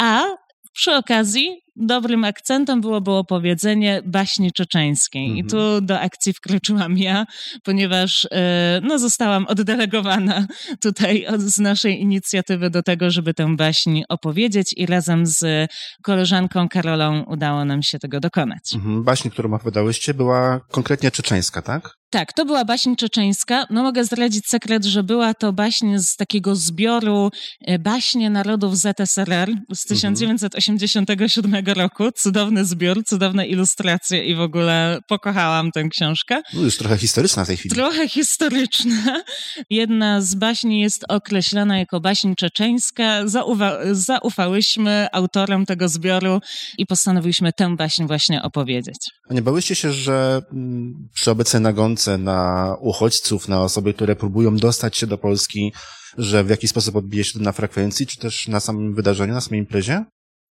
a 0.00 0.24
przy 0.72 0.94
okazji 0.94 1.62
dobrym 1.80 2.24
akcentem 2.24 2.80
byłoby 2.80 3.10
opowiedzenie 3.10 4.02
baśni 4.04 4.52
czeczeńskiej. 4.52 5.26
Mhm. 5.26 5.46
I 5.46 5.50
tu 5.50 5.80
do 5.80 6.00
akcji 6.00 6.32
wkroczyłam 6.32 6.98
ja, 6.98 7.26
ponieważ 7.64 8.26
e, 8.30 8.80
no, 8.82 8.98
zostałam 8.98 9.46
oddelegowana 9.46 10.46
tutaj 10.82 11.26
od, 11.26 11.40
z 11.40 11.58
naszej 11.58 12.00
inicjatywy 12.00 12.70
do 12.70 12.82
tego, 12.82 13.10
żeby 13.10 13.34
tę 13.34 13.56
baśń 13.56 14.02
opowiedzieć 14.08 14.74
i 14.76 14.86
razem 14.86 15.26
z 15.26 15.70
koleżanką 16.02 16.68
Karolą 16.68 17.22
udało 17.22 17.64
nam 17.64 17.82
się 17.82 17.98
tego 17.98 18.20
dokonać. 18.20 18.74
Mhm. 18.74 19.04
Baśń, 19.04 19.30
którą 19.30 19.54
opowiadałyście, 19.54 20.14
była 20.14 20.60
konkretnie 20.70 21.10
czeczeńska, 21.10 21.62
tak? 21.62 22.00
Tak, 22.10 22.32
to 22.32 22.44
była 22.44 22.64
baśń 22.64 22.94
czeczeńska. 22.94 23.66
No 23.70 23.82
mogę 23.82 24.04
zdradzić 24.04 24.46
sekret, 24.46 24.84
że 24.84 25.02
była 25.02 25.34
to 25.34 25.52
baśń 25.52 25.98
z 25.98 26.16
takiego 26.16 26.56
zbioru 26.56 27.30
e, 27.60 27.78
baśnie 27.78 28.30
narodów 28.30 28.76
ZSRR 28.76 29.50
z 29.74 29.84
1987 29.84 31.54
mhm. 31.54 31.69
zeszłego 31.69 31.69
roku. 31.74 32.12
Cudowny 32.12 32.64
zbiór, 32.64 33.04
cudowne 33.04 33.46
ilustracje 33.46 34.24
i 34.24 34.34
w 34.34 34.40
ogóle 34.40 34.98
pokochałam 35.08 35.70
tę 35.70 35.88
książkę. 35.88 36.42
No 36.54 36.62
już 36.62 36.76
trochę 36.76 36.98
historyczna 36.98 37.44
w 37.44 37.46
tej 37.46 37.56
chwili. 37.56 37.74
Trochę 37.74 38.08
historyczna. 38.08 39.22
Jedna 39.70 40.20
z 40.22 40.34
baśni 40.34 40.80
jest 40.80 41.04
określona 41.08 41.78
jako 41.78 42.00
baśń 42.00 42.34
czeczeńska. 42.34 43.28
Zauwa 43.28 43.78
zaufałyśmy 43.92 45.06
autorom 45.12 45.66
tego 45.66 45.88
zbioru 45.88 46.40
i 46.78 46.86
postanowiliśmy 46.86 47.52
tę 47.52 47.76
baśń 47.76 48.06
właśnie 48.06 48.42
opowiedzieć. 48.42 48.96
A 49.30 49.34
nie 49.34 49.42
bałyście 49.42 49.74
się, 49.74 49.92
że 49.92 50.42
mm, 50.52 51.08
przy 51.14 51.30
obecnej 51.30 51.62
nagonce 51.62 52.18
na 52.18 52.76
uchodźców, 52.80 53.48
na 53.48 53.62
osoby, 53.62 53.94
które 53.94 54.16
próbują 54.16 54.56
dostać 54.56 54.96
się 54.96 55.06
do 55.06 55.18
Polski, 55.18 55.72
że 56.18 56.44
w 56.44 56.48
jakiś 56.48 56.70
sposób 56.70 56.96
odbije 56.96 57.24
się 57.24 57.38
to 57.38 57.44
na 57.44 57.52
frekwencji, 57.52 58.06
czy 58.06 58.18
też 58.18 58.48
na 58.48 58.60
samym 58.60 58.94
wydarzeniu, 58.94 59.34
na 59.34 59.40
samej 59.40 59.60
imprezie? 59.60 60.04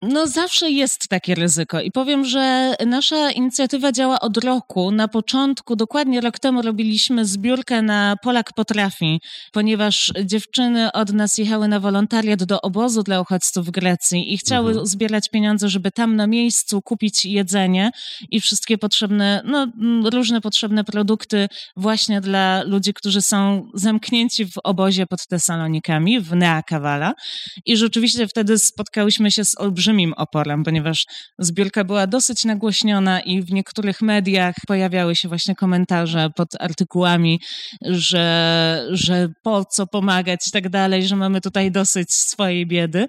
No 0.08 0.28
zawsze 0.28 0.72
jest 0.72 1.08
takie 1.08 1.36
ryzyko 1.36 1.82
i 1.82 1.92
powiem, 1.92 2.26
że 2.26 2.76
nasza 2.86 3.32
inicjatywa 3.32 3.92
działa 3.92 4.20
od 4.20 4.38
roku. 4.38 4.92
Na 4.92 5.08
początku, 5.08 5.76
dokładnie 5.76 6.22
rok 6.22 6.40
temu 6.40 6.62
robiliśmy 6.62 7.26
zbiórkę 7.26 7.82
na 7.82 8.16
Polak 8.22 8.54
Potrafi, 8.54 9.22
ponieważ 9.52 10.14
dziewczyny 10.26 10.92
od 10.92 11.14
nas 11.14 11.38
jechały 11.38 11.68
na 11.68 11.80
wolontariat 11.80 12.44
do 12.44 12.62
obozu 12.62 13.04
dla 13.04 13.22
uchodźców 13.22 13.66
w 13.66 13.72
Grecji 13.72 14.34
i 14.34 14.38
chciały 14.38 14.70
mhm. 14.70 14.88
zbierać 14.88 15.30
pieniądze, 15.30 15.70
żeby 15.70 15.92
tam 15.92 16.16
na 16.16 16.28
miejscu 16.28 16.82
kupić 16.82 17.26
jedzenie 17.26 17.92
i 18.30 18.42
wszystkie 18.42 18.78
potrzebne, 18.78 19.42
no 19.46 19.68
różne 20.10 20.42
potrzebne 20.42 20.84
produkty 20.84 21.48
właśnie 21.78 22.22
dla 22.22 22.64
ludzi, 22.64 22.94
którzy 22.94 23.22
są 23.22 23.70
zamknięci 23.74 24.46
w 24.46 24.58
obozie 24.64 25.06
pod 25.08 25.28
Tesalonikami, 25.28 26.20
w 26.20 26.36
Neakawala. 26.36 27.14
I 27.66 27.78
rzeczywiście 27.78 28.28
wtedy 28.28 28.60
spotkałyśmy 28.60 29.32
się 29.32 29.46
z 29.46 29.60
olbrzymim 29.60 29.93
olbrzymim 29.94 30.14
oporem, 30.14 30.64
ponieważ 30.64 31.06
zbiórka 31.40 31.84
była 31.84 32.08
dosyć 32.08 32.44
nagłośniona 32.44 33.22
i 33.22 33.42
w 33.42 33.52
niektórych 33.52 34.02
mediach 34.02 34.56
pojawiały 34.68 35.16
się 35.16 35.28
właśnie 35.28 35.56
komentarze 35.56 36.30
pod 36.36 36.50
artykułami, 36.60 37.40
że, 37.82 38.88
że 38.92 39.30
po 39.44 39.66
co 39.66 39.88
pomagać 39.88 40.48
i 40.48 40.52
tak 40.52 40.70
dalej, 40.70 41.08
że 41.08 41.16
mamy 41.16 41.42
tutaj 41.42 41.72
dosyć 41.72 42.14
swojej 42.14 42.68
biedy. 42.68 43.08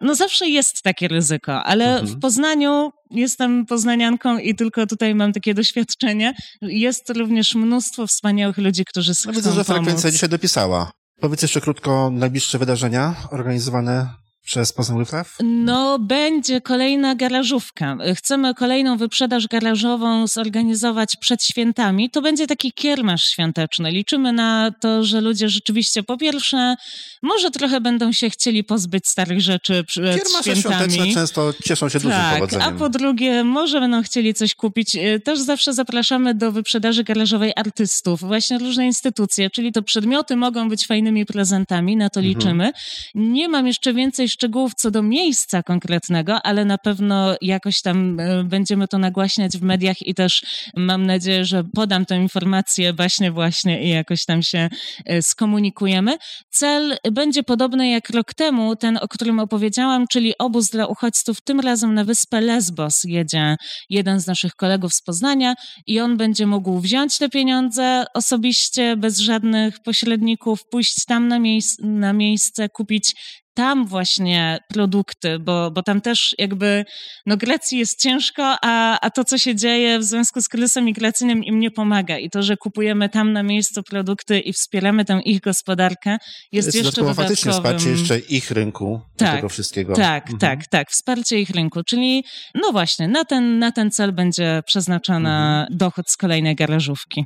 No 0.00 0.14
zawsze 0.14 0.48
jest 0.48 0.82
takie 0.82 1.08
ryzyko, 1.08 1.64
ale 1.64 1.84
mhm. 1.84 2.06
w 2.06 2.20
Poznaniu 2.20 2.90
jestem 3.10 3.66
poznanianką 3.66 4.38
i 4.38 4.54
tylko 4.54 4.86
tutaj 4.86 5.14
mam 5.14 5.32
takie 5.32 5.54
doświadczenie. 5.54 6.34
Jest 6.62 7.10
również 7.10 7.54
mnóstwo 7.54 8.06
wspaniałych 8.06 8.58
ludzi, 8.58 8.84
którzy 8.84 9.12
no, 9.26 9.32
widzę, 9.32 9.52
że 9.52 9.64
frekwencja 9.64 10.10
dzisiaj 10.10 10.28
dopisała. 10.28 10.90
Powiedz 11.20 11.42
jeszcze 11.42 11.60
krótko 11.60 12.10
najbliższe 12.10 12.58
wydarzenia 12.58 13.14
organizowane 13.30 14.23
przez 14.44 14.72
Poznań 14.72 14.98
Reflew? 14.98 15.36
No, 15.42 15.98
będzie 15.98 16.60
kolejna 16.60 17.14
garażówka. 17.14 17.96
Chcemy 18.14 18.54
kolejną 18.54 18.96
wyprzedaż 18.96 19.48
garażową 19.48 20.26
zorganizować 20.26 21.16
przed 21.16 21.44
świętami. 21.44 22.10
To 22.10 22.22
będzie 22.22 22.46
taki 22.46 22.72
kiermasz 22.72 23.26
świąteczny. 23.26 23.90
Liczymy 23.90 24.32
na 24.32 24.70
to, 24.80 25.04
że 25.04 25.20
ludzie 25.20 25.48
rzeczywiście 25.48 26.02
po 26.02 26.16
pierwsze, 26.16 26.74
może 27.22 27.50
trochę 27.50 27.80
będą 27.80 28.12
się 28.12 28.30
chcieli 28.30 28.64
pozbyć 28.64 29.08
starych 29.08 29.40
rzeczy 29.40 29.84
przed 29.84 30.22
Kiermasze 30.22 30.56
świętami. 30.56 30.92
świąteczne 30.92 31.14
często 31.14 31.54
cieszą 31.64 31.88
się 31.88 31.98
dużym 31.98 32.10
tak, 32.10 32.34
powodzeniem. 32.34 32.68
a 32.68 32.72
po 32.72 32.88
drugie, 32.88 33.44
może 33.44 33.80
będą 33.80 34.02
chcieli 34.02 34.34
coś 34.34 34.54
kupić. 34.54 34.94
Y, 34.94 35.20
też 35.20 35.38
zawsze 35.38 35.72
zapraszamy 35.72 36.34
do 36.34 36.52
wyprzedaży 36.52 37.04
garażowej 37.04 37.52
artystów, 37.56 38.20
właśnie 38.20 38.58
różne 38.58 38.86
instytucje, 38.86 39.50
czyli 39.50 39.72
to 39.72 39.82
przedmioty 39.82 40.36
mogą 40.36 40.68
być 40.68 40.86
fajnymi 40.86 41.26
prezentami, 41.26 41.96
na 41.96 42.10
to 42.10 42.20
mhm. 42.20 42.34
liczymy. 42.34 42.72
Nie 43.14 43.48
mam 43.48 43.66
jeszcze 43.66 43.94
więcej 43.94 44.28
szczegółów 44.34 44.74
co 44.74 44.90
do 44.90 45.02
miejsca 45.02 45.62
konkretnego, 45.62 46.42
ale 46.42 46.64
na 46.64 46.78
pewno 46.78 47.36
jakoś 47.40 47.82
tam 47.82 48.20
e, 48.20 48.44
będziemy 48.44 48.88
to 48.88 48.98
nagłaśniać 48.98 49.58
w 49.58 49.62
mediach 49.62 50.06
i 50.06 50.14
też 50.14 50.42
mam 50.76 51.06
nadzieję, 51.06 51.44
że 51.44 51.64
podam 51.74 52.06
tę 52.06 52.16
informację 52.16 52.92
właśnie 52.92 53.32
właśnie 53.32 53.84
i 53.84 53.88
jakoś 53.88 54.24
tam 54.24 54.42
się 54.42 54.68
e, 55.06 55.22
skomunikujemy. 55.22 56.16
Cel 56.50 56.96
będzie 57.12 57.42
podobny 57.42 57.90
jak 57.90 58.10
rok 58.10 58.34
temu, 58.34 58.76
ten, 58.76 58.98
o 59.02 59.08
którym 59.08 59.38
opowiedziałam, 59.38 60.06
czyli 60.06 60.38
obóz 60.38 60.70
dla 60.70 60.86
uchodźców. 60.86 61.40
Tym 61.40 61.60
razem 61.60 61.94
na 61.94 62.04
wyspę 62.04 62.40
Lesbos 62.40 63.04
jedzie 63.04 63.56
jeden 63.90 64.20
z 64.20 64.26
naszych 64.26 64.52
kolegów 64.54 64.94
z 64.94 65.02
Poznania 65.02 65.54
i 65.86 66.00
on 66.00 66.16
będzie 66.16 66.46
mógł 66.46 66.80
wziąć 66.80 67.18
te 67.18 67.28
pieniądze 67.28 68.04
osobiście, 68.14 68.96
bez 68.96 69.18
żadnych 69.18 69.82
pośredników, 69.84 70.60
pójść 70.70 71.04
tam 71.04 71.28
na, 71.28 71.38
miejsc 71.38 71.78
na 71.82 72.12
miejsce, 72.12 72.68
kupić 72.68 73.14
tam 73.54 73.86
właśnie 73.86 74.58
produkty, 74.68 75.38
bo, 75.38 75.70
bo 75.70 75.82
tam 75.82 76.00
też 76.00 76.34
jakby, 76.38 76.84
no 77.26 77.36
Grecji 77.36 77.78
jest 77.78 78.00
ciężko, 78.00 78.56
a, 78.62 79.00
a 79.00 79.10
to, 79.10 79.24
co 79.24 79.38
się 79.38 79.54
dzieje 79.54 79.98
w 79.98 80.04
związku 80.04 80.40
z 80.40 80.48
kryzysem 80.48 80.84
migracyjnym 80.84 81.44
im 81.44 81.60
nie 81.60 81.70
pomaga 81.70 82.18
i 82.18 82.30
to, 82.30 82.42
że 82.42 82.56
kupujemy 82.56 83.08
tam 83.08 83.32
na 83.32 83.42
miejscu 83.42 83.82
produkty 83.82 84.40
i 84.40 84.52
wspieramy 84.52 85.04
tę 85.04 85.20
ich 85.24 85.40
gospodarkę 85.40 86.18
jest, 86.52 86.66
jest 86.66 86.76
jeszcze 86.76 87.00
dodatkowym... 87.00 87.14
faktycznie 87.14 87.52
wsparcie 87.52 87.90
jeszcze 87.90 88.18
ich 88.18 88.50
rynku 88.50 89.00
tak, 89.16 89.36
tego 89.36 89.48
wszystkiego. 89.48 89.94
Tak, 89.94 90.22
mhm. 90.22 90.38
tak, 90.38 90.66
tak, 90.66 90.90
wsparcie 90.90 91.40
ich 91.40 91.50
rynku, 91.50 91.82
czyli 91.84 92.24
no 92.54 92.72
właśnie, 92.72 93.08
na 93.08 93.24
ten, 93.24 93.58
na 93.58 93.72
ten 93.72 93.90
cel 93.90 94.12
będzie 94.12 94.62
przeznaczony 94.66 95.28
mhm. 95.28 95.66
dochód 95.70 96.10
z 96.10 96.16
kolejnej 96.16 96.54
garażówki. 96.54 97.24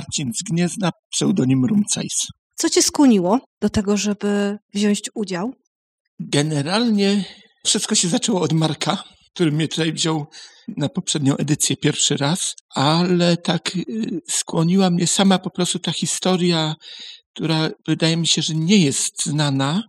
Marcin 0.00 0.32
z 0.34 0.42
Gniezna, 0.50 0.90
pseudonim 1.10 1.64
Rumcajs. 1.64 2.26
Co 2.54 2.70
cię 2.70 2.82
skłoniło 2.82 3.40
do 3.60 3.68
tego, 3.70 3.96
żeby 3.96 4.58
wziąć 4.74 5.00
udział? 5.14 5.54
Generalnie 6.20 7.24
wszystko 7.66 7.94
się 7.94 8.08
zaczęło 8.08 8.40
od 8.40 8.52
Marka, 8.52 9.04
który 9.34 9.52
mnie 9.52 9.68
tutaj 9.68 9.92
wziął 9.92 10.26
na 10.76 10.88
poprzednią 10.88 11.36
edycję 11.36 11.76
pierwszy 11.76 12.16
raz, 12.16 12.54
ale 12.74 13.36
tak 13.36 13.76
y, 13.76 14.20
skłoniła 14.28 14.90
mnie 14.90 15.06
sama 15.06 15.38
po 15.38 15.50
prostu 15.50 15.78
ta 15.78 15.92
historia, 15.92 16.74
która 17.34 17.70
wydaje 17.88 18.16
mi 18.16 18.26
się, 18.26 18.42
że 18.42 18.54
nie 18.54 18.76
jest 18.76 19.24
znana 19.26 19.82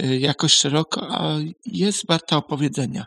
y, 0.00 0.18
jakoś 0.18 0.52
szeroko, 0.52 1.06
a 1.10 1.38
jest 1.66 2.06
warta 2.08 2.36
opowiedzenia. 2.36 3.04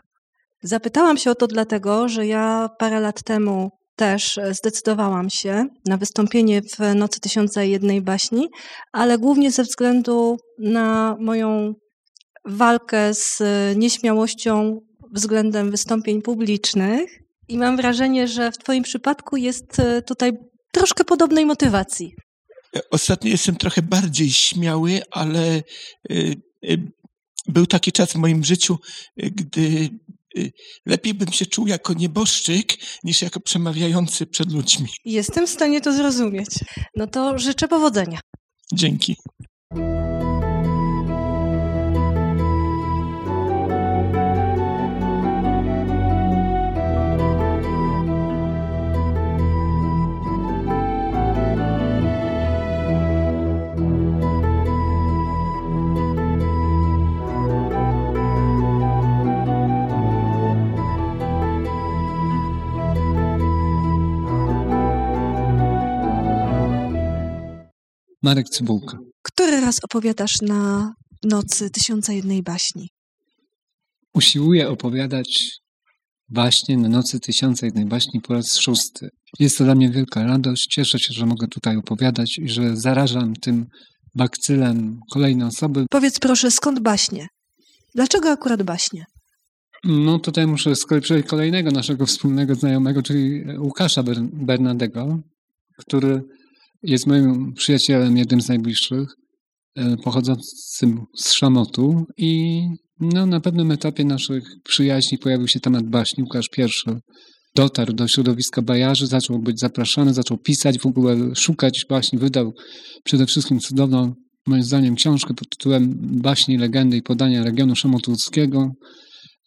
Zapytałam 0.62 1.18
się 1.18 1.30
o 1.30 1.34
to 1.34 1.46
dlatego, 1.46 2.08
że 2.08 2.26
ja 2.26 2.68
parę 2.78 3.00
lat 3.00 3.22
temu 3.22 3.70
też 3.96 4.40
zdecydowałam 4.50 5.30
się 5.30 5.66
na 5.86 5.96
wystąpienie 5.96 6.62
w 6.62 6.94
Nocy 6.94 7.20
Tysiąca 7.20 7.62
Jednej 7.62 8.02
Baśni, 8.02 8.48
ale 8.92 9.18
głównie 9.18 9.50
ze 9.50 9.62
względu 9.62 10.36
na 10.58 11.16
moją 11.20 11.74
walkę 12.44 13.14
z 13.14 13.42
nieśmiałością 13.76 14.80
względem 15.12 15.70
wystąpień 15.70 16.22
publicznych. 16.22 17.10
I 17.48 17.58
mam 17.58 17.76
wrażenie, 17.76 18.28
że 18.28 18.52
w 18.52 18.58
Twoim 18.58 18.82
przypadku 18.82 19.36
jest 19.36 19.78
e, 19.78 20.02
tutaj 20.02 20.32
troszkę 20.72 21.04
podobnej 21.04 21.46
motywacji. 21.46 22.14
Ostatnio 22.90 23.30
jestem 23.30 23.56
trochę 23.56 23.82
bardziej 23.82 24.30
śmiały, 24.30 25.00
ale 25.10 25.42
e, 25.46 25.62
e, 26.68 26.76
był 27.48 27.66
taki 27.66 27.92
czas 27.92 28.12
w 28.12 28.16
moim 28.16 28.44
życiu, 28.44 28.78
gdy 29.16 29.90
lepiej 30.86 31.14
bym 31.14 31.32
się 31.32 31.46
czuł 31.46 31.66
jako 31.66 31.92
nieboszczyk 31.92 32.76
niż 33.04 33.22
jako 33.22 33.40
przemawiający 33.40 34.26
przed 34.26 34.52
ludźmi. 34.52 34.88
Jestem 35.04 35.46
w 35.46 35.50
stanie 35.50 35.80
to 35.80 35.92
zrozumieć. 35.92 36.48
No 36.96 37.06
to 37.06 37.38
życzę 37.38 37.68
powodzenia. 37.68 38.20
Dzięki. 38.72 39.16
Marek 68.22 68.48
Cybułka. 68.48 68.98
Który 69.22 69.60
raz 69.60 69.76
opowiadasz 69.84 70.40
na 70.42 70.92
nocy 71.22 71.70
Tysiąca 71.70 72.12
Jednej 72.12 72.42
Baśni? 72.42 72.88
Usiłuję 74.14 74.68
opowiadać 74.68 75.50
właśnie 76.28 76.76
na 76.78 76.88
Nocy 76.88 77.20
Tysiąca 77.20 77.66
Jednej 77.66 77.84
Baśni 77.86 78.20
po 78.20 78.34
raz 78.34 78.58
szósty. 78.58 79.08
Jest 79.38 79.58
to 79.58 79.64
dla 79.64 79.74
mnie 79.74 79.90
wielka 79.90 80.26
radość. 80.26 80.66
Cieszę 80.66 80.98
się, 80.98 81.14
że 81.14 81.26
mogę 81.26 81.46
tutaj 81.48 81.76
opowiadać 81.76 82.38
i 82.38 82.48
że 82.48 82.76
zarażam 82.76 83.34
tym 83.34 83.66
bakcylem 84.14 85.00
kolejne 85.12 85.46
osoby. 85.46 85.86
Powiedz 85.90 86.18
proszę, 86.18 86.50
skąd 86.50 86.80
baśnie? 86.80 87.26
Dlaczego 87.94 88.30
akurat 88.30 88.62
baśnie? 88.62 89.04
No 89.84 90.18
tutaj 90.18 90.46
muszę 90.46 90.76
skończyć 90.76 91.26
kolejnego 91.26 91.70
naszego 91.70 92.06
wspólnego 92.06 92.54
znajomego, 92.54 93.02
czyli 93.02 93.44
Łukasza 93.58 94.02
Bernadego, 94.32 95.18
który 95.78 96.22
jest 96.82 97.06
moim 97.06 97.52
przyjacielem, 97.54 98.16
jednym 98.16 98.40
z 98.40 98.48
najbliższych, 98.48 99.08
e, 99.76 99.96
pochodzącym 99.96 101.04
z 101.16 101.32
Szamotu 101.32 102.04
i 102.16 102.62
no, 103.00 103.26
na 103.26 103.40
pewnym 103.40 103.70
etapie 103.70 104.04
naszych 104.04 104.44
przyjaźni 104.64 105.18
pojawił 105.18 105.48
się 105.48 105.60
temat 105.60 105.86
baśni. 105.86 106.22
Łukasz 106.22 106.48
pierwszy 106.48 107.00
dotarł 107.54 107.92
do 107.92 108.08
środowiska 108.08 108.62
bajarzy, 108.62 109.06
zaczął 109.06 109.38
być 109.38 109.60
zapraszany, 109.60 110.14
zaczął 110.14 110.38
pisać, 110.38 110.78
w 110.78 110.86
ogóle 110.86 111.34
szukać 111.34 111.86
baśni. 111.88 112.18
Wydał 112.18 112.52
przede 113.04 113.26
wszystkim 113.26 113.60
cudowną, 113.60 114.14
moim 114.46 114.62
zdaniem, 114.62 114.94
książkę 114.94 115.34
pod 115.34 115.48
tytułem 115.48 115.94
Baśni, 115.98 116.58
legendy 116.58 116.96
i 116.96 117.02
podania 117.02 117.44
regionu 117.44 117.76
szamotulskiego. 117.76 118.70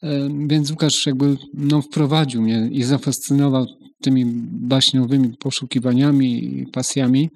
E, 0.04 0.30
więc 0.48 0.72
Łukasz 0.72 1.06
jakby 1.06 1.38
no, 1.54 1.82
wprowadził 1.82 2.42
mnie 2.42 2.70
i 2.72 2.84
zafascynował 2.84 3.66
tymi 4.06 4.26
baśniowymi 4.52 5.38
poszukiwaniami 5.40 6.60
i 6.60 6.66
pasjami. 6.68 7.30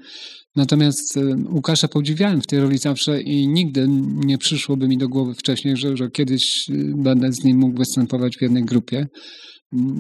Natomiast 0.56 1.18
e, 1.18 1.22
Łukasza 1.50 1.88
podziwiałem 1.88 2.42
w 2.42 2.48
tej 2.48 2.60
roli 2.60 2.78
zawsze 2.78 3.22
i 3.22 3.48
nigdy 3.48 3.88
nie 4.16 4.38
przyszłoby 4.38 4.88
mi 4.88 4.98
do 4.98 5.10
głowy 5.10 5.34
wcześniej, 5.34 5.78
że, 5.78 5.98
że 5.98 6.10
kiedyś 6.10 6.70
e, 6.70 6.74
będę 6.96 7.34
z 7.34 7.44
nim 7.44 7.58
mógł 7.58 7.78
występować 7.78 8.38
w 8.38 8.42
jednej 8.42 8.66
grupie. 8.66 9.08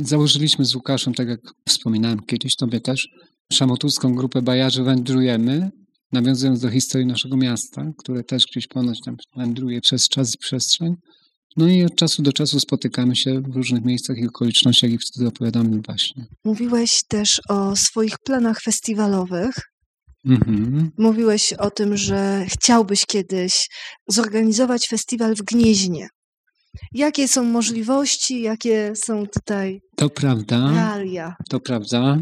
Założyliśmy 0.02 0.66
z 0.66 0.76
Łukaszem, 0.76 1.14
tak 1.14 1.28
jak 1.28 1.40
wspominałem 1.68 2.20
kiedyś 2.20 2.56
tobie 2.56 2.80
też, 2.80 3.08
szamotuską 3.54 4.16
grupę 4.16 4.42
Bajarzy 4.42 4.84
Wędrujemy, 4.84 5.70
nawiązując 6.12 6.60
do 6.60 6.70
historii 6.70 7.08
naszego 7.08 7.38
miasta, 7.38 7.92
które 7.98 8.24
też 8.24 8.46
gdzieś 8.52 8.68
ponoć 8.68 9.00
tam 9.06 9.16
wędruje 9.38 9.82
przez 9.82 10.10
czas 10.10 10.36
i 10.36 10.38
przestrzeń. 10.38 10.94
No 11.58 11.68
i 11.68 11.84
od 11.84 11.96
czasu 11.96 12.22
do 12.22 12.34
czasu 12.34 12.60
spotykamy 12.60 13.16
się 13.16 13.42
w 13.42 13.56
różnych 13.56 13.86
miejscach 13.86 14.18
i 14.18 14.28
okolicznościach 14.28 14.92
i 14.92 14.98
wtedy 14.98 15.28
opowiadamy 15.28 15.82
właśnie. 15.86 16.26
Mówiłeś 16.46 17.02
też 17.08 17.42
o 17.50 17.76
swoich 17.76 18.16
planach 18.26 18.62
festiwalowych. 18.62 19.56
Mhm. 20.26 20.92
Mówiłeś 20.98 21.54
o 21.54 21.72
tym, 21.72 21.98
że 21.98 22.46
chciałbyś 22.50 23.06
kiedyś 23.06 23.68
zorganizować 24.08 24.88
festiwal 24.88 25.36
w 25.36 25.42
Gnieźnie. 25.42 26.08
Jakie 26.94 27.28
są 27.28 27.44
możliwości, 27.44 28.42
jakie 28.42 28.92
są 28.96 29.26
tutaj 29.28 29.80
To 29.96 30.10
prawda, 30.10 30.72
realia? 30.72 31.36
to 31.50 31.60
prawda. 31.60 32.18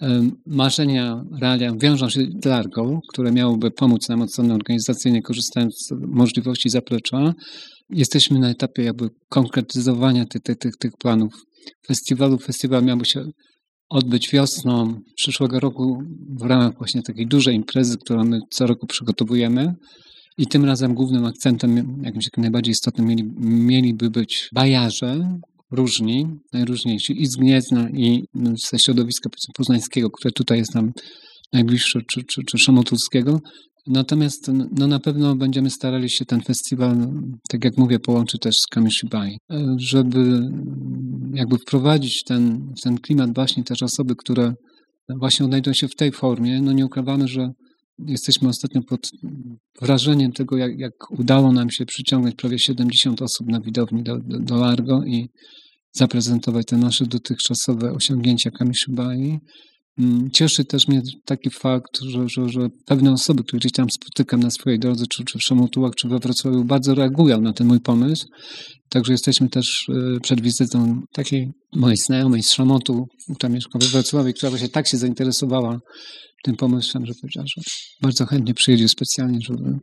Em, 0.00 0.32
Marzenia, 0.46 1.24
realia 1.40 1.72
wiążą 1.80 2.08
się 2.08 2.20
z 2.42 2.44
Largo, 2.44 3.00
które 3.08 3.32
miałoby 3.32 3.70
pomóc 3.70 4.08
nam 4.08 4.22
od 4.22 4.32
strony 4.32 4.54
organizacyjnej, 4.54 5.22
korzystając 5.22 5.74
z 5.78 5.90
możliwości 5.92 6.68
zaplecza. 6.70 7.34
Jesteśmy 7.90 8.38
na 8.38 8.50
etapie 8.50 8.82
jakby 8.82 9.08
konkretyzowania 9.28 10.26
tych, 10.26 10.42
tych, 10.42 10.56
tych, 10.56 10.76
tych 10.76 10.92
planów 11.00 11.32
festiwalu. 11.86 12.38
Festiwal 12.38 12.84
miałby 12.84 13.04
się 13.04 13.24
odbyć 13.90 14.30
wiosną 14.30 15.00
przyszłego 15.16 15.60
roku 15.60 16.02
w 16.40 16.42
ramach 16.42 16.78
właśnie 16.78 17.02
takiej 17.02 17.26
dużej 17.26 17.56
imprezy, 17.56 17.96
którą 17.98 18.24
my 18.24 18.40
co 18.50 18.66
roku 18.66 18.86
przygotowujemy. 18.86 19.74
I 20.38 20.46
tym 20.46 20.64
razem 20.64 20.94
głównym 20.94 21.24
akcentem, 21.24 22.02
jakimś 22.02 22.24
takim 22.24 22.42
najbardziej 22.42 22.72
istotnym, 22.72 23.06
mieli, 23.06 23.24
mieliby 23.40 24.10
być 24.10 24.48
bajarze, 24.54 25.38
różni, 25.72 26.26
najróżniejsi, 26.52 27.22
i 27.22 27.26
z 27.26 27.36
Gniezna, 27.36 27.90
i 27.90 28.22
ze 28.70 28.78
środowiska 28.78 29.30
poznańskiego, 29.56 30.10
które 30.10 30.32
tutaj 30.32 30.58
jest 30.58 30.74
nam 30.74 30.92
najbliższe, 31.52 32.00
czy, 32.10 32.22
czy, 32.24 32.42
czy 32.44 32.58
szamotulskiego. 32.58 33.40
Natomiast 33.88 34.50
no, 34.76 34.86
na 34.86 35.00
pewno 35.00 35.36
będziemy 35.36 35.70
starali 35.70 36.10
się 36.10 36.24
ten 36.24 36.40
festiwal, 36.40 36.96
tak 37.48 37.64
jak 37.64 37.76
mówię, 37.76 37.98
połączyć 37.98 38.40
też 38.40 38.56
z 38.56 38.66
Kamishibai, 38.66 39.38
e, 39.50 39.76
żeby 39.78 40.50
jakby 41.34 41.58
wprowadzić 41.58 42.24
ten, 42.24 42.74
ten 42.84 42.98
klimat 42.98 43.34
właśnie 43.34 43.64
też 43.64 43.82
osoby, 43.82 44.14
które 44.16 44.54
właśnie 45.08 45.46
odnajdują 45.46 45.74
się 45.74 45.88
w 45.88 45.94
tej 45.94 46.12
formie. 46.12 46.62
No 46.62 46.72
nie 46.72 46.86
ukrywamy, 46.86 47.28
że 47.28 47.50
jesteśmy 48.06 48.48
ostatnio 48.48 48.82
pod 48.82 49.00
wrażeniem 49.80 50.32
tego, 50.32 50.56
jak, 50.56 50.78
jak 50.78 50.92
udało 51.10 51.52
nam 51.52 51.70
się 51.70 51.86
przyciągnąć 51.86 52.34
prawie 52.34 52.58
70 52.58 53.22
osób 53.22 53.46
na 53.48 53.60
widowni 53.60 54.02
do, 54.02 54.18
do, 54.18 54.38
do 54.38 54.56
Largo 54.56 55.04
i 55.04 55.28
zaprezentować 55.92 56.66
te 56.66 56.76
nasze 56.76 57.06
dotychczasowe 57.06 57.92
osiągnięcia 57.92 58.50
Kamishibai. 58.50 59.38
Mm, 59.98 60.30
Cieszy 60.30 60.64
też 60.64 60.88
mnie 60.88 61.02
taki 61.24 61.50
fakt, 61.50 62.00
że, 62.02 62.28
że, 62.28 62.48
że 62.48 62.68
pewne 62.86 63.12
osoby, 63.12 63.42
które 63.42 63.58
gdzieś 63.58 63.72
tam 63.72 63.86
spotykam 63.90 64.40
na 64.40 64.50
swojej 64.50 64.78
drodze, 64.78 65.04
czy, 65.10 65.24
czy 65.24 65.38
w 65.38 65.42
Szamotułach, 65.42 65.94
czy 65.94 66.08
we 66.08 66.18
Wrocławiu, 66.18 66.64
bardzo 66.64 66.94
reagują 66.94 67.40
na 67.40 67.52
ten 67.52 67.66
mój 67.66 67.80
pomysł. 67.80 68.26
Także 68.88 69.12
jesteśmy 69.12 69.48
też 69.48 69.88
y, 69.88 70.20
przed 70.22 70.40
wizytą 70.40 71.00
takiej 71.12 71.52
mojej 71.76 71.96
znajomej 71.96 72.42
z 72.42 72.50
Szamotu, 72.50 73.06
która 73.36 73.52
mieszka 73.52 73.78
we 73.78 73.86
Wrocławiu, 73.86 74.32
która 74.32 74.50
właśnie 74.50 74.68
tak 74.68 74.88
się 74.88 74.96
zainteresowała 74.96 75.78
tym 76.42 76.56
pomysłem, 76.56 77.06
że 77.06 77.12
powiedziała, 77.20 77.46
że 77.46 77.62
bardzo 78.02 78.26
chętnie 78.26 78.54
przyjedzie 78.54 78.88
specjalnie, 78.88 79.38
żeby 79.40 79.78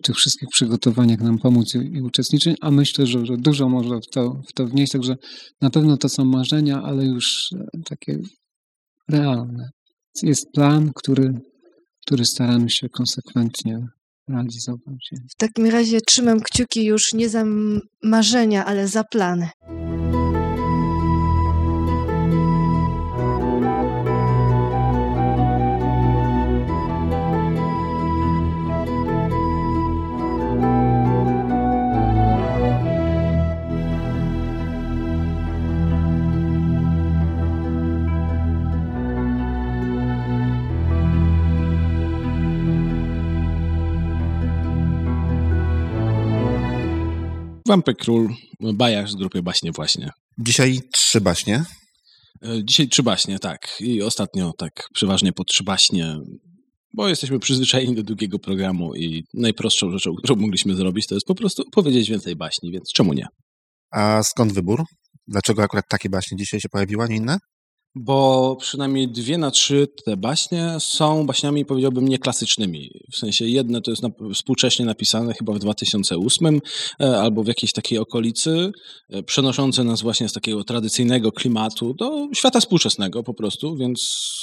w 0.00 0.06
tych 0.06 0.16
wszystkich 0.16 0.48
przygotowaniach 0.48 1.20
nam 1.20 1.38
pomóc 1.38 1.74
i, 1.74 1.78
i 1.78 2.02
uczestniczyć, 2.02 2.56
a 2.60 2.70
myślę, 2.70 3.06
że, 3.06 3.26
że 3.26 3.36
dużo 3.36 3.68
może 3.68 3.98
w 4.00 4.14
to, 4.14 4.40
w 4.48 4.52
to 4.52 4.66
wnieść, 4.66 4.92
także 4.92 5.14
na 5.60 5.70
pewno 5.70 5.96
to 5.96 6.08
są 6.08 6.24
marzenia, 6.24 6.82
ale 6.82 7.06
już 7.06 7.48
e, 7.52 7.80
takie 7.84 8.18
realne. 9.08 9.70
Jest 10.22 10.52
plan, 10.52 10.90
który, 10.94 11.34
który 12.06 12.24
staramy 12.24 12.70
się 12.70 12.88
konsekwentnie 12.88 13.86
realizować. 14.28 15.10
W 15.30 15.36
takim 15.36 15.66
razie 15.66 16.00
trzymam 16.00 16.40
kciuki 16.40 16.84
już 16.84 17.12
nie 17.12 17.28
za 17.28 17.44
marzenia, 18.02 18.64
ale 18.64 18.88
za 18.88 19.04
plany. 19.04 19.48
Wampy 47.68 47.94
Król, 47.94 48.28
Bajarz 48.60 49.10
z 49.10 49.14
grupy 49.14 49.42
Baśnie 49.42 49.72
właśnie. 49.72 50.10
Dzisiaj 50.38 50.80
trzy 50.92 51.20
baśnie. 51.20 51.64
E, 52.42 52.64
Dzisiaj 52.64 52.88
trzy 52.88 53.02
baśnie, 53.02 53.38
tak. 53.38 53.76
I 53.80 54.02
ostatnio 54.02 54.52
tak 54.58 54.88
przeważnie 54.94 55.32
po 55.32 55.44
trzy 55.44 55.64
baśnie, 55.64 56.16
bo 56.92 57.08
jesteśmy 57.08 57.38
przyzwyczajeni 57.38 57.94
do 57.94 58.02
długiego 58.02 58.38
programu 58.38 58.94
i 58.94 59.24
najprostszą 59.34 59.90
rzeczą, 59.90 60.14
którą 60.14 60.36
mogliśmy 60.36 60.74
zrobić, 60.74 61.06
to 61.06 61.14
jest 61.14 61.26
po 61.26 61.34
prostu 61.34 61.64
powiedzieć 61.72 62.10
więcej 62.10 62.36
baśni, 62.36 62.72
więc 62.72 62.92
czemu 62.92 63.12
nie? 63.12 63.26
A 63.90 64.22
skąd 64.22 64.52
wybór? 64.52 64.84
Dlaczego 65.28 65.62
akurat 65.62 65.84
takie 65.88 66.08
baśnie 66.08 66.36
dzisiaj 66.36 66.60
się 66.60 66.68
pojawiły, 66.68 67.04
a 67.04 67.06
nie 67.06 67.16
inne? 67.16 67.38
Bo 67.96 68.56
przynajmniej 68.60 69.08
dwie 69.08 69.38
na 69.38 69.50
trzy 69.50 69.88
te 70.04 70.16
baśnie 70.16 70.76
są 70.78 71.26
baśniami, 71.26 71.64
powiedziałbym, 71.64 72.08
nieklasycznymi. 72.08 72.90
W 73.12 73.16
sensie 73.16 73.44
jedne 73.44 73.80
to 73.80 73.90
jest 73.90 74.02
współcześnie 74.34 74.84
napisane 74.84 75.34
chyba 75.34 75.52
w 75.52 75.58
2008 75.58 76.60
e, 77.00 77.20
albo 77.20 77.42
w 77.42 77.46
jakiejś 77.46 77.72
takiej 77.72 77.98
okolicy, 77.98 78.72
e, 79.10 79.22
przenoszące 79.22 79.84
nas 79.84 80.02
właśnie 80.02 80.28
z 80.28 80.32
takiego 80.32 80.64
tradycyjnego 80.64 81.32
klimatu 81.32 81.94
do 81.94 82.28
świata 82.34 82.60
współczesnego 82.60 83.22
po 83.22 83.34
prostu, 83.34 83.76
więc 83.76 84.00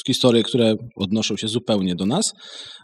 historie, 0.07 0.43
które 0.43 0.75
odnoszą 0.95 1.37
się 1.37 1.47
zupełnie 1.47 1.95
do 1.95 2.05
nas. 2.05 2.33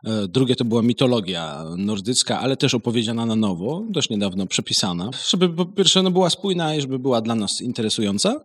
E, 0.05 0.27
Drugie 0.27 0.55
to 0.55 0.65
była 0.65 0.81
mitologia 0.81 1.63
nordycka, 1.77 2.39
ale 2.39 2.57
też 2.57 2.73
opowiedziana 2.73 3.25
na 3.25 3.35
nowo, 3.35 3.83
też 3.93 4.09
niedawno 4.09 4.47
przepisana, 4.47 5.09
żeby 5.29 5.49
po 5.49 5.65
pierwsze 5.65 6.03
no, 6.03 6.11
była 6.11 6.29
spójna 6.29 6.75
i 6.75 6.81
żeby 6.81 6.99
była 6.99 7.21
dla 7.21 7.35
nas 7.35 7.61
interesująca. 7.61 8.41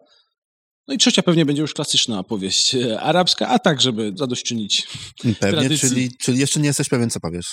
No 0.88 0.95
i 0.95 0.99
trzecia 0.99 1.23
pewnie 1.23 1.47
będzie 1.47 1.62
już 1.62 1.75
klasyczna 1.75 2.18
opowieść 2.18 2.75
e, 2.75 3.01
arabska, 3.01 3.49
a 3.49 3.59
tak, 3.59 3.81
żeby 3.81 4.12
zadośćczynić 4.16 4.87
Pewnie, 5.23 5.35
tradycji. 5.35 5.88
czyli, 5.88 6.11
czyli 6.23 6.38
jeszcze 6.38 6.61
nie 6.61 6.66
jesteś 6.66 6.88
pewien, 6.88 7.11
co 7.11 7.21
powiesz. 7.21 7.47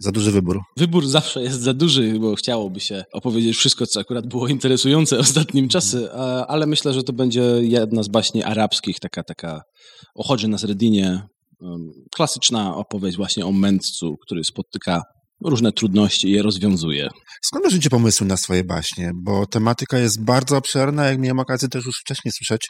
Za 0.00 0.12
duży 0.12 0.30
wybór. 0.32 0.60
Wybór 0.76 1.06
zawsze 1.08 1.42
jest 1.42 1.60
za 1.60 1.74
duży, 1.74 2.18
bo 2.18 2.34
chciałoby 2.34 2.80
się 2.80 3.04
opowiedzieć 3.12 3.56
wszystko, 3.56 3.86
co 3.86 4.00
akurat 4.00 4.26
było 4.26 4.48
interesujące 4.48 5.18
ostatnim 5.18 5.68
czasy, 5.68 6.08
a- 6.12 6.46
ale 6.46 6.66
myślę, 6.66 6.94
że 6.94 7.02
to 7.02 7.12
będzie 7.12 7.42
jedna 7.60 8.02
z 8.02 8.08
baśni 8.08 8.42
arabskich, 8.42 8.96
taka, 9.00 9.22
taka 9.22 9.60
o 10.14 10.36
na 10.48 10.58
Sredinie, 10.58 11.06
em, 11.62 11.90
klasyczna 12.14 12.76
opowieść 12.76 13.16
właśnie 13.16 13.46
o 13.46 13.52
mędrcu, 13.52 14.16
który 14.26 14.44
spotyka 14.44 15.02
różne 15.44 15.72
trudności 15.72 16.30
je 16.30 16.42
rozwiązuje. 16.42 17.08
Skąd 17.44 17.64
bierzecie 17.64 17.90
pomysły 17.90 18.26
na 18.26 18.36
swoje 18.36 18.64
baśnie? 18.64 19.10
Bo 19.14 19.46
tematyka 19.46 19.98
jest 19.98 20.24
bardzo 20.24 20.56
obszerna, 20.56 21.06
jak 21.06 21.18
miałem 21.18 21.38
okazję 21.38 21.68
też 21.68 21.86
już 21.86 21.96
wcześniej 22.00 22.32
słyszeć 22.32 22.68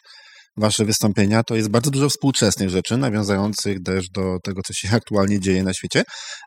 wasze 0.57 0.85
wystąpienia, 0.85 1.43
to 1.43 1.57
jest 1.57 1.69
bardzo 1.69 1.91
dużo 1.91 2.09
współczesnych 2.09 2.71
rzeczy, 2.71 2.97
nawiązujących 2.97 3.83
też 3.83 4.09
do 4.09 4.39
tego, 4.45 4.61
co 4.67 4.73
się 4.73 4.89
aktualnie 4.97 5.41
dzieje 5.41 5.63
na 5.63 5.75
świecie, 5.75 6.03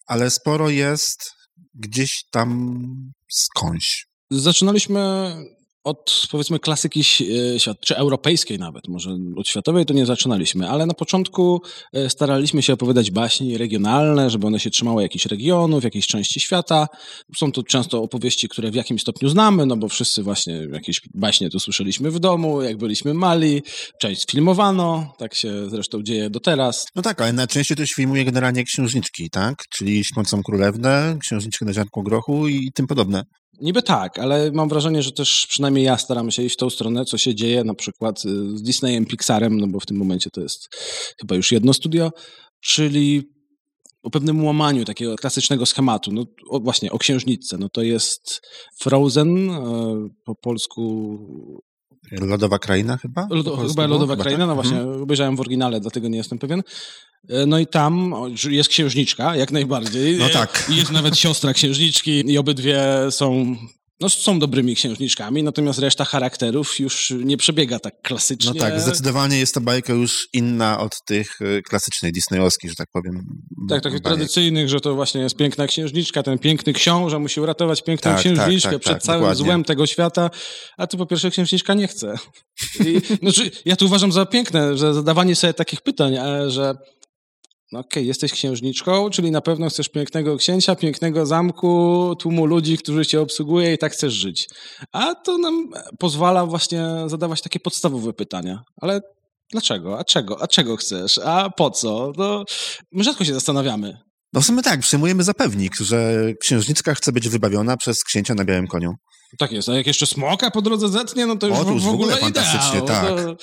ale 0.07 0.29
sporo 0.29 0.69
jest 0.69 1.31
gdzieś 1.73 2.11
tam 2.31 2.79
skądś. 3.31 4.05
Zaczynaliśmy 4.31 5.31
od 5.85 6.27
powiedzmy 6.31 6.59
klasyki 6.59 7.03
świat, 7.57 7.79
czy 7.79 7.97
europejskiej 7.97 8.59
nawet, 8.59 8.87
może 8.87 9.17
od 9.35 9.47
światowej 9.47 9.85
to 9.85 9.93
nie 9.93 10.05
zaczynaliśmy, 10.05 10.69
ale 10.69 10.85
na 10.85 10.93
początku 10.93 11.61
e, 11.93 12.09
staraliśmy 12.09 12.61
się 12.61 12.73
opowiadać 12.73 13.11
baśni 13.11 13.57
regionalne, 13.57 14.29
żeby 14.29 14.47
one 14.47 14.59
się 14.59 14.69
trzymały 14.69 15.01
jakichś 15.01 15.25
regionów, 15.25 15.83
jakiejś 15.83 16.07
części 16.07 16.39
świata. 16.39 16.87
Są 17.37 17.51
to 17.51 17.63
często 17.63 18.03
opowieści, 18.03 18.49
które 18.49 18.71
w 18.71 18.75
jakimś 18.75 19.01
stopniu 19.01 19.29
znamy, 19.29 19.65
no 19.65 19.77
bo 19.77 19.89
wszyscy 19.89 20.23
właśnie 20.23 20.53
jakieś 20.73 21.01
baśnie 21.13 21.49
tu 21.49 21.59
słyszeliśmy 21.59 22.11
w 22.11 22.19
domu, 22.19 22.61
jak 22.61 22.77
byliśmy 22.77 23.13
mali, 23.13 23.63
część 24.01 24.21
sfilmowano, 24.21 25.13
tak 25.17 25.35
się 25.35 25.69
zresztą 25.69 26.03
dzieje 26.03 26.29
do 26.29 26.39
teraz. 26.39 26.85
No 26.95 27.01
tak, 27.01 27.21
ale 27.21 27.33
najczęściej 27.33 27.77
się 27.77 27.95
filmuje 27.95 28.25
generalnie 28.25 28.63
księżniczki, 28.63 29.29
tak? 29.29 29.55
Czyli 29.69 30.05
Śpiącą 30.05 30.43
Królewnę, 30.43 31.17
Księżniczkę 31.19 31.65
na 31.65 31.73
ziarnku 31.73 32.03
grochu 32.03 32.47
i 32.47 32.71
tym 32.75 32.87
podobne. 32.87 33.23
Niby 33.61 33.81
tak, 33.81 34.19
ale 34.19 34.51
mam 34.51 34.69
wrażenie, 34.69 35.03
że 35.03 35.11
też 35.11 35.47
przynajmniej 35.49 35.85
ja 35.85 35.97
staram 35.97 36.31
się 36.31 36.43
iść 36.43 36.55
w 36.55 36.59
tą 36.59 36.69
stronę, 36.69 37.05
co 37.05 37.17
się 37.17 37.35
dzieje 37.35 37.63
na 37.63 37.73
przykład 37.73 38.25
y, 38.25 38.57
z 38.57 38.61
Disneyem, 38.61 39.05
Pixarem, 39.05 39.59
no 39.59 39.67
bo 39.67 39.79
w 39.79 39.85
tym 39.85 39.97
momencie 39.97 40.29
to 40.29 40.41
jest 40.41 40.75
chyba 41.19 41.35
już 41.35 41.51
jedno 41.51 41.73
studio, 41.73 42.11
czyli 42.61 43.23
o 44.03 44.09
pewnym 44.09 44.45
łamaniu 44.45 44.85
takiego 44.85 45.15
klasycznego 45.15 45.65
schematu. 45.65 46.11
No 46.11 46.25
o, 46.49 46.59
właśnie, 46.59 46.91
o 46.91 46.97
księżniczce. 46.97 47.57
No 47.57 47.69
to 47.69 47.81
jest 47.81 48.41
Frozen, 48.79 49.49
e, 49.49 49.61
po 50.25 50.35
polsku 50.35 51.17
Lodowa 52.11 52.59
kraina 52.59 52.97
chyba? 52.97 53.27
Lodo, 53.29 53.57
chyba 53.57 53.87
Lodowa 53.87 54.13
chyba 54.13 54.23
kraina, 54.23 54.39
tak? 54.39 54.47
no 54.47 54.55
właśnie, 54.55 54.77
mhm. 54.77 55.01
obejrzałem 55.01 55.35
w 55.35 55.39
oryginale, 55.39 55.79
dlatego 55.79 56.07
nie 56.07 56.17
jestem 56.17 56.39
pewien. 56.39 56.63
E, 57.29 57.45
no 57.45 57.59
i 57.59 57.67
tam 57.67 58.13
jest 58.49 58.69
księżniczka, 58.69 59.35
jak 59.35 59.51
najbardziej. 59.51 60.17
No 60.17 60.29
tak. 60.29 60.65
Jest 60.69 60.91
nawet 60.91 61.17
siostra 61.17 61.53
księżniczki 61.53 62.31
i 62.31 62.37
obydwie 62.37 62.81
są 63.09 63.55
no, 63.99 64.09
są 64.09 64.39
dobrymi 64.39 64.75
księżniczkami, 64.75 65.43
natomiast 65.43 65.79
reszta 65.79 66.05
charakterów 66.05 66.79
już 66.79 67.13
nie 67.23 67.37
przebiega 67.37 67.79
tak 67.79 68.01
klasycznie. 68.01 68.51
No 68.55 68.59
tak, 68.59 68.81
zdecydowanie 68.81 69.37
jest 69.37 69.53
to 69.53 69.61
bajka 69.61 69.93
już 69.93 70.27
inna 70.33 70.79
od 70.79 70.91
tych 71.07 71.27
e, 71.41 71.61
klasycznych 71.61 72.11
disneyowskich, 72.11 72.69
że 72.69 72.75
tak 72.75 72.87
powiem. 72.93 73.25
Tak, 73.69 73.83
takich 73.83 74.01
tradycyjnych, 74.01 74.69
że 74.69 74.79
to 74.79 74.95
właśnie 74.95 75.21
jest 75.21 75.35
piękna 75.35 75.67
księżniczka, 75.67 76.23
ten 76.23 76.39
piękny 76.39 76.73
książę 76.73 77.19
musi 77.19 77.41
uratować 77.41 77.83
piękną 77.83 78.11
tak, 78.11 78.23
tak 78.23 78.33
księżniczkę 78.33 78.71
tak, 78.71 78.83
tak, 78.83 78.91
przed 78.91 79.03
całym 79.03 79.21
dokładnie. 79.21 79.45
złem 79.45 79.63
tego 79.63 79.85
świata, 79.85 80.29
a 80.77 80.87
tu 80.87 80.97
po 80.97 81.05
pierwsze 81.05 81.31
księżniczka 81.31 81.73
nie 81.73 81.87
chce. 81.87 82.15
I, 82.85 83.01
znaczy, 83.21 83.51
ja 83.65 83.75
to 83.75 83.85
uważam 83.85 84.11
za 84.11 84.25
piękne, 84.25 84.77
że 84.77 84.93
zadawanie 84.93 85.35
sobie 85.35 85.53
takich 85.53 85.81
pytań, 85.81 86.15
że 86.47 86.75
no 87.75 87.79
okej, 87.79 87.89
okay, 87.89 88.03
jesteś 88.03 88.31
księżniczką, 88.31 89.09
czyli 89.09 89.31
na 89.31 89.41
pewno 89.41 89.69
chcesz 89.69 89.89
pięknego 89.89 90.37
księcia, 90.37 90.75
pięknego 90.75 91.25
zamku, 91.25 92.15
tłumu 92.19 92.45
ludzi, 92.45 92.77
którzy 92.77 93.05
cię 93.05 93.21
obsługuje 93.21 93.73
i 93.73 93.77
tak 93.77 93.93
chcesz 93.93 94.13
żyć. 94.13 94.47
A 94.91 95.15
to 95.15 95.37
nam 95.37 95.69
pozwala 95.99 96.45
właśnie 96.45 96.85
zadawać 97.07 97.41
takie 97.41 97.59
podstawowe 97.59 98.13
pytania. 98.13 98.63
Ale 98.81 99.01
dlaczego? 99.51 99.99
A 99.99 100.03
czego? 100.03 100.41
A 100.41 100.47
czego 100.47 100.77
chcesz? 100.77 101.17
A 101.17 101.49
po 101.49 101.71
co? 101.71 102.11
No, 102.17 102.43
my 102.91 103.03
rzadko 103.03 103.25
się 103.25 103.33
zastanawiamy. 103.33 103.97
No 104.33 104.41
w 104.41 104.45
sumie 104.45 104.61
tak, 104.61 104.79
przyjmujemy 104.79 105.23
za 105.23 105.33
pewnik, 105.33 105.75
że 105.75 106.23
księżniczka 106.41 106.95
chce 106.95 107.11
być 107.11 107.29
wybawiona 107.29 107.77
przez 107.77 108.03
księcia 108.03 108.33
na 108.35 108.45
białym 108.45 108.67
koniu. 108.67 108.93
Tak 109.37 109.51
jest, 109.51 109.69
a 109.69 109.75
jak 109.75 109.87
jeszcze 109.87 110.05
smoka 110.05 110.51
po 110.51 110.61
drodze 110.61 110.89
zetnie, 110.89 111.25
no 111.25 111.35
to 111.35 111.47
już, 111.47 111.57
o, 111.57 111.65
to 111.65 111.71
już 111.71 111.83
w, 111.83 111.87
ogóle, 111.87 112.15
ogóle 112.15 112.17
fantastycznie, 112.17 112.79
ideał. 112.79 112.85
tak. 112.87 113.07
To, 113.07 113.35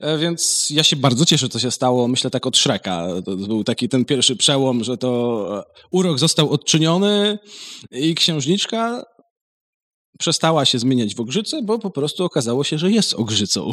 e, 0.00 0.18
więc 0.18 0.70
ja 0.70 0.82
się 0.82 0.96
bardzo 0.96 1.24
cieszę, 1.24 1.48
co 1.48 1.58
się 1.58 1.70
stało, 1.70 2.08
myślę 2.08 2.30
tak 2.30 2.46
od 2.46 2.56
Shreka. 2.56 3.06
To 3.24 3.36
był 3.36 3.64
taki 3.64 3.88
ten 3.88 4.04
pierwszy 4.04 4.36
przełom, 4.36 4.84
że 4.84 4.96
to 4.96 5.46
e, 5.58 5.62
urok 5.90 6.18
został 6.18 6.50
odczyniony 6.50 7.38
i 7.90 8.14
księżniczka 8.14 9.02
przestała 10.18 10.64
się 10.64 10.78
zmieniać 10.78 11.14
w 11.14 11.20
ogrzyce, 11.20 11.62
bo 11.62 11.78
po 11.78 11.90
prostu 11.90 12.24
okazało 12.24 12.64
się, 12.64 12.78
że 12.78 12.90
jest 12.90 13.14
ogrzycą. 13.14 13.70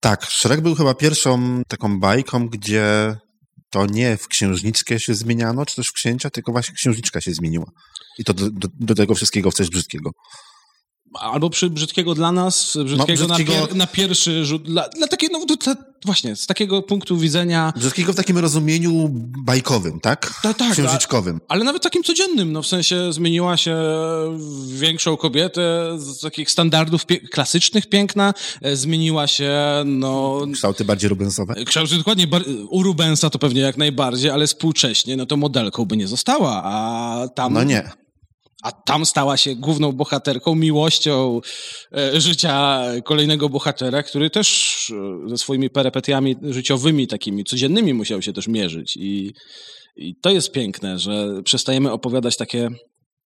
Tak, 0.00 0.26
Shrek 0.26 0.60
był 0.60 0.74
chyba 0.74 0.94
pierwszą 0.94 1.62
taką 1.68 2.00
bajką, 2.00 2.48
gdzie 2.48 3.16
to 3.70 3.86
nie 3.86 4.16
w 4.16 4.28
księżniczkę 4.28 5.00
się 5.00 5.14
zmieniano, 5.14 5.66
czy 5.66 5.76
też 5.76 5.88
w 5.88 5.92
księcia, 5.92 6.30
tylko 6.30 6.52
właśnie 6.52 6.74
księżniczka 6.74 7.20
się 7.20 7.34
zmieniła. 7.34 7.66
I 8.18 8.24
to 8.24 8.34
do, 8.34 8.50
do, 8.50 8.68
do 8.80 8.94
tego 8.94 9.14
wszystkiego 9.14 9.50
w 9.50 9.54
coś 9.54 9.68
brzydkiego 9.68 10.10
albo 11.20 11.50
przy 11.50 11.70
brzydkiego 11.70 12.14
dla 12.14 12.32
nas, 12.32 12.78
brzydkiego, 12.84 13.26
no, 13.28 13.34
brzydkiego... 13.34 13.60
Na, 13.60 13.66
pier, 13.66 13.76
na, 13.76 13.86
pierwszy 13.86 14.44
rzut, 14.44 14.62
dla, 14.62 14.88
dla 14.88 15.06
takiego, 15.06 15.38
no 15.38 15.56
to, 15.56 15.74
właśnie, 16.04 16.36
z 16.36 16.46
takiego 16.46 16.82
punktu 16.82 17.16
widzenia... 17.16 17.72
Brzydkiego 17.76 18.12
w 18.12 18.16
takim 18.16 18.38
rozumieniu 18.38 19.08
bajkowym, 19.44 20.00
tak? 20.00 20.40
Tak, 20.42 20.56
tak. 20.56 20.72
Księżyczkowym. 20.72 21.40
Ale 21.48 21.64
nawet 21.64 21.82
takim 21.82 22.02
codziennym, 22.02 22.52
no 22.52 22.62
w 22.62 22.66
sensie 22.66 23.12
zmieniła 23.12 23.56
się 23.56 23.76
większą 24.66 25.16
kobietę 25.16 25.96
z 25.98 26.20
takich 26.20 26.50
standardów 26.50 27.06
pie 27.06 27.20
klasycznych 27.20 27.86
piękna, 27.86 28.34
e, 28.62 28.76
zmieniła 28.76 29.26
się, 29.26 29.52
no... 29.84 30.40
Kształty 30.54 30.84
bardziej 30.84 31.08
rubensowe? 31.08 31.54
Kształty 31.64 31.96
dokładnie, 31.96 32.26
u 32.70 32.82
Rubensa 32.82 33.30
to 33.30 33.38
pewnie 33.38 33.60
jak 33.60 33.76
najbardziej, 33.76 34.30
ale 34.30 34.46
współcześnie, 34.46 35.16
no 35.16 35.26
to 35.26 35.36
modelką 35.36 35.84
by 35.84 35.96
nie 35.96 36.08
została, 36.08 36.62
a 36.64 37.28
tam... 37.34 37.52
No 37.52 37.64
nie 37.64 38.01
a 38.62 38.72
tam 38.72 39.06
stała 39.06 39.36
się 39.36 39.54
główną 39.56 39.92
bohaterką, 39.92 40.54
miłością 40.54 41.40
e, 41.96 42.20
życia 42.20 42.82
kolejnego 43.04 43.48
bohatera, 43.48 44.02
który 44.02 44.30
też 44.30 44.90
e, 45.24 45.28
ze 45.28 45.38
swoimi 45.38 45.70
perepetiami 45.70 46.36
życiowymi, 46.42 47.06
takimi 47.06 47.44
codziennymi 47.44 47.94
musiał 47.94 48.22
się 48.22 48.32
też 48.32 48.48
mierzyć. 48.48 48.96
I, 48.96 49.32
i 49.96 50.14
to 50.22 50.30
jest 50.30 50.52
piękne, 50.52 50.98
że 50.98 51.42
przestajemy 51.44 51.92
opowiadać 51.92 52.36
takie, 52.36 52.68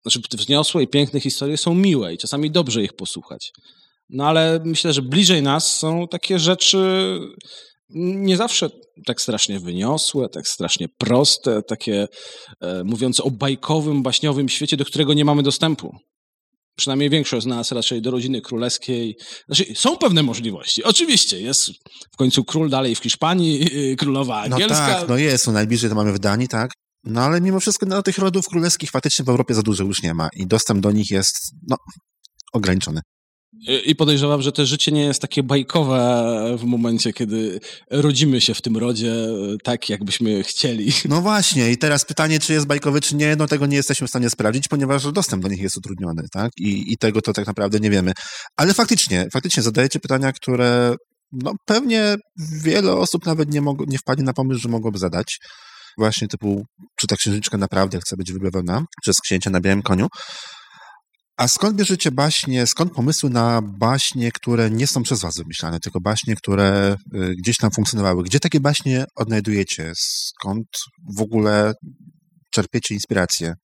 znaczy 0.03 0.21
wzniosłe 0.33 0.83
i 0.83 0.89
piękne 0.89 1.21
historie 1.21 1.57
są 1.57 1.75
miłe 1.75 2.15
i 2.15 2.19
czasami 2.19 2.51
dobrze 2.51 2.83
ich 2.83 2.93
posłuchać. 2.93 3.51
No 4.09 4.29
ale 4.29 4.61
myślę, 4.65 4.93
że 4.93 5.03
bliżej 5.03 5.43
nas 5.43 5.77
są 5.77 6.09
takie 6.09 6.39
rzeczy 6.39 6.79
nie 7.95 8.37
zawsze 8.37 8.71
tak 9.07 9.21
strasznie 9.21 9.61
wyniosłe, 9.61 10.29
tak 10.29 10.49
strasznie 10.49 10.89
proste, 10.99 11.63
takie 11.63 12.09
e, 12.61 12.85
mówiące 12.85 13.23
o 13.23 13.31
bajkowym, 13.31 14.03
baśniowym 14.03 14.49
świecie, 14.49 14.77
do 14.77 14.85
którego 14.85 15.15
nie 15.15 15.25
mamy 15.25 15.43
dostępu. 15.43 15.97
Przynajmniej 16.77 17.11
większość 17.11 17.45
z 17.45 17.47
nas 17.47 17.73
raczej 17.73 18.03
do 18.03 18.11
rodziny 18.11 18.41
królewskiej. 18.41 19.17
Znaczy, 19.47 19.65
są 19.75 19.97
pewne 19.97 20.23
możliwości. 20.23 20.85
Oczywiście, 20.85 21.41
jest 21.41 21.71
w 22.15 22.17
końcu 22.17 22.45
król 22.45 22.71
dalej 22.71 22.95
w 22.95 22.99
Hiszpanii, 22.99 23.67
królowa 23.99 24.49
no 24.49 24.57
angielska. 24.57 24.89
No 24.89 24.95
tak, 24.95 25.09
no 25.09 25.17
jest, 25.17 25.47
no 25.47 25.53
najbliżej 25.53 25.91
to 25.91 25.97
mamy 25.97 26.13
w 26.13 26.19
Danii, 26.19 26.49
tak? 26.49 26.71
No 27.05 27.21
ale 27.21 27.41
mimo 27.41 27.61
wszystko 27.61 27.87
no, 27.87 28.03
tych 28.03 28.19
rodów 28.19 28.49
królewskich 28.49 28.91
faktycznie 28.91 29.25
w 29.25 29.29
Europie 29.29 29.55
za 29.55 29.63
dużo 29.63 29.85
już 29.85 30.03
nie 30.03 30.15
ma 30.15 30.29
i 30.37 30.47
dostęp 30.47 30.81
do 30.81 30.93
nich 30.93 31.11
jest, 31.11 31.37
no, 31.69 31.77
ograniczony. 32.53 33.01
I 33.87 33.97
podejrzewam, 33.97 34.43
że 34.43 34.53
to 34.53 34.67
życie 34.67 34.93
nie 34.93 35.05
jest 35.05 35.23
takie 35.23 35.43
bajkowe 35.43 36.57
w 36.59 36.65
momencie, 36.65 37.13
kiedy 37.13 37.61
rodzimy 37.91 38.41
się 38.41 38.55
w 38.55 38.63
tym 38.63 38.77
rodzie 38.77 39.15
tak, 39.63 39.89
jakbyśmy 39.89 40.43
chcieli. 40.43 40.93
No 41.09 41.21
właśnie, 41.21 41.71
i 41.73 41.79
teraz 41.79 42.05
pytanie, 42.05 42.41
czy 42.41 42.53
jest 42.53 42.67
bajkowy, 42.67 43.01
czy 43.01 43.17
nie, 43.17 43.37
no 43.37 43.47
tego 43.47 43.67
nie 43.67 43.77
jesteśmy 43.77 44.07
w 44.07 44.11
stanie 44.11 44.31
sprawdzić, 44.31 44.69
ponieważ 44.69 45.13
dostęp 45.13 45.43
do 45.43 45.49
nich 45.49 45.61
jest 45.61 45.77
utrudniony, 45.77 46.23
tak? 46.33 46.51
I, 46.59 46.93
i 46.93 46.97
tego 46.99 47.23
to 47.23 47.33
tak 47.33 47.47
naprawdę 47.47 47.81
nie 47.81 47.91
wiemy. 47.91 48.13
Ale 48.57 48.75
faktycznie, 48.75 49.27
faktycznie 49.33 49.63
zadajecie 49.63 50.01
pytania, 50.01 50.33
które 50.33 50.95
no 51.33 51.53
pewnie 51.65 52.17
wiele 52.63 52.93
osób 52.93 53.27
nawet 53.27 53.53
nie, 53.53 53.63
mog- 53.63 53.85
nie 53.87 53.99
wpadnie 53.99 54.25
na 54.25 54.33
pomysł, 54.33 54.61
że 54.61 54.69
mogłoby 54.69 54.99
zadać. 54.99 55.39
Właśnie 55.99 56.29
typu, 56.29 56.65
czy 57.01 57.07
ta 57.07 57.17
księżniczka 57.17 57.59
naprawdę 57.59 57.99
chce 58.01 58.17
być 58.17 58.33
wybawiona 58.33 58.85
przez 59.03 59.21
księcia 59.21 59.51
na 59.51 59.61
białym 59.61 59.83
koniu. 59.83 60.07
A 61.37 61.49
skąd 61.49 61.77
bierzecie 61.77 62.11
baśnie, 62.11 62.67
skąd 62.67 62.93
pomysły 62.93 63.31
na 63.31 63.63
baśnie, 63.63 64.33
które 64.33 64.71
nie 64.71 64.87
są 64.87 65.03
przez 65.03 65.21
was 65.21 65.37
wymyślane, 65.39 65.81
tylko 65.81 66.01
baśnie, 66.01 66.37
które 66.37 66.97
y, 67.15 67.35
gdzieś 67.39 67.57
tam 67.57 67.71
funkcjonowały? 67.71 68.25
Gdzie 68.25 68.41
takie 68.41 68.61
baśnie 68.61 69.05
odnajdujecie? 69.17 69.93
Skąd 69.97 70.67
w 71.17 71.21
ogóle 71.21 71.73
czerpiecie 72.55 72.95
inspirację? 72.95 73.55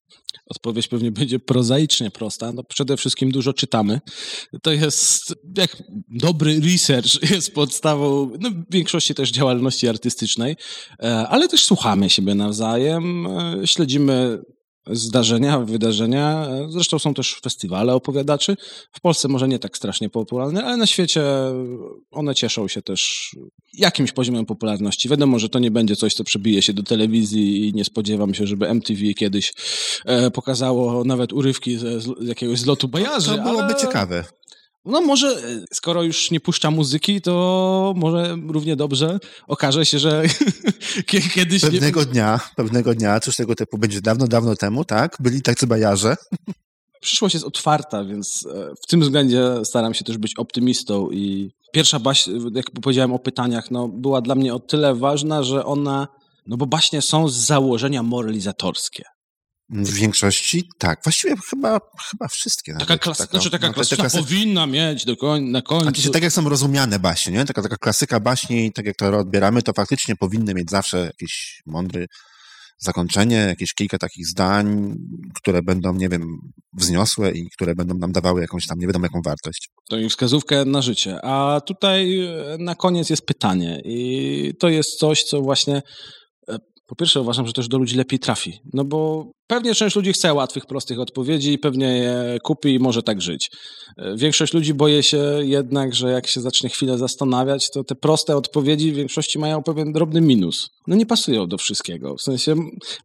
Odpowiedź 0.47 0.89
pewnie 0.89 1.13
będzie 1.13 1.39
prozaicznie 1.39 2.11
prosta. 2.11 2.53
No 2.53 2.65
przede 2.65 2.97
wszystkim 2.97 3.31
dużo 3.31 3.53
czytamy. 3.53 4.01
To 4.63 4.73
jest, 4.73 5.35
jak 5.57 5.83
dobry 6.09 6.61
research 6.61 7.23
jest 7.35 7.55
podstawą 7.55 8.31
no, 8.41 8.51
większości 8.71 9.15
też 9.15 9.31
działalności 9.31 9.89
artystycznej, 9.89 10.57
e, 11.03 11.29
ale 11.29 11.49
też 11.49 11.65
słuchamy 11.65 12.11
siebie 12.11 12.35
nawzajem, 12.35 13.27
e, 13.27 13.67
śledzimy 13.67 14.39
zdarzenia, 14.87 15.59
wydarzenia. 15.59 16.49
Zresztą 16.69 16.99
są 16.99 17.15
też 17.15 17.41
festiwale 17.43 17.95
opowiadaczy. 17.95 18.57
W 18.93 19.01
Polsce 19.01 19.29
może 19.29 19.49
nie 19.49 19.59
tak 19.59 19.77
strasznie 19.77 20.09
popularne, 20.09 20.65
ale 20.65 20.77
na 20.77 20.87
świecie 20.87 21.25
one 22.11 22.35
cieszą 22.35 22.69
się 22.69 22.83
też 22.83 23.31
jakimś 23.73 24.13
poziomem 24.13 24.47
popularności. 24.47 25.09
Wiadomo, 25.09 25.39
że 25.39 25.49
to 25.49 25.59
nie 25.59 25.71
będzie 25.71 25.97
coś, 25.97 26.15
co 26.15 26.25
przebije 26.25 26.63
się 26.63 26.73
do 26.73 26.83
telewizji 26.83 27.69
i 27.69 27.75
nie 27.75 27.85
spodziewam 27.85 28.35
się, 28.35 28.47
żeby 28.47 28.69
MTV 28.69 29.15
kiedyś 29.15 29.53
e, 30.05 30.31
pokazało 30.31 31.05
nawet 31.05 31.33
urywki 31.33 31.79
z, 31.79 32.03
z 32.03 32.29
jakiegoś 32.29 32.59
zlotu 32.59 32.89
bajarzy. 32.89 33.37
To 33.37 33.43
byłoby 33.43 33.63
ale... 33.63 33.75
ciekawe. 33.75 34.25
No 34.85 35.01
może, 35.01 35.29
e, 35.29 35.65
skoro 35.73 36.03
już 36.03 36.31
nie 36.31 36.41
puszcza 36.41 36.71
muzyki, 36.71 37.21
to 37.21 37.95
może 37.97 38.37
równie 38.49 38.77
dobrze 38.77 39.19
okaże 39.47 39.87
się, 39.87 39.99
że 39.99 40.23
kiedyś... 41.35 41.63
Pewnego 41.63 42.01
nie... 42.01 42.07
dnia, 42.07 42.41
pewnego 42.57 42.95
dnia, 42.95 43.21
coś 43.21 43.37
tego 43.37 43.55
typu 43.55 43.79
będzie 43.79 44.01
dawno, 44.01 44.29
dawno 44.29 44.57
temu, 44.57 44.85
tak? 44.85 45.17
Byli 45.21 45.43
tacy 45.43 45.67
bajarze. 45.67 46.17
Przyszłość 47.01 47.35
jest 47.35 47.47
otwarta, 47.47 48.05
więc 48.05 48.47
e, 48.55 48.73
w 48.83 48.87
tym 48.87 49.01
względzie 49.01 49.43
staram 49.65 49.95
się 49.95 50.05
też 50.05 50.19
być 50.19 50.35
optymistą 50.39 51.11
i 51.11 51.51
pierwsza 51.73 51.99
baś, 51.99 52.29
jak 52.55 52.71
powiedziałem 52.83 53.13
o 53.13 53.19
pytaniach, 53.19 53.71
no 53.71 53.89
była 53.89 54.21
dla 54.21 54.35
mnie 54.35 54.55
o 54.55 54.59
tyle 54.59 54.95
ważna, 54.95 55.43
że 55.43 55.65
ona, 55.65 56.09
no 56.47 56.57
bo 56.57 56.67
baśnie 56.67 57.03
są 57.03 57.29
z 57.29 57.35
założenia 57.35 58.03
moralizatorskie. 58.03 59.03
W 59.73 59.93
większości 59.95 60.69
tak. 60.79 61.01
Właściwie 61.05 61.35
chyba, 61.51 61.81
chyba 62.11 62.29
wszystkie. 62.29 62.75
Taka, 62.75 62.97
klas- 62.97 63.19
taka, 63.19 63.31
znaczy 63.31 63.51
taka 63.51 63.69
no, 63.69 63.75
klasyka 63.75 64.03
klasy... 64.03 64.19
powinna 64.19 64.67
mieć 64.67 65.05
do 65.05 65.17
koń- 65.17 65.51
na 65.51 65.63
końcu. 65.63 65.83
Znaczy, 65.83 66.11
tak 66.11 66.23
jak 66.23 66.33
są 66.33 66.49
rozumiane 66.49 66.99
baśnie, 66.99 67.33
nie? 67.33 67.45
Taka, 67.45 67.63
taka 67.63 67.77
klasyka 67.77 68.21
baśni, 68.21 68.73
tak 68.73 68.87
jak 68.87 68.97
to 68.97 69.19
odbieramy, 69.19 69.63
to 69.63 69.73
faktycznie 69.73 70.17
powinny 70.17 70.55
mieć 70.55 70.71
zawsze 70.71 70.99
jakiś 70.99 71.63
mądry 71.67 72.07
zakończenie, 72.79 73.37
jakieś 73.37 73.75
kilka 73.75 73.99
takich 73.99 74.27
zdań, 74.27 74.95
które 75.35 75.63
będą, 75.63 75.95
nie 75.95 76.09
wiem, 76.09 76.27
wzniosłe 76.73 77.33
i 77.33 77.51
które 77.51 77.75
będą 77.75 77.95
nam 77.95 78.13
dawały 78.13 78.41
jakąś 78.41 78.67
tam, 78.67 78.79
nie 78.79 78.87
wiadomo 78.87 79.07
jaką 79.07 79.21
wartość. 79.25 79.69
To 79.89 79.99
i 79.99 80.09
wskazówkę 80.09 80.65
na 80.65 80.83
życie. 80.83 81.19
A 81.25 81.61
tutaj 81.67 82.21
e, 82.21 82.57
na 82.59 82.75
koniec 82.75 83.11
jest 83.11 83.27
pytanie 83.27 83.83
i 83.85 84.55
to 84.61 84.69
jest 84.69 84.99
coś, 84.99 85.25
co 85.25 85.41
właśnie 85.41 85.83
e, 86.49 86.59
po 86.87 86.97
pierwsze 86.97 87.21
uważam, 87.21 87.47
że 87.47 87.53
też 87.53 87.69
do 87.69 87.79
ludzi 87.79 87.97
lepiej 87.97 88.19
trafi, 88.19 88.61
no 88.73 88.85
bo 88.85 89.31
pewnie 89.47 89.75
część 89.75 89.97
ludzi 89.97 90.13
chce 90.13 90.35
łatwych, 90.35 90.67
prostych 90.67 91.01
odpowiedzi 91.01 91.53
i 91.53 91.59
pewnie 91.59 91.87
je 91.87 92.39
kupi 92.43 92.75
i 92.75 92.79
może 92.79 93.03
tak 93.03 93.23
żyć. 93.23 93.51
E, 93.99 94.17
większość 94.17 94.53
ludzi 94.53 94.75
boje 94.75 95.03
się 95.03 95.23
jednak, 95.43 95.95
że 95.95 96.11
jak 96.11 96.27
się 96.27 96.41
zacznie 96.41 96.71
chwilę 96.71 96.99
zastanawiać, 96.99 97.71
to 97.71 97.85
te 97.85 97.95
proste 97.95 98.37
odpowiedzi 98.37 98.93
w 98.93 98.97
większości 98.97 99.39
mają 99.39 99.63
pewien 99.63 99.93
drobny 99.93 100.21
minus. 100.21 100.69
No 100.87 100.97
nie 100.97 101.07
pasują 101.07 101.47
do 101.47 101.59
wszystkiego. 101.59 102.15
W 102.17 102.23
sensie 102.23 102.55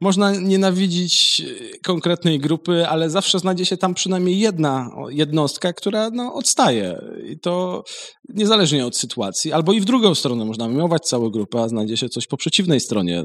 można 0.02 0.32
nienawidzić 0.32 1.42
e, 1.42 1.78
konkretnej 1.80 2.40
grupy, 2.40 2.88
ale 2.88 3.10
zawsze 3.10 3.40
znajdzie 3.40 3.66
się 3.66 3.78
tam 3.78 3.94
przynajmniej 3.94 4.40
jedna 4.40 4.90
jednostka, 5.10 5.74
która 5.74 6.10
no, 6.10 6.34
odstaje. 6.34 7.02
I 7.30 7.40
to 7.40 7.84
niezależnie 8.30 8.86
od 8.86 8.98
sytuacji. 8.98 9.54
Albo 9.54 9.74
i 9.74 9.82
w 9.82 9.86
drugą 9.86 10.16
stronę 10.16 10.46
można 10.46 10.68
miłować 10.68 11.02
całą 11.06 11.30
grupę, 11.30 11.62
a 11.62 11.68
znajdzie 11.68 11.98
się 11.98 12.10
coś 12.10 12.28
po 12.28 12.38
przeciwnej 12.38 12.80
stronie. 12.80 13.24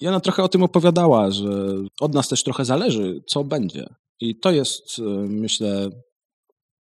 I 0.00 0.08
ona 0.08 0.20
trochę 0.20 0.42
o 0.42 0.48
tym 0.48 0.62
opowiadała, 0.62 1.30
że 1.30 1.74
od 2.00 2.14
nas 2.14 2.28
też 2.28 2.42
trochę 2.42 2.64
zależy, 2.64 3.20
co 3.26 3.44
będzie. 3.44 3.86
I 4.20 4.38
to 4.40 4.50
jest, 4.50 4.98
e, 4.98 5.02
myślę, 5.28 5.90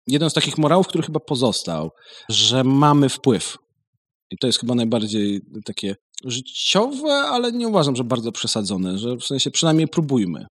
jeden 0.07 0.29
z 0.29 0.33
takich 0.33 0.57
morałów, 0.57 0.87
który 0.87 1.03
chyba 1.03 1.19
pozostał, 1.19 1.91
że 2.29 2.63
mamy 2.63 3.09
wpływ. 3.09 3.57
I 4.31 4.37
to 4.37 4.47
jest 4.47 4.59
chyba 4.59 4.75
najbardziej 4.75 5.41
takie 5.65 5.95
życiowe, 6.25 7.13
ale 7.13 7.51
nie 7.51 7.67
uważam, 7.67 7.95
że 7.95 8.03
bardzo 8.03 8.31
przesadzone, 8.31 8.97
że 8.97 9.15
w 9.15 9.23
sensie 9.23 9.51
przynajmniej 9.51 9.87
próbujmy. 9.87 10.45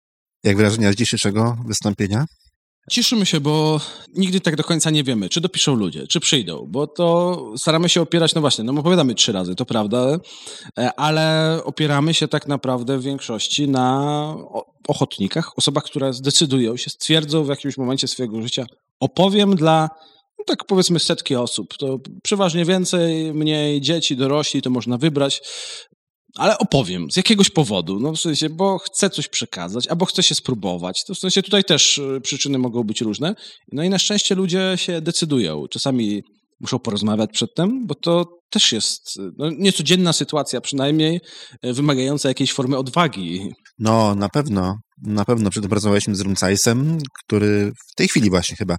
Jak 0.44 0.58
wrażenia 0.58 0.92
z 0.92 0.96
dzisiejszego 0.96 1.58
wystąpienia? 1.68 2.26
Cieszymy 2.92 3.26
się, 3.26 3.40
bo 3.40 3.82
nigdy 4.16 4.42
tak 4.42 4.56
do 4.56 4.64
końca 4.64 4.90
nie 4.90 5.04
wiemy, 5.04 5.30
czy 5.30 5.42
dopiszą 5.42 5.76
ludzie, 5.76 6.08
czy 6.08 6.20
przyjdą, 6.20 6.66
bo 6.70 6.88
to 6.88 7.38
staramy 7.58 7.90
się 7.90 8.02
opierać, 8.02 8.36
no 8.36 8.42
właśnie, 8.42 8.64
no 8.64 8.80
opowiadamy 8.80 9.16
trzy 9.16 9.32
razy, 9.32 9.56
to 9.56 9.66
prawda, 9.66 10.18
e, 10.80 10.94
ale 11.00 11.60
opieramy 11.64 12.14
się 12.14 12.28
tak 12.28 12.48
naprawdę 12.48 12.98
w 12.98 13.04
większości 13.04 13.68
na 13.68 14.36
ochotnikach, 14.88 15.58
osobach, 15.58 15.84
które 15.84 16.14
zdecydują 16.14 16.78
się, 16.78 16.90
stwierdzą 16.90 17.44
w 17.44 17.50
jakimś 17.50 17.78
momencie 17.78 18.08
swojego 18.08 18.42
życia, 18.42 18.66
opowiem 19.00 19.56
dla 19.56 19.90
no 20.40 20.46
tak 20.46 20.66
powiedzmy 20.66 21.00
setki 21.00 21.36
osób. 21.36 21.78
To 21.78 22.00
przeważnie 22.24 22.66
więcej, 22.66 23.34
mniej 23.34 23.82
dzieci, 23.82 24.18
dorośli, 24.18 24.62
to 24.62 24.70
można 24.70 24.98
wybrać 24.98 25.42
ale 26.38 26.58
opowiem 26.58 27.12
z 27.12 27.18
jakiegoś 27.18 27.50
powodu, 27.50 28.00
no 28.00 28.12
w 28.12 28.20
sensie, 28.20 28.50
bo 28.50 28.78
chcę 28.78 29.10
coś 29.10 29.28
przekazać, 29.28 29.88
albo 29.88 30.06
chcę 30.06 30.24
się 30.24 30.36
spróbować. 30.36 31.04
To 31.04 31.16
w 31.16 31.20
sensie 31.20 31.44
tutaj 31.44 31.64
też 31.64 31.98
y, 31.98 32.22
przyczyny 32.24 32.58
mogą 32.58 32.84
być 32.84 33.02
różne. 33.02 33.36
No 33.72 33.84
i 33.84 33.90
na 33.90 34.00
szczęście 34.00 34.36
ludzie 34.36 34.74
się 34.76 35.02
decydują. 35.02 35.68
Czasami 35.68 36.24
muszą 36.60 36.80
porozmawiać 36.80 37.30
przedtem, 37.34 37.88
bo 37.88 37.96
to 37.96 38.26
też 38.50 38.72
jest 38.72 39.18
y, 39.20 39.32
no, 39.38 39.50
niecodzienna 39.58 40.14
sytuacja, 40.14 40.62
przynajmniej 40.62 41.20
y, 41.66 41.74
wymagająca 41.74 42.28
jakiejś 42.30 42.54
formy 42.54 42.78
odwagi. 42.78 43.52
No, 43.80 44.16
na 44.16 44.30
pewno. 44.30 44.76
Na 45.02 45.26
pewno. 45.26 45.50
Przedtem 45.50 45.74
rozmawialiśmy 45.74 46.16
z 46.16 46.22
Rumcajsem, 46.22 46.98
który 47.24 47.72
w 47.92 47.96
tej 47.96 48.08
chwili 48.08 48.30
właśnie 48.30 48.56
chyba 48.56 48.78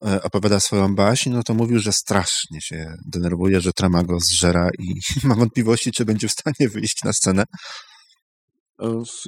opowiada 0.00 0.60
swoją 0.60 0.94
baśń, 0.94 1.30
no 1.30 1.42
to 1.42 1.54
mówił, 1.54 1.78
że 1.78 1.92
strasznie 1.92 2.60
się 2.60 2.94
denerwuje, 3.12 3.60
że 3.60 3.72
trema 3.72 4.02
go 4.02 4.18
zżera 4.20 4.68
i 4.78 4.94
ma 5.28 5.34
wątpliwości, 5.34 5.92
czy 5.92 6.04
będzie 6.04 6.28
w 6.28 6.32
stanie 6.32 6.68
wyjść 6.68 7.04
na 7.04 7.12
scenę. 7.12 7.44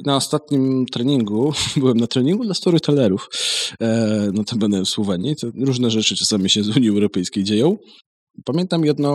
Na 0.07 0.17
ostatnim 0.17 0.87
treningu, 0.87 1.53
byłem 1.77 1.97
na 1.97 2.07
treningu 2.07 2.45
dla 2.45 2.55
storytellerów, 2.55 3.29
e, 3.81 4.31
no 4.35 4.45
to 4.45 4.57
będę 4.57 4.83
w 4.83 4.89
Słowenii, 4.89 5.37
to 5.37 5.47
różne 5.61 5.91
rzeczy 5.91 6.17
czasami 6.17 6.51
się 6.51 6.65
z 6.65 6.77
Unii 6.77 6.89
Europejskiej 6.89 7.45
dzieją. 7.45 7.77
Pamiętam 8.45 8.85
jedno 8.85 9.13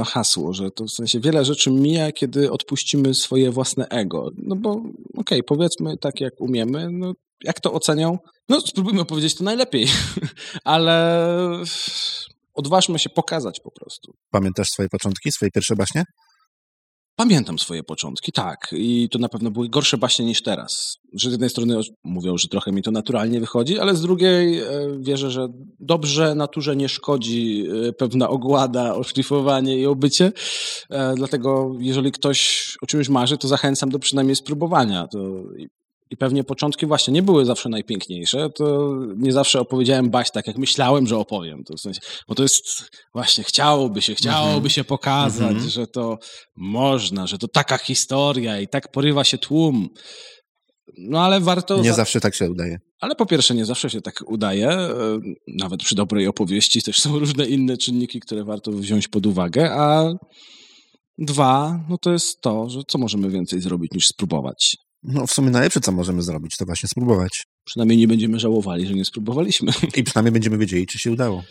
e, 0.00 0.04
hasło, 0.04 0.52
że 0.52 0.70
to 0.70 0.84
w 0.84 0.90
sensie 0.90 1.20
wiele 1.20 1.44
rzeczy 1.44 1.70
mija, 1.70 2.12
kiedy 2.12 2.52
odpuścimy 2.52 3.14
swoje 3.14 3.50
własne 3.50 3.88
ego. 3.88 4.30
No 4.36 4.56
bo 4.56 4.70
okej, 4.70 4.92
okay, 5.16 5.42
powiedzmy 5.42 5.98
tak 5.98 6.20
jak 6.20 6.40
umiemy, 6.40 6.88
no 6.92 7.12
jak 7.44 7.60
to 7.60 7.72
ocenią? 7.72 8.18
No, 8.48 8.60
spróbujmy 8.60 9.00
opowiedzieć 9.00 9.34
to 9.34 9.44
najlepiej, 9.44 9.86
ale 10.64 11.18
odważmy 12.54 12.98
się 12.98 13.10
pokazać 13.10 13.60
po 13.60 13.70
prostu. 13.70 14.12
Pamiętasz 14.30 14.68
swoje 14.68 14.88
początki, 14.88 15.32
swoje 15.32 15.50
pierwsze 15.50 15.76
baśnie? 15.76 16.04
Pamiętam 17.16 17.58
swoje 17.58 17.82
początki, 17.82 18.32
tak. 18.32 18.68
I 18.72 19.08
to 19.08 19.18
na 19.18 19.28
pewno 19.28 19.50
były 19.50 19.68
gorsze 19.68 19.98
baśnie 19.98 20.24
niż 20.24 20.42
teraz. 20.42 20.98
Że 21.12 21.30
z 21.30 21.32
jednej 21.32 21.50
strony 21.50 21.80
mówią, 22.04 22.38
że 22.38 22.48
trochę 22.48 22.72
mi 22.72 22.82
to 22.82 22.90
naturalnie 22.90 23.40
wychodzi, 23.40 23.78
ale 23.78 23.94
z 23.94 24.00
drugiej 24.00 24.58
e, 24.58 24.66
wierzę, 25.00 25.30
że 25.30 25.48
dobrze 25.80 26.34
naturze 26.34 26.76
nie 26.76 26.88
szkodzi 26.88 27.66
e, 27.88 27.92
pewna 27.92 28.28
ogłada, 28.28 28.94
oszlifowanie 29.04 29.78
i 29.78 29.86
obycie. 29.86 30.32
E, 30.90 31.14
dlatego 31.14 31.74
jeżeli 31.78 32.12
ktoś 32.12 32.68
o 32.82 32.86
czymś 32.86 33.08
marzy, 33.08 33.38
to 33.38 33.48
zachęcam 33.48 33.90
do 33.90 33.98
przynajmniej 33.98 34.36
spróbowania. 34.36 35.08
To 35.08 35.18
i 36.10 36.16
pewnie 36.16 36.44
początki 36.44 36.86
właśnie 36.86 37.14
nie 37.14 37.22
były 37.22 37.44
zawsze 37.44 37.68
najpiękniejsze, 37.68 38.50
to 38.56 38.90
nie 39.16 39.32
zawsze 39.32 39.60
opowiedziałem 39.60 40.10
baś 40.10 40.30
tak, 40.30 40.46
jak 40.46 40.58
myślałem, 40.58 41.06
że 41.06 41.16
opowiem. 41.16 41.64
To 41.64 41.74
w 41.76 41.80
sensie, 41.80 42.00
bo 42.28 42.34
to 42.34 42.42
jest 42.42 42.64
właśnie, 43.14 43.44
chciałoby 43.44 44.02
się, 44.02 44.14
chciałoby 44.14 44.68
-hmm. 44.68 44.72
się 44.72 44.84
pokazać, 44.84 45.50
mm 45.50 45.62
-hmm. 45.62 45.68
że 45.68 45.86
to 45.86 46.18
można, 46.56 47.26
że 47.26 47.38
to 47.38 47.48
taka 47.48 47.78
historia 47.78 48.60
i 48.60 48.68
tak 48.68 48.92
porywa 48.92 49.24
się 49.24 49.38
tłum. 49.38 49.88
No 50.98 51.24
ale 51.24 51.40
warto. 51.40 51.76
Nie 51.76 51.90
za... 51.90 51.96
zawsze 51.96 52.20
tak 52.20 52.34
się 52.34 52.50
udaje. 52.50 52.78
Ale 53.00 53.14
po 53.14 53.26
pierwsze, 53.26 53.54
nie 53.54 53.64
zawsze 53.64 53.90
się 53.90 54.00
tak 54.00 54.14
udaje. 54.26 54.68
E, 54.68 55.18
nawet 55.58 55.80
przy 55.80 55.94
dobrej 55.94 56.28
opowieści 56.28 56.82
też 56.82 56.98
są 56.98 57.18
różne 57.18 57.46
inne 57.46 57.76
czynniki, 57.76 58.20
które 58.20 58.44
warto 58.44 58.70
wziąć 58.70 59.08
pod 59.08 59.26
uwagę. 59.26 59.72
A 59.72 60.12
dwa, 61.18 61.84
no 61.88 61.98
to 61.98 62.12
jest 62.12 62.40
to, 62.40 62.68
że 62.68 62.80
co 62.88 62.98
możemy 62.98 63.30
więcej 63.30 63.60
zrobić 63.60 63.92
niż 63.92 64.06
spróbować. 64.06 64.76
No 65.04 65.26
w 65.26 65.30
sumie 65.30 65.50
najlepsze, 65.50 65.80
co 65.80 65.92
możemy 65.92 66.22
zrobić, 66.22 66.56
to 66.56 66.64
właśnie 66.64 66.88
spróbować. 66.88 67.44
Przynajmniej 67.64 67.98
nie 67.98 68.08
będziemy 68.08 68.40
żałowali, 68.40 68.86
że 68.86 68.94
nie 68.94 69.04
spróbowaliśmy. 69.04 69.72
I 69.96 70.04
przynajmniej 70.04 70.32
będziemy 70.32 70.58
wiedzieli, 70.58 70.86
czy 70.86 70.98
się 70.98 71.12
udało. 71.12 71.42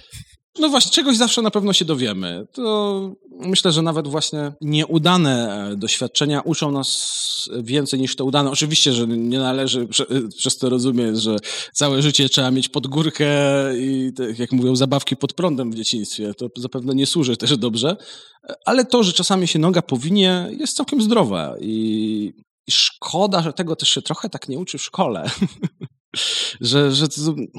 No 0.60 0.70
właśnie, 0.70 0.92
czegoś 0.92 1.18
zawsze 1.18 1.42
na 1.42 1.52
pewno 1.52 1.74
się 1.74 1.86
dowiemy. 1.86 2.46
To 2.52 3.16
myślę, 3.40 3.72
że 3.72 3.82
nawet 3.82 4.08
właśnie 4.08 4.54
nieudane 4.62 5.68
e, 5.72 5.76
doświadczenia 5.76 6.42
uczą 6.42 6.72
nas 6.72 7.50
więcej 7.64 8.00
niż 8.00 8.16
te 8.16 8.24
udane. 8.24 8.52
Oczywiście, 8.52 8.94
że 8.94 9.08
nie 9.08 9.40
należy 9.40 9.88
przez 10.38 10.58
to 10.58 10.70
rozumieć, 10.70 11.22
że 11.22 11.38
całe 11.74 12.02
życie 12.02 12.30
trzeba 12.30 12.52
mieć 12.52 12.70
pod 12.70 12.88
górkę 12.88 13.28
i 13.78 14.12
jak 14.38 14.52
mówią, 14.52 14.76
zabawki 14.76 15.16
pod 15.16 15.34
prądem 15.34 15.72
w 15.72 15.76
dzieciństwie. 15.76 16.34
To 16.34 16.50
zapewne 16.58 16.96
nie 16.96 17.06
służy 17.06 17.38
też 17.38 17.58
dobrze. 17.58 17.98
Ale 18.66 18.86
to, 18.86 19.04
że 19.04 19.14
czasami 19.14 19.48
się 19.48 19.60
noga 19.60 19.82
powinie, 19.82 20.50
jest 20.60 20.76
całkiem 20.76 21.02
zdrowe 21.02 21.56
i 21.62 22.34
i 22.68 22.72
szkoda, 22.72 23.42
że 23.42 23.54
tego 23.54 23.76
też 23.76 23.90
się 23.90 24.02
trochę 24.02 24.30
tak 24.30 24.50
nie 24.50 24.60
uczy 24.60 24.78
w 24.78 24.84
szkole. 24.84 25.30
że, 26.62 26.92
że 26.92 27.08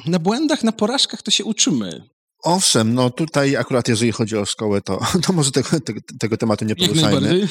na 0.07 0.19
błędach, 0.19 0.65
na 0.65 0.73
porażkach 0.73 1.23
to 1.23 1.31
się 1.31 1.45
uczymy. 1.45 2.09
Owszem, 2.45 2.95
no 2.95 3.11
tutaj 3.11 3.57
akurat 3.57 3.89
jeżeli 3.89 4.13
chodzi 4.13 4.37
o 4.37 4.45
szkołę, 4.47 4.81
to, 4.81 5.01
to 5.27 5.33
może 5.33 5.51
tego, 5.51 5.81
tego, 5.81 6.01
tego 6.21 6.37
tematu 6.37 6.65
nie 6.65 6.77
poruszajmy. 6.77 7.49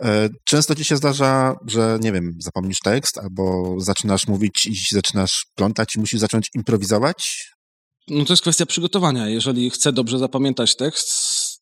E, 0.00 0.28
Często 0.44 0.74
ci 0.74 0.84
się 0.84 0.96
zdarza, 0.96 1.56
że 1.66 1.98
nie 2.00 2.12
wiem, 2.12 2.32
zapomnisz 2.38 2.78
tekst 2.80 3.18
albo 3.18 3.74
zaczynasz 3.78 4.26
mówić 4.26 4.66
i 4.66 4.94
zaczynasz 4.94 5.46
plątać 5.54 5.96
i 5.96 6.00
musisz 6.00 6.20
zacząć 6.20 6.50
improwizować. 6.54 7.48
No 8.08 8.24
to 8.24 8.32
jest 8.32 8.42
kwestia 8.42 8.66
przygotowania. 8.66 9.28
Jeżeli 9.28 9.70
chcę 9.70 9.92
dobrze 9.92 10.18
zapamiętać 10.18 10.76
tekst, 10.76 11.08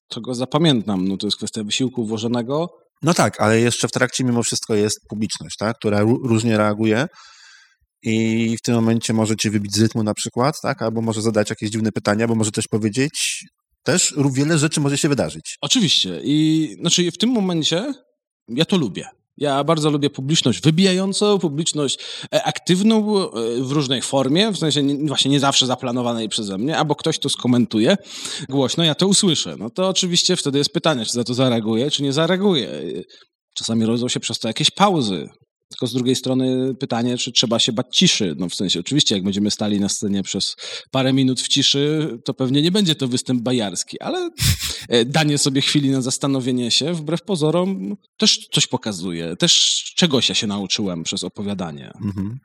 to 0.08 0.20
go 0.20 0.34
zapamiętam. 0.34 1.08
No 1.08 1.16
to 1.16 1.26
jest 1.26 1.36
kwestia 1.36 1.64
wysiłku 1.64 2.06
włożonego. 2.06 2.83
No 3.04 3.14
tak, 3.14 3.40
ale 3.40 3.60
jeszcze 3.60 3.88
w 3.88 3.92
trakcie 3.92 4.24
mimo 4.24 4.42
wszystko 4.42 4.74
jest 4.74 4.98
publiczność, 5.08 5.56
tak, 5.58 5.76
która 5.76 6.00
ró- 6.00 6.28
różnie 6.28 6.56
reaguje 6.58 7.06
i 8.02 8.56
w 8.58 8.62
tym 8.62 8.74
momencie 8.74 9.12
może 9.12 9.36
cię 9.36 9.50
wybić 9.50 9.74
z 9.74 9.80
rytmu 9.80 10.02
na 10.02 10.14
przykład, 10.14 10.54
tak, 10.62 10.82
albo 10.82 11.02
może 11.02 11.22
zadać 11.22 11.50
jakieś 11.50 11.70
dziwne 11.70 11.92
pytania, 11.92 12.28
bo 12.28 12.34
może 12.34 12.50
coś 12.50 12.68
powiedzieć. 12.68 13.44
Też 13.82 14.14
wiele 14.32 14.58
rzeczy 14.58 14.80
może 14.80 14.98
się 14.98 15.08
wydarzyć. 15.08 15.56
Oczywiście. 15.60 16.20
I 16.24 16.76
znaczy 16.80 17.10
w 17.10 17.18
tym 17.18 17.30
momencie 17.30 17.94
ja 18.48 18.64
to 18.64 18.76
lubię. 18.76 19.08
Ja 19.36 19.64
bardzo 19.64 19.90
lubię 19.90 20.10
publiczność 20.10 20.60
wybijającą, 20.60 21.38
publiczność 21.38 21.98
e, 22.34 22.44
aktywną 22.44 23.18
e, 23.18 23.30
w 23.60 23.72
różnej 23.72 24.02
formie, 24.02 24.50
w 24.50 24.58
sensie 24.58 24.82
nie, 24.82 25.08
właśnie 25.08 25.30
nie 25.30 25.40
zawsze 25.40 25.66
zaplanowanej 25.66 26.28
przeze 26.28 26.58
mnie, 26.58 26.78
albo 26.78 26.94
ktoś 26.94 27.18
to 27.18 27.28
skomentuje 27.28 27.96
głośno, 28.48 28.84
ja 28.84 28.94
to 28.94 29.06
usłyszę. 29.06 29.56
No 29.58 29.70
to 29.70 29.88
oczywiście 29.88 30.36
wtedy 30.36 30.58
jest 30.58 30.72
pytanie, 30.72 31.06
czy 31.06 31.12
za 31.12 31.24
to 31.24 31.34
zareaguję, 31.34 31.90
czy 31.90 32.02
nie 32.02 32.12
zareaguję. 32.12 32.68
Czasami 33.54 33.86
rodzą 33.86 34.08
się 34.08 34.20
przez 34.20 34.38
to 34.38 34.48
jakieś 34.48 34.70
pauzy. 34.70 35.28
Tylko 35.74 35.86
z 35.86 35.92
drugiej 35.92 36.16
strony 36.16 36.74
pytanie, 36.74 37.18
czy 37.18 37.32
trzeba 37.32 37.58
się 37.58 37.72
bać 37.72 37.96
ciszy. 37.96 38.34
No 38.38 38.48
w 38.48 38.54
sensie, 38.54 38.80
oczywiście, 38.80 39.14
jak 39.14 39.24
będziemy 39.24 39.50
stali 39.50 39.80
na 39.80 39.88
scenie 39.88 40.22
przez 40.22 40.56
parę 40.90 41.12
minut 41.12 41.40
w 41.40 41.48
ciszy, 41.48 42.18
to 42.24 42.34
pewnie 42.34 42.62
nie 42.62 42.70
będzie 42.70 42.94
to 42.94 43.08
występ 43.08 43.42
bajarski, 43.42 44.00
ale 44.00 44.30
e, 44.88 45.04
danie 45.04 45.38
sobie 45.38 45.60
chwili 45.60 45.90
na 45.90 46.02
zastanowienie 46.02 46.70
się, 46.70 46.92
wbrew 46.92 47.22
pozorom, 47.22 47.96
też 48.16 48.48
coś 48.52 48.66
pokazuje. 48.66 49.36
Też 49.36 49.82
czegoś 49.96 50.28
ja 50.28 50.34
się 50.34 50.46
nauczyłem 50.46 51.02
przez 51.02 51.24
opowiadanie. 51.24 51.92
Mhm. 52.04 52.38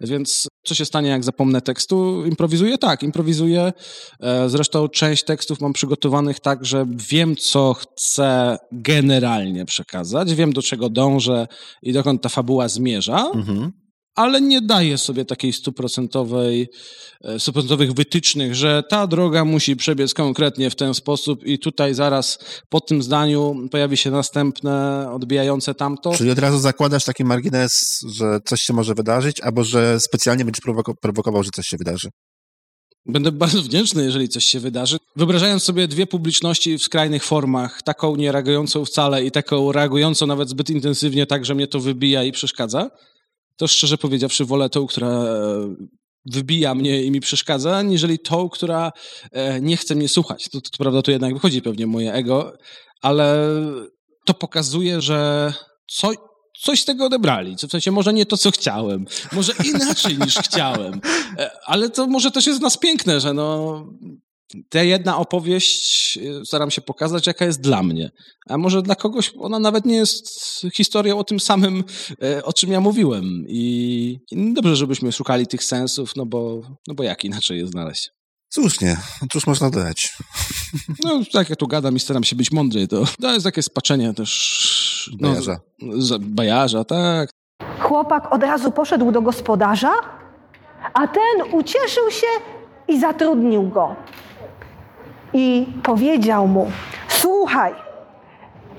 Więc 0.00 0.48
co 0.64 0.74
się 0.74 0.84
stanie, 0.84 1.08
jak 1.08 1.24
zapomnę 1.24 1.60
tekstu? 1.60 2.26
Improwizuję? 2.26 2.78
Tak, 2.78 3.02
improwizuję. 3.02 3.72
E, 4.20 4.48
Zresztą 4.48 4.88
część 4.88 5.24
tekstów 5.24 5.60
mam 5.60 5.72
przygotowanych 5.72 6.40
tak, 6.40 6.64
że 6.64 6.86
wiem, 6.88 7.36
co 7.36 7.74
chcę 7.74 8.58
generalnie 8.72 9.64
przekazać, 9.64 10.34
wiem, 10.34 10.52
do 10.52 10.62
czego 10.62 10.88
dążę 10.88 11.46
i 11.82 11.92
dokąd 11.92 12.22
ta 12.22 12.28
fabuła 12.28 12.68
zmierza, 12.68 13.30
Mhm. 13.34 13.72
Ale 14.14 14.40
nie 14.40 14.60
daję 14.60 14.98
sobie 14.98 15.24
takiej 15.24 15.52
stuprocentowej, 15.52 16.68
e, 17.24 17.40
stuprocentowych 17.40 17.92
wytycznych, 17.92 18.54
że 18.54 18.82
ta 18.88 19.06
droga 19.06 19.44
musi 19.44 19.76
przebiec 19.76 20.14
konkretnie 20.14 20.70
w 20.70 20.76
ten 20.76 20.94
sposób 20.94 21.46
i 21.46 21.58
tutaj 21.58 21.94
zaraz 21.94 22.38
po 22.68 22.80
tym 22.80 23.02
zdaniu 23.02 23.68
pojawi 23.70 23.96
się 23.96 24.10
następne 24.10 25.06
odbijające 25.12 25.74
tamto. 25.74 26.12
Czyli 26.12 26.30
od 26.30 26.38
razu 26.38 26.58
zakładasz 26.58 27.04
taki 27.04 27.24
margines, 27.24 28.00
że 28.08 28.38
coś 28.44 28.60
się 28.60 28.72
może 28.72 28.94
wydarzyć, 28.94 29.40
albo 29.40 29.64
że 29.64 30.00
specjalnie 30.00 30.44
będziesz 30.44 30.64
prowoko- 30.64 30.94
prowokował, 31.00 31.42
że 31.42 31.50
coś 31.54 31.66
się 31.66 31.76
wydarzy. 31.76 32.08
Będę 33.06 33.32
bardzo 33.32 33.62
wdzięczny, 33.62 34.04
jeżeli 34.04 34.28
coś 34.28 34.44
się 34.44 34.60
wydarzy. 34.60 34.96
Wyobrażając 35.16 35.62
sobie 35.62 35.88
dwie 35.88 36.06
publiczności 36.06 36.78
w 36.78 36.82
skrajnych 36.82 37.24
formach, 37.24 37.82
taką 37.82 38.16
nie 38.16 38.32
reagującą 38.32 38.84
wcale 38.84 39.24
i 39.24 39.30
taką 39.30 39.72
reagującą 39.72 40.26
nawet 40.26 40.48
zbyt 40.48 40.70
intensywnie, 40.70 41.26
tak, 41.26 41.44
że 41.44 41.54
mnie 41.54 41.66
to 41.66 41.80
wybija 41.80 42.24
i 42.24 42.32
przeszkadza, 42.32 42.90
to 43.56 43.68
szczerze 43.68 43.98
powiedziawszy 43.98 44.44
wolę 44.44 44.68
tą, 44.70 44.86
która 44.86 45.08
e, 45.08 45.74
wybija 46.32 46.74
mnie 46.74 47.02
i 47.02 47.10
mi 47.10 47.20
przeszkadza, 47.20 47.82
niżeli 47.82 48.18
tą, 48.18 48.48
która 48.48 48.92
e, 49.32 49.60
nie 49.60 49.76
chce 49.76 49.94
mnie 49.94 50.08
słuchać. 50.08 50.44
To, 50.44 50.60
to, 50.60 50.70
to 50.70 50.78
prawda, 50.78 51.02
tu 51.02 51.10
jednak 51.10 51.34
wychodzi 51.34 51.62
pewnie 51.62 51.86
moje 51.86 52.12
ego, 52.12 52.52
ale 53.02 53.36
to 54.26 54.34
pokazuje, 54.34 55.00
że 55.00 55.52
co, 55.90 56.10
coś 56.62 56.80
z 56.82 56.84
tego 56.84 57.04
odebrali. 57.06 57.56
Co- 57.56 57.68
W 57.68 57.70
sensie 57.70 57.90
może 57.90 58.12
nie 58.12 58.26
to, 58.26 58.36
co 58.36 58.50
chciałem, 58.50 59.04
może 59.32 59.52
inaczej 59.64 60.18
niż 60.18 60.34
chciałem, 60.36 61.00
E, 61.38 61.50
ale 61.64 61.90
to 61.90 62.06
może 62.06 62.30
też 62.30 62.46
jest 62.46 62.60
nas 62.60 62.78
piękne, 62.78 63.20
że 63.20 63.34
no 63.34 63.76
ta 64.68 64.82
jedna 64.82 65.16
opowieść 65.18 66.18
e, 66.18 66.44
staram 66.44 66.70
się 66.70 66.80
pokazać, 66.80 67.26
jaka 67.26 67.44
jest 67.44 67.60
dla 67.60 67.82
mnie. 67.82 68.10
A 68.48 68.58
może 68.58 68.82
dla 68.82 68.94
kogoś 68.94 69.32
ona 69.38 69.58
nawet 69.58 69.84
nie 69.84 69.96
jest 69.96 70.26
historią 70.74 71.18
o 71.18 71.24
tym 71.24 71.40
samym, 71.40 71.84
e, 72.22 72.44
o 72.44 72.52
czym 72.52 72.72
ja 72.72 72.80
mówiłem. 72.80 73.24
I, 73.48 74.18
dobrze, 74.32 74.76
żebyśmy 74.76 75.12
szukali 75.12 75.46
tych 75.46 75.64
sensów, 75.64 76.16
no 76.16 76.26
bo, 76.26 76.60
no 76.88 76.94
bo 76.94 77.02
jak 77.02 77.24
inaczej 77.24 77.58
je 77.58 77.66
znaleźć. 77.66 78.10
Słusznie, 78.50 78.96
cóż 79.32 79.46
można 79.46 79.70
dodać? 79.70 80.12
No, 81.04 81.20
tak 81.32 81.50
jak 81.50 81.58
tu 81.58 81.66
gadam 81.66 81.96
i 81.96 82.00
staram 82.00 82.24
się 82.24 82.36
być 82.36 82.52
mądry, 82.52 82.88
to, 82.88 83.04
to 83.20 83.32
jest 83.32 83.44
takie 83.44 83.62
spaczenie 83.62 84.14
też... 84.14 85.10
no, 85.20 85.28
Bajarza. 85.28 85.56
z- 85.98 86.04
z- 86.04 86.18
bajarza, 86.24 86.84
tak. 86.84 87.30
Chłopak 87.80 88.32
od 88.32 88.42
razu 88.42 88.70
poszedł 88.72 89.12
do 89.12 89.22
gospodarza, 89.22 89.92
a 90.94 91.08
ten 91.08 91.52
ucieszył 91.52 92.10
się 92.10 92.26
i 92.88 93.00
zatrudnił 93.00 93.68
go. 93.68 93.96
I 95.34 95.66
powiedział 95.82 96.46
mu: 96.46 96.70
Słuchaj, 97.08 97.74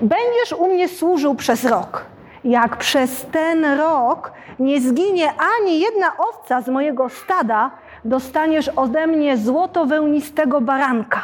będziesz 0.00 0.52
u 0.58 0.66
mnie 0.66 0.88
służył 0.88 1.34
przez 1.34 1.64
rok. 1.64 2.04
Jak 2.44 2.76
przez 2.76 3.26
ten 3.32 3.64
rok 3.64 4.32
nie 4.58 4.80
zginie 4.80 5.32
ani 5.58 5.80
jedna 5.80 6.16
owca 6.16 6.60
z 6.60 6.68
mojego 6.68 7.08
stada, 7.08 7.70
dostaniesz 8.04 8.68
ode 8.68 9.06
mnie 9.06 9.36
złoto-wełnistego 9.36 10.60
baranka, 10.60 11.20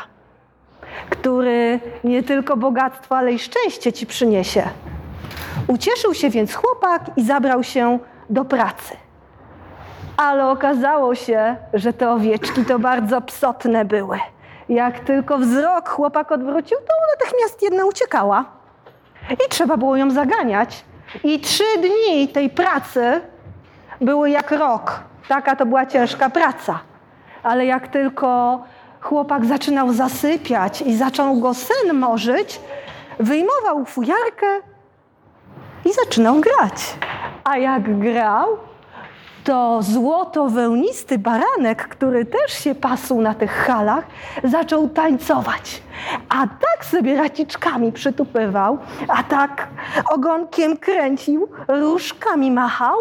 który 1.11 1.81
nie 2.05 2.23
tylko 2.23 2.57
bogactwo, 2.57 3.17
ale 3.17 3.33
i 3.33 3.39
szczęście 3.39 3.93
ci 3.93 4.07
przyniesie. 4.07 4.69
Ucieszył 5.67 6.15
się 6.15 6.31
więc 6.31 6.55
chłopak 6.55 7.03
i 7.17 7.25
zabrał 7.25 7.63
się 7.63 7.99
do 8.31 8.45
pracy. 8.45 8.97
Ale 10.17 10.51
okazało 10.51 11.15
się, 11.15 11.57
że 11.75 11.93
te 11.93 12.11
owieczki 12.11 12.65
to 12.65 12.79
bardzo 12.79 13.21
psotne 13.21 13.85
były. 13.85 14.19
Jak 14.69 15.01
tylko 15.01 15.39
wzrok 15.39 15.89
chłopak 15.89 16.33
odwrócił, 16.33 16.79
to 16.79 16.95
natychmiast 17.19 17.63
jedna 17.63 17.85
uciekała. 17.85 18.45
I 19.31 19.49
trzeba 19.49 19.77
było 19.77 19.97
ją 19.97 20.11
zaganiać. 20.11 20.85
I 21.25 21.41
trzy 21.41 21.65
dni 21.79 22.29
tej 22.29 22.51
pracy 22.51 23.21
były 24.01 24.31
jak 24.31 24.51
rok. 24.51 25.01
Taka 25.29 25.57
to 25.57 25.67
była 25.67 25.87
ciężka 25.87 26.31
praca. 26.31 26.81
Ale 27.43 27.67
jak 27.67 27.89
tylko 27.89 28.63
chłopak 29.01 29.45
zaczynał 29.45 29.93
zasypiać 29.93 30.83
i 30.83 30.97
zaczął 30.97 31.41
go 31.41 31.55
sen 31.55 31.95
morzyć, 31.95 32.61
wyjmował 33.19 33.85
fujarkę 33.85 34.47
i 35.85 35.93
zaczynał 35.93 36.41
grać. 36.41 36.97
A 37.45 37.57
jak 37.57 37.99
grał, 37.99 38.59
to 39.45 39.83
złoto-wełnisty 39.83 41.19
baranek, 41.19 41.89
który 41.89 42.25
też 42.25 42.53
się 42.53 42.75
pasł 42.75 43.21
na 43.21 43.35
tych 43.35 43.51
halach, 43.51 44.05
zaczął 44.45 44.89
tańcować. 44.89 45.83
A 46.29 46.47
tak 46.47 46.85
sobie 46.85 47.17
raciczkami 47.17 47.93
przytupywał, 47.93 48.79
a 49.09 49.23
tak 49.23 49.69
ogonkiem 50.11 50.77
kręcił, 50.77 51.49
różkami 51.69 52.51
machał, 52.51 52.97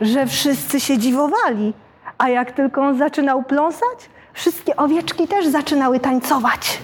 że 0.00 0.26
wszyscy 0.26 0.80
się 0.80 0.98
dziwowali. 0.98 1.72
A 2.18 2.28
jak 2.28 2.52
tylko 2.52 2.82
on 2.82 2.98
zaczynał 2.98 3.42
pląsać, 3.42 4.10
wszystkie 4.32 4.76
owieczki 4.76 5.28
też 5.28 5.46
zaczynały 5.46 6.00
tańcować. 6.00 6.82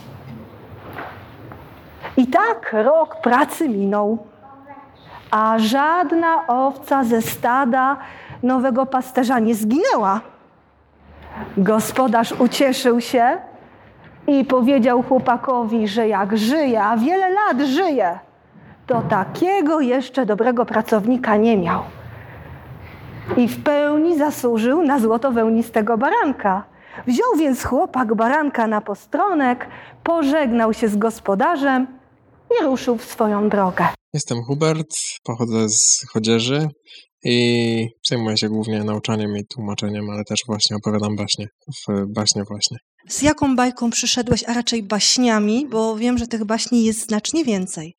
I 2.17 2.27
tak 2.27 2.73
rok 2.73 3.21
pracy 3.23 3.69
minął 3.69 4.31
a 5.31 5.59
żadna 5.59 6.47
owca 6.47 7.05
ze 7.05 7.23
stada 7.23 7.97
nowego 8.43 8.87
pasterza 8.87 9.39
nie 9.39 9.55
zginęła. 9.55 10.21
Gospodarz 11.57 12.33
ucieszył 12.33 13.01
się 13.01 13.39
i 14.27 14.45
powiedział 14.45 15.03
chłopakowi, 15.03 15.89
że 15.89 16.09
jak 16.09 16.39
żyje, 16.39 16.83
a 16.83 16.97
wiele 16.97 17.31
lat 17.31 17.61
żyje, 17.61 18.19
to 18.87 19.03
takiego 19.03 19.81
jeszcze 19.81 20.27
dobrego 20.27 20.67
pracownika 20.67 21.37
nie 21.37 21.57
miał. 21.57 21.83
I 23.37 23.49
w 23.49 23.63
pełni 23.63 24.19
zasłużył 24.19 24.83
na 24.83 24.99
złoto-wełnistego 24.99 25.99
baranka. 25.99 26.65
Wziął 27.07 27.37
więc 27.39 27.65
chłopak 27.65 28.15
baranka 28.15 28.67
na 28.67 28.81
postronek, 28.81 29.69
pożegnał 30.05 30.73
się 30.73 30.89
z 30.89 30.97
gospodarzem 30.97 31.87
i 32.51 32.65
ruszył 32.65 32.97
w 32.97 33.05
swoją 33.05 33.49
drogę. 33.49 33.85
Jestem 34.15 34.39
Hubert, 34.47 34.89
pochodzę 35.25 35.69
z 35.69 36.07
Chodzieży 36.13 36.69
i 37.25 37.89
zajmuję 38.09 38.37
się 38.37 38.49
głównie 38.49 38.85
nauczaniem 38.85 39.37
i 39.37 39.47
tłumaczeniem, 39.47 40.11
ale 40.11 40.25
też 40.25 40.41
właśnie 40.47 40.77
opowiadam 40.77 41.17
baśnie, 41.17 41.47
w 41.69 42.07
baśnie 42.09 42.43
właśnie. 42.49 42.79
Z 43.09 43.23
jaką 43.23 43.57
bajką 43.57 43.91
przyszedłeś, 43.91 44.45
a 44.47 44.55
raczej 44.55 44.83
baśniami, 44.83 45.67
bo 45.71 45.97
wiem, 45.97 46.19
że 46.19 46.27
tych 46.27 46.45
baśni 46.45 46.85
jest 46.85 47.07
znacznie 47.07 47.45
więcej. 47.45 47.95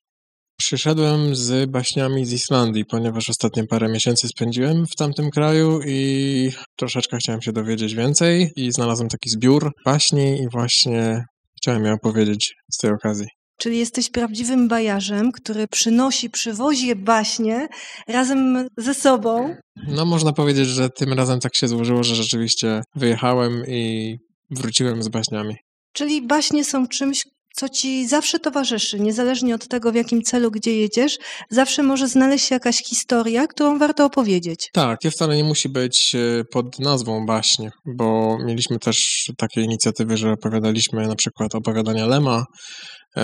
Przyszedłem 0.56 1.36
z 1.36 1.70
baśniami 1.70 2.26
z 2.26 2.32
Islandii, 2.32 2.84
ponieważ 2.84 3.30
ostatnie 3.30 3.66
parę 3.66 3.88
miesięcy 3.88 4.28
spędziłem 4.28 4.86
w 4.86 4.96
tamtym 4.96 5.30
kraju 5.30 5.80
i 5.86 6.50
troszeczkę 6.76 7.16
chciałem 7.16 7.42
się 7.42 7.52
dowiedzieć 7.52 7.94
więcej 7.94 8.52
i 8.56 8.72
znalazłem 8.72 9.08
taki 9.08 9.30
zbiór 9.30 9.72
baśni 9.84 10.40
i 10.40 10.48
właśnie 10.48 11.24
chciałem 11.56 11.84
je 11.84 11.92
opowiedzieć 11.92 12.54
z 12.72 12.76
tej 12.76 12.90
okazji. 12.90 13.26
Czyli 13.62 13.78
jesteś 13.78 14.10
prawdziwym 14.10 14.68
bajarzem, 14.68 15.32
który 15.32 15.68
przynosi, 15.68 16.30
przywozi 16.30 16.96
baśnie 16.96 17.68
razem 18.08 18.68
ze 18.76 18.94
sobą. 18.94 19.56
No 19.88 20.04
można 20.04 20.32
powiedzieć, 20.32 20.68
że 20.68 20.88
tym 20.90 21.12
razem 21.12 21.40
tak 21.40 21.56
się 21.56 21.68
złożyło, 21.68 22.04
że 22.04 22.14
rzeczywiście 22.14 22.82
wyjechałem 22.96 23.62
i 23.68 24.16
wróciłem 24.50 25.02
z 25.02 25.08
baśniami. 25.08 25.54
Czyli 25.92 26.26
baśnie 26.26 26.64
są 26.64 26.86
czymś, 26.86 27.24
co 27.56 27.68
ci 27.68 28.08
zawsze 28.08 28.38
towarzyszy, 28.38 29.00
niezależnie 29.00 29.54
od 29.54 29.68
tego, 29.68 29.92
w 29.92 29.94
jakim 29.94 30.22
celu, 30.22 30.50
gdzie 30.50 30.76
jedziesz, 30.76 31.18
zawsze 31.50 31.82
może 31.82 32.08
znaleźć 32.08 32.46
się 32.46 32.54
jakaś 32.54 32.76
historia, 32.76 33.46
którą 33.46 33.78
warto 33.78 34.04
opowiedzieć. 34.04 34.68
Tak, 34.72 34.98
to 35.02 35.10
wcale 35.10 35.36
nie 35.36 35.44
musi 35.44 35.68
być 35.68 36.14
e, 36.14 36.44
pod 36.52 36.78
nazwą 36.78 37.26
baśnie, 37.26 37.70
bo 37.96 38.38
mieliśmy 38.44 38.78
też 38.78 39.26
takie 39.38 39.60
inicjatywy, 39.60 40.16
że 40.16 40.32
opowiadaliśmy 40.32 41.08
na 41.08 41.14
przykład 41.14 41.54
opowiadania 41.54 42.06
Lema, 42.06 42.44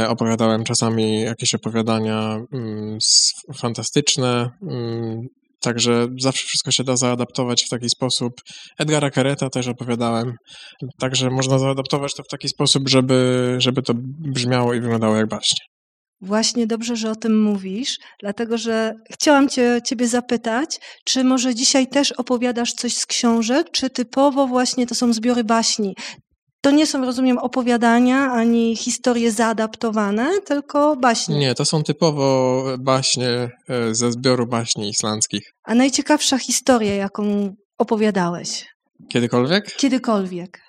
opowiadałem 0.09 0.65
czasami 0.65 1.21
jakieś 1.21 1.55
opowiadania 1.55 2.39
mm, 2.53 2.99
fantastyczne, 3.61 4.51
mm, 4.63 5.21
Także 5.61 6.07
zawsze 6.21 6.47
wszystko 6.47 6.71
się 6.71 6.85
da 6.85 6.97
zaadaptować 6.97 7.65
w 7.65 7.69
taki 7.69 7.89
sposób. 7.91 8.33
Edgara 8.79 9.11
Kereta 9.11 9.51
też 9.51 9.69
opowiadałem. 9.69 10.33
Także 11.01 11.31
można 11.31 11.59
zaadaptować 11.59 12.15
to 12.15 12.23
w 12.23 12.29
taki 12.29 12.49
sposób, 12.49 12.89
żeby, 12.89 13.55
żeby 13.59 13.83
to 13.83 13.93
brzmiało 14.35 14.75
i 14.75 14.81
wyglądało 14.81 15.17
jak 15.17 15.29
baśnie. 15.29 15.59
Właśnie 16.21 16.67
dobrze, 16.67 16.97
że 16.97 17.11
o 17.11 17.17
tym 17.17 17.43
mówisz, 17.43 17.97
dlatego 18.21 18.59
że 18.59 18.93
chciałam 19.13 19.49
cię, 19.49 19.81
Ciebie 19.87 20.09
zapytać, 20.09 20.79
czy 21.05 21.25
może 21.25 21.55
dzisiaj 21.55 21.87
też 21.87 22.13
opowiadasz 22.13 22.73
coś 22.73 22.97
z 22.97 23.07
książek, 23.07 23.67
czy 23.73 23.91
typowo 23.91 24.47
właśnie 24.47 24.87
to 24.87 24.95
są 24.95 25.13
zbiory 25.13 25.45
baśni? 25.45 25.95
To 26.61 26.71
nie 26.71 26.87
są, 26.87 27.05
rozumiem, 27.05 27.39
opowiadania 27.39 28.33
ani 28.33 28.77
historie 28.77 29.33
zaadaptowane, 29.33 30.41
tylko 30.47 30.97
baśnie. 30.97 31.39
Nie, 31.39 31.55
to 31.55 31.65
są 31.65 31.83
typowo 31.83 32.65
baśnie 32.79 33.51
e, 33.69 33.95
ze 33.95 34.13
zbioru 34.13 34.47
baśni 34.47 34.89
islandzkich. 34.89 35.53
A 35.65 35.75
najciekawsza 35.75 36.39
historia, 36.39 36.95
jaką 36.95 37.55
opowiadałeś? 37.79 38.67
Kiedykolwiek? 39.09 39.77
Kiedykolwiek. 39.77 40.61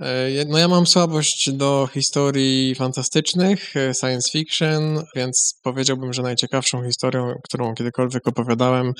E, 0.00 0.44
no 0.48 0.58
ja 0.58 0.68
mam 0.68 0.86
słabość 0.86 1.52
do 1.52 1.88
historii 1.94 2.74
fantastycznych, 2.74 3.76
e, 3.76 3.94
science 3.94 4.30
fiction, 4.32 5.02
więc 5.14 5.54
powiedziałbym, 5.62 6.12
że 6.12 6.22
najciekawszą 6.22 6.84
historią, 6.84 7.34
którą 7.44 7.74
kiedykolwiek 7.74 8.28
opowiadałem, 8.28 8.92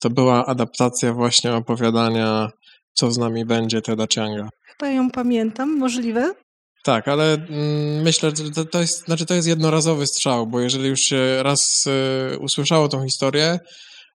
to 0.00 0.10
była 0.10 0.46
adaptacja 0.46 1.12
właśnie 1.12 1.52
opowiadania 1.54 2.50
Co 2.94 3.10
z 3.10 3.18
nami 3.18 3.44
będzie 3.44 3.82
Teda 3.82 4.06
Chianga. 4.14 4.48
Chyba 4.72 4.92
ją 4.92 5.10
pamiętam, 5.10 5.78
możliwe? 5.78 6.34
Tak, 6.84 7.08
ale 7.08 7.34
mm, 7.34 8.02
myślę, 8.02 8.32
że 8.36 8.50
to, 8.50 8.64
to, 8.64 8.80
jest, 8.80 9.04
znaczy 9.04 9.26
to 9.26 9.34
jest 9.34 9.48
jednorazowy 9.48 10.06
strzał, 10.06 10.46
bo 10.46 10.60
jeżeli 10.60 10.88
już 10.88 11.00
się 11.00 11.42
raz 11.42 11.84
y, 12.34 12.38
usłyszało 12.38 12.88
tą 12.88 13.04
historię, 13.04 13.58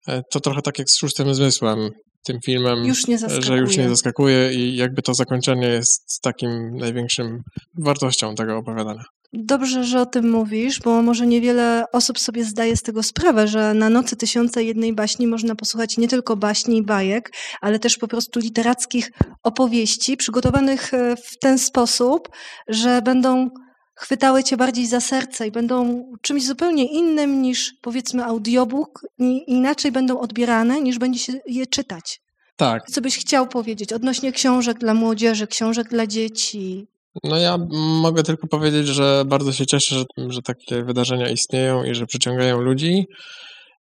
y, 0.10 0.22
to 0.32 0.39
trochę 0.39 0.62
tak 0.62 0.80
jak 0.80 0.89
z 0.89 0.97
szóstym 0.97 1.34
zmysłem, 1.34 1.89
tym 2.26 2.38
filmem, 2.45 2.86
już 2.86 3.08
że 3.39 3.58
już 3.58 3.78
nie 3.78 3.89
zaskakuje 3.89 4.53
i 4.53 4.76
jakby 4.76 5.01
to 5.01 5.14
zakończenie 5.14 5.68
jest 5.68 6.20
takim 6.24 6.78
największym 6.78 7.41
wartością 7.84 8.36
tego 8.36 8.58
opowiadania. 8.58 9.03
Dobrze, 9.38 9.84
że 9.84 10.02
o 10.02 10.06
tym 10.06 10.32
mówisz, 10.32 10.80
bo 10.80 11.02
może 11.02 11.28
niewiele 11.28 11.86
osób 11.92 12.20
sobie 12.20 12.46
zdaje 12.46 12.78
z 12.78 12.82
tego 12.82 13.04
sprawę, 13.04 13.48
że 13.48 13.74
na 13.74 13.90
Nocy 13.90 14.16
Tysiąca 14.16 14.62
Jednej 14.62 14.94
Baśni 14.94 15.28
można 15.28 15.56
posłuchać 15.56 15.98
nie 15.98 16.08
tylko 16.08 16.36
baśni 16.36 16.78
i 16.78 16.84
bajek, 16.84 17.32
ale 17.62 17.80
też 17.80 17.98
po 17.98 18.08
prostu 18.08 18.40
literackich 18.40 19.12
opowieści 19.44 20.18
przygotowanych 20.18 20.94
e, 20.94 21.16
w 21.16 21.40
ten 21.40 21.60
sposób, 21.60 22.30
że 22.68 23.02
będą 23.02 23.50
chwytały 23.96 24.44
cię 24.44 24.58
bardziej 24.58 24.86
za 24.88 25.00
serce 25.00 25.48
i 25.48 25.52
będą 25.52 26.04
czymś 26.22 26.46
zupełnie 26.46 26.86
innym 26.86 27.42
niż 27.42 27.74
powiedzmy 27.82 28.26
audiobook 28.26 29.02
i 29.20 29.44
inaczej 29.48 29.92
będą 29.92 30.20
odbierane 30.20 30.82
niż 30.82 31.00
będzie 31.00 31.20
się 31.20 31.34
je 31.46 31.68
czytać. 31.68 32.20
Tak. 32.58 32.84
Co 32.92 33.02
byś 33.02 33.18
chciał 33.18 33.48
powiedzieć 33.48 33.94
odnośnie 33.94 34.32
książek 34.32 34.78
dla 34.78 34.94
młodzieży, 34.94 35.48
książek 35.48 35.90
dla 35.90 36.08
dzieci? 36.08 36.88
No 37.24 37.38
ja 37.38 37.57
mogę 38.01 38.24
tylko 38.24 38.47
powiedzieć, 38.47 38.88
że 38.88 39.24
bardzo 39.26 39.51
się 39.51 39.66
cieszę, 39.66 39.95
że, 39.95 40.05
że 40.30 40.41
takie 40.41 40.84
wydarzenia 40.84 41.30
istnieją 41.30 41.84
i 41.84 41.95
że 41.95 42.05
przyciągają 42.05 42.61
ludzi. 42.61 43.05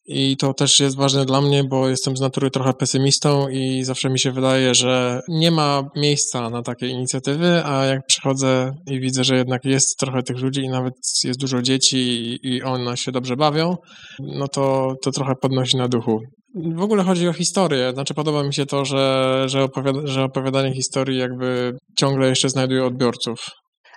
I 0.05 0.37
to 0.37 0.53
też 0.53 0.79
jest 0.79 0.97
ważne 0.97 1.25
dla 1.25 1.41
mnie, 1.41 1.63
bo 1.63 1.89
jestem 1.89 2.17
z 2.17 2.21
natury 2.21 2.51
trochę 2.51 2.73
pesymistą 2.73 3.49
i 3.49 3.83
zawsze 3.83 4.09
mi 4.09 4.19
się 4.19 4.31
wydaje, 4.31 4.75
że 4.75 5.21
nie 5.27 5.51
ma 5.51 5.83
miejsca 5.95 6.49
na 6.49 6.61
takie 6.61 6.87
inicjatywy, 6.87 7.65
a 7.65 7.85
jak 7.85 8.05
przychodzę 8.07 8.71
i 8.87 8.99
widzę, 8.99 9.23
że 9.23 9.35
jednak 9.35 9.65
jest 9.65 9.99
trochę 9.99 10.23
tych 10.23 10.37
ludzi 10.37 10.61
i 10.61 10.69
nawet 10.69 10.93
jest 11.23 11.39
dużo 11.39 11.61
dzieci 11.61 12.39
i, 12.43 12.63
one 12.63 12.97
się 12.97 13.11
dobrze 13.11 13.35
bawią, 13.35 13.75
no 14.19 14.47
to, 14.47 14.93
to 15.03 15.11
trochę 15.11 15.33
podnosi 15.41 15.77
na 15.77 15.87
duchu. 15.87 16.19
W 16.53 16.81
ogóle 16.81 17.03
chodzi 17.03 17.27
o 17.27 17.33
historię. 17.33 17.91
Znaczy, 17.93 18.13
podoba 18.13 18.43
mi 18.43 18.53
się 18.53 18.65
to, 18.65 18.85
że, 18.85 19.43
że, 19.45 19.63
opowiada, 19.63 19.99
że 20.03 20.23
opowiadanie 20.23 20.73
historii 20.73 21.19
jakby 21.19 21.77
ciągle 21.97 22.29
jeszcze 22.29 22.49
znajduje 22.49 22.85
odbiorców. 22.85 23.45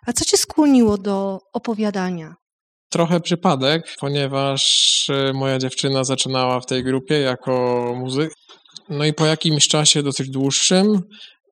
A 0.07 0.13
co 0.13 0.25
cię 0.25 0.37
skłoniło 0.37 0.99
do 0.99 1.39
opowiadania? 1.53 2.35
Trochę 2.91 3.21
przypadek, 3.21 3.97
ponieważ 4.01 4.63
e, 5.11 5.33
moja 5.33 5.59
dziewczyna 5.59 6.05
zaczynała 6.05 6.61
w 6.61 6.67
tej 6.67 6.85
grupie 6.85 7.21
jako 7.21 7.85
muzyk. 7.97 8.33
No 8.89 9.05
i 9.05 9.13
po 9.13 9.27
jakimś 9.27 9.69
czasie, 9.69 10.03
dosyć 10.03 10.31
dłuższym, 10.31 11.01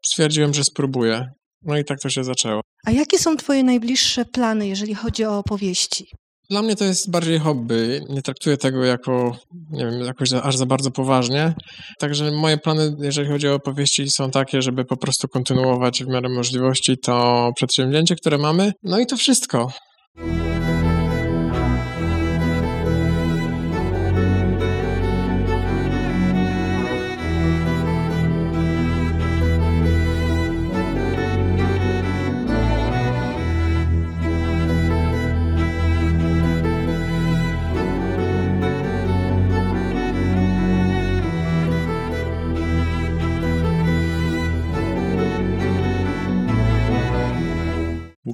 stwierdziłem, 0.06 0.54
że 0.54 0.64
spróbuję. 0.64 1.26
No 1.62 1.78
i 1.78 1.84
tak 1.84 2.00
to 2.00 2.08
się 2.08 2.24
zaczęło. 2.24 2.60
A 2.86 2.90
jakie 2.90 3.18
są 3.18 3.36
Twoje 3.36 3.64
najbliższe 3.64 4.24
plany, 4.24 4.68
jeżeli 4.68 4.94
chodzi 4.94 5.24
o 5.24 5.38
opowieści? 5.38 6.06
Dla 6.50 6.62
mnie 6.62 6.76
to 6.76 6.84
jest 6.84 7.10
bardziej 7.10 7.38
hobby. 7.38 8.00
Nie 8.08 8.22
traktuję 8.22 8.56
tego 8.56 8.84
jako, 8.84 9.36
nie 9.70 9.86
wiem, 9.86 10.00
jakoś 10.00 10.28
za, 10.28 10.42
aż 10.42 10.56
za 10.56 10.66
bardzo 10.66 10.90
poważnie. 10.90 11.54
Także 11.98 12.30
moje 12.30 12.58
plany, 12.58 12.96
jeżeli 12.98 13.28
chodzi 13.28 13.48
o 13.48 13.54
opowieści, 13.54 14.10
są 14.10 14.30
takie, 14.30 14.62
żeby 14.62 14.84
po 14.84 14.96
prostu 14.96 15.28
kontynuować 15.28 16.04
w 16.04 16.08
miarę 16.08 16.28
możliwości 16.28 16.98
to 16.98 17.50
przedsięwzięcie, 17.56 18.16
które 18.16 18.38
mamy. 18.38 18.72
No 18.82 18.98
i 18.98 19.06
to 19.06 19.16
wszystko. 19.16 19.72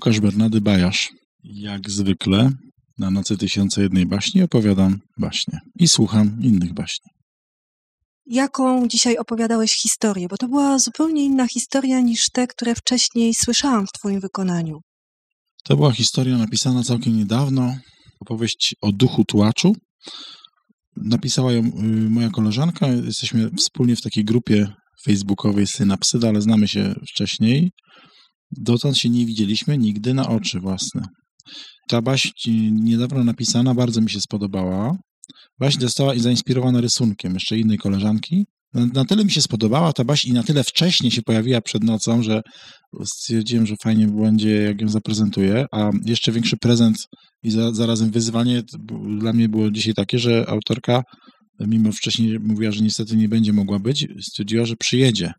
Łukasz 0.00 0.20
Bernady 0.20 0.60
Bajasz. 0.60 1.10
Jak 1.44 1.90
zwykle 1.90 2.50
na 2.98 3.10
Nocy 3.10 3.36
Tysiące 3.36 3.82
Jednej 3.82 4.06
Baśni 4.06 4.42
opowiadam 4.42 4.98
baśnie 5.18 5.58
i 5.76 5.88
słucham 5.88 6.38
innych 6.42 6.74
baśni. 6.74 7.10
Jaką 8.26 8.88
dzisiaj 8.88 9.16
opowiadałeś 9.16 9.72
historię? 9.72 10.26
Bo 10.30 10.36
to 10.36 10.48
była 10.48 10.78
zupełnie 10.78 11.24
inna 11.24 11.48
historia 11.48 12.00
niż 12.00 12.30
te, 12.32 12.46
które 12.46 12.74
wcześniej 12.74 13.34
słyszałam 13.34 13.86
w 13.86 13.92
Twoim 13.92 14.20
wykonaniu. 14.20 14.78
To 15.64 15.76
była 15.76 15.92
historia 15.92 16.38
napisana 16.38 16.82
całkiem 16.82 17.16
niedawno, 17.16 17.76
opowieść 18.20 18.74
o 18.82 18.92
duchu 18.92 19.24
tłaczu. 19.24 19.76
Napisała 20.96 21.52
ją 21.52 21.60
y, 21.60 22.10
moja 22.10 22.30
koleżanka. 22.30 22.86
Jesteśmy 22.86 23.50
wspólnie 23.58 23.96
w 23.96 24.02
takiej 24.02 24.24
grupie 24.24 24.72
facebookowej 25.04 25.66
Synapsyda, 25.66 26.28
ale 26.28 26.40
znamy 26.40 26.68
się 26.68 26.94
wcześniej. 27.08 27.70
Dotąd 28.50 28.98
się 28.98 29.08
nie 29.08 29.26
widzieliśmy 29.26 29.78
nigdy 29.78 30.14
na 30.14 30.28
oczy 30.28 30.60
własne. 30.60 31.02
Ta 31.88 32.02
baść 32.02 32.48
niedawno 32.70 33.24
napisana 33.24 33.74
bardzo 33.74 34.00
mi 34.00 34.10
się 34.10 34.20
spodobała. 34.20 34.96
Baść 35.58 35.80
została 35.80 36.18
zainspirowana 36.18 36.80
rysunkiem 36.80 37.34
jeszcze 37.34 37.58
innej 37.58 37.78
koleżanki. 37.78 38.46
Na, 38.74 38.86
na, 38.86 39.04
tyle 39.04 39.24
mi 39.24 39.30
się 39.30 39.40
spodobała 39.40 39.92
ta 39.92 40.04
baść 40.04 40.24
i 40.24 40.32
na 40.32 40.42
tyle 40.42 40.64
wcześnie 40.64 41.10
się 41.10 41.22
pojawiła 41.22 41.60
przed 41.60 41.84
nocą, 41.84 42.22
że 42.22 42.42
stwierdziłem, 43.04 43.66
że 43.66 43.74
fajnie 43.82 44.06
będzie, 44.06 44.54
jak 44.54 44.80
ją 44.80 44.88
zaprezentuję. 44.88 45.66
A 45.72 45.90
jeszcze 46.04 46.32
większy 46.32 46.56
prezent 46.56 46.96
i 47.42 47.50
za, 47.50 47.72
zarazem 47.72 48.10
wyzwanie 48.10 48.62
dla 49.18 49.32
mnie 49.32 49.48
było 49.48 49.70
dzisiaj 49.70 49.94
takie, 49.94 50.18
że 50.18 50.44
autorka, 50.48 51.02
mimo 51.60 51.92
wcześniej 51.92 52.38
mówiła, 52.40 52.72
że 52.72 52.82
niestety 52.82 53.16
nie 53.16 53.28
będzie 53.28 53.52
mogła 53.52 53.78
być, 53.78 54.06
stwierdziła, 54.20 54.64
że 54.64 54.76
przyjedzie 54.76 55.32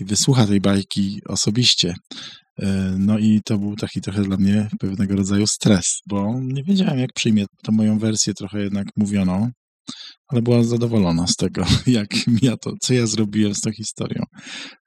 i 0.00 0.04
wysłucha 0.04 0.46
tej 0.46 0.60
bajki 0.60 1.20
osobiście. 1.28 1.94
E, 2.62 2.94
no 2.98 3.18
i 3.18 3.40
to 3.44 3.58
był 3.58 3.76
taki 3.76 4.00
trochę 4.00 4.22
dla 4.22 4.36
mnie 4.36 4.68
pewnego 4.80 5.16
rodzaju 5.16 5.46
stres, 5.46 5.98
bo 6.08 6.40
nie 6.42 6.62
wiedziałem, 6.64 6.98
jak 6.98 7.12
przyjmie 7.14 7.44
tą 7.62 7.72
moją 7.72 7.98
wersję 7.98 8.34
trochę 8.34 8.62
jednak 8.62 8.86
mówioną, 8.96 9.50
ale 10.28 10.42
była 10.42 10.64
zadowolona 10.64 11.26
z 11.26 11.36
tego, 11.36 11.64
jak 11.86 12.08
ja 12.42 12.56
to, 12.56 12.72
co 12.82 12.94
ja 12.94 13.06
zrobiłem 13.06 13.54
z 13.54 13.60
tą 13.60 13.72
historią. 13.72 14.22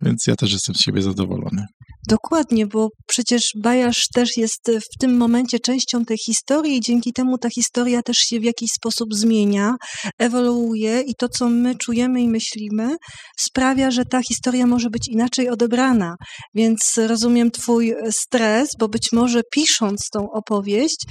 Więc 0.02 0.28
ja 0.28 0.36
też 0.36 0.54
jestem 0.54 0.76
z 0.76 0.82
siebie 0.82 1.02
zadowolony. 1.02 1.66
Dokładnie, 2.10 2.68
bo 2.68 2.89
przecież 3.08 3.51
Bajasz 3.64 4.08
też 4.14 4.38
jest 4.38 4.72
w 4.72 4.99
tym 4.99 5.18
momencie 5.18 5.60
częścią 5.60 6.06
tej 6.06 6.18
historii 6.18 6.78
i 6.78 6.82
dzięki 6.82 7.14
temu 7.14 7.38
ta 7.38 7.49
historia 7.49 8.01
też 8.01 8.18
się 8.18 8.39
w 8.39 8.43
jakiś 8.43 8.70
sposób 8.72 9.14
zmienia, 9.14 9.76
ewoluuje 10.20 11.01
i 11.01 11.14
to, 11.20 11.30
co 11.30 11.49
my 11.49 11.76
czujemy 11.76 12.22
i 12.22 12.28
myślimy, 12.28 12.95
sprawia, 13.39 13.91
że 13.91 14.06
ta 14.06 14.22
historia 14.22 14.68
może 14.68 14.89
być 14.89 15.08
inaczej 15.08 15.49
odebrana. 15.49 16.16
Więc 16.56 16.80
rozumiem 16.97 17.51
Twój 17.51 17.93
stres, 18.12 18.70
bo 18.80 18.88
być 18.88 19.08
może 19.12 19.41
pisząc 19.53 20.10
tą 20.14 20.32
opowieść, 20.32 21.06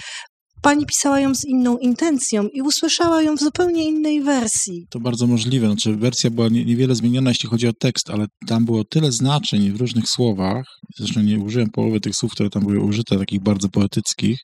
pani 0.64 0.86
pisała 0.86 1.20
ją 1.20 1.34
z 1.34 1.44
inną 1.44 1.78
intencją 1.78 2.48
i 2.48 2.62
usłyszała 2.62 3.22
ją 3.22 3.36
w 3.36 3.40
zupełnie 3.40 3.84
innej 3.88 4.22
wersji. 4.22 4.86
To 4.90 5.00
bardzo 5.00 5.26
możliwe. 5.26 5.66
Znaczy, 5.66 5.96
wersja 5.96 6.30
była 6.30 6.48
niewiele 6.48 6.94
zmieniona, 6.94 7.30
jeśli 7.30 7.48
chodzi 7.48 7.68
o 7.68 7.72
tekst, 7.72 8.10
ale 8.10 8.26
tam 8.46 8.64
było 8.64 8.84
tyle 8.84 9.12
znaczeń 9.12 9.72
w 9.72 9.80
różnych 9.80 10.08
słowach. 10.08 10.64
Zresztą 10.98 11.20
nie 11.20 11.38
użyłem 11.38 11.70
połowy 11.70 12.00
tych 12.00 12.16
słów, 12.16 12.32
które 12.32 12.50
tam 12.50 12.62
były 12.62 12.80
użyte, 12.80 13.18
takich 13.18 13.42
bardzo 13.42 13.68
poetyckich, 13.68 14.38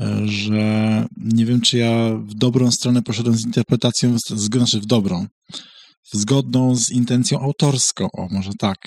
e, 0.00 0.20
że 0.24 1.06
nie 1.16 1.46
wiem, 1.46 1.60
czy 1.60 1.78
ja 1.78 2.14
w 2.14 2.34
dobrą 2.34 2.70
stronę 2.70 3.02
poszedłem 3.02 3.36
z 3.36 3.44
interpretacją, 3.44 4.16
znaczy 4.18 4.80
w 4.80 4.86
dobrą, 4.86 5.26
zgodną 6.12 6.76
z 6.76 6.90
intencją 6.90 7.40
autorską, 7.40 8.08
o 8.12 8.28
może 8.30 8.50
tak. 8.58 8.78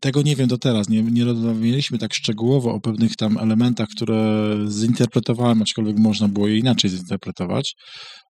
Tego 0.00 0.22
nie 0.22 0.36
wiem 0.36 0.48
do 0.48 0.58
teraz. 0.58 0.88
Nie, 0.88 1.02
nie 1.02 1.24
rozmawialiśmy 1.24 1.98
tak 1.98 2.14
szczegółowo 2.14 2.74
o 2.74 2.80
pewnych 2.80 3.16
tam 3.16 3.38
elementach, 3.38 3.88
które 3.96 4.56
zinterpretowałem, 4.68 5.62
aczkolwiek 5.62 5.98
można 5.98 6.28
było 6.28 6.48
je 6.48 6.58
inaczej 6.58 6.90
zinterpretować. 6.90 7.74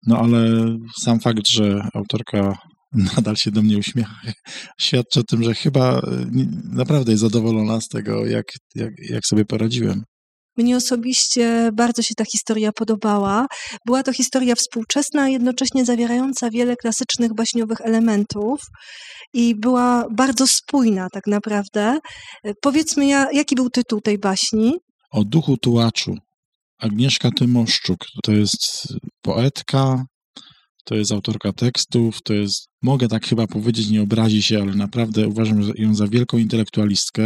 No 0.06 0.18
ale 0.18 0.50
sam 1.00 1.20
fakt, 1.20 1.48
że 1.48 1.88
autorka 1.94 2.58
nadal 3.16 3.36
się 3.36 3.50
do 3.50 3.62
mnie 3.62 3.78
uśmiecha, 3.78 4.14
świadczy 4.80 5.20
o 5.20 5.22
tym, 5.22 5.42
że 5.42 5.54
chyba 5.54 5.98
e, 5.98 6.00
naprawdę 6.72 7.12
jest 7.12 7.22
zadowolona 7.22 7.80
z 7.80 7.88
tego, 7.88 8.26
jak, 8.26 8.46
jak, 8.74 8.90
jak 9.10 9.26
sobie 9.26 9.44
poradziłem. 9.44 10.02
Mnie 10.58 10.76
osobiście 10.76 11.70
bardzo 11.76 12.02
się 12.02 12.14
ta 12.16 12.24
historia 12.32 12.72
podobała. 12.72 13.46
Była 13.86 14.02
to 14.02 14.12
historia 14.12 14.54
współczesna, 14.54 15.28
jednocześnie 15.28 15.84
zawierająca 15.84 16.50
wiele 16.50 16.76
klasycznych 16.76 17.34
baśniowych 17.34 17.80
elementów 17.80 18.60
i 19.34 19.54
była 19.54 20.04
bardzo 20.16 20.46
spójna 20.46 21.08
tak 21.12 21.26
naprawdę. 21.26 21.98
Powiedzmy, 22.62 23.06
jaki 23.32 23.54
był 23.54 23.70
tytuł 23.70 24.00
tej 24.00 24.18
baśni? 24.18 24.72
O 25.10 25.24
duchu 25.24 25.56
tułaczu. 25.56 26.14
Agnieszka 26.78 27.30
Tymoszczuk 27.30 27.98
to 28.24 28.32
jest 28.32 28.88
poetka, 29.22 30.04
to 30.84 30.94
jest 30.94 31.12
autorka 31.12 31.52
tekstów, 31.52 32.22
to 32.22 32.34
jest, 32.34 32.68
mogę 32.82 33.08
tak 33.08 33.26
chyba 33.26 33.46
powiedzieć, 33.46 33.90
nie 33.90 34.02
obrazi 34.02 34.42
się, 34.42 34.62
ale 34.62 34.74
naprawdę 34.74 35.28
uważam 35.28 35.60
ją 35.74 35.94
za 35.94 36.06
wielką 36.06 36.38
intelektualistkę, 36.38 37.22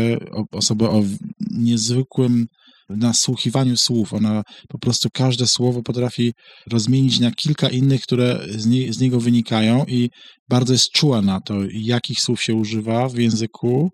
osobę 0.53 0.91
o 0.91 1.03
niezwykłym 1.51 2.47
nasłuchiwaniu 2.89 3.76
słów. 3.76 4.12
Ona 4.12 4.43
po 4.68 4.78
prostu 4.78 5.09
każde 5.14 5.47
słowo 5.47 5.83
potrafi 5.83 6.33
rozmienić 6.70 7.20
na 7.20 7.30
kilka 7.30 7.68
innych, 7.68 8.03
które 8.03 8.41
z, 8.49 8.66
nie, 8.66 8.93
z 8.93 9.01
niego 9.01 9.20
wynikają 9.20 9.85
i 9.85 10.11
bardzo 10.49 10.72
jest 10.72 10.91
czuła 10.91 11.22
na 11.22 11.41
to, 11.41 11.55
jakich 11.72 12.20
słów 12.20 12.43
się 12.43 12.55
używa 12.55 13.09
w 13.09 13.18
języku, 13.18 13.91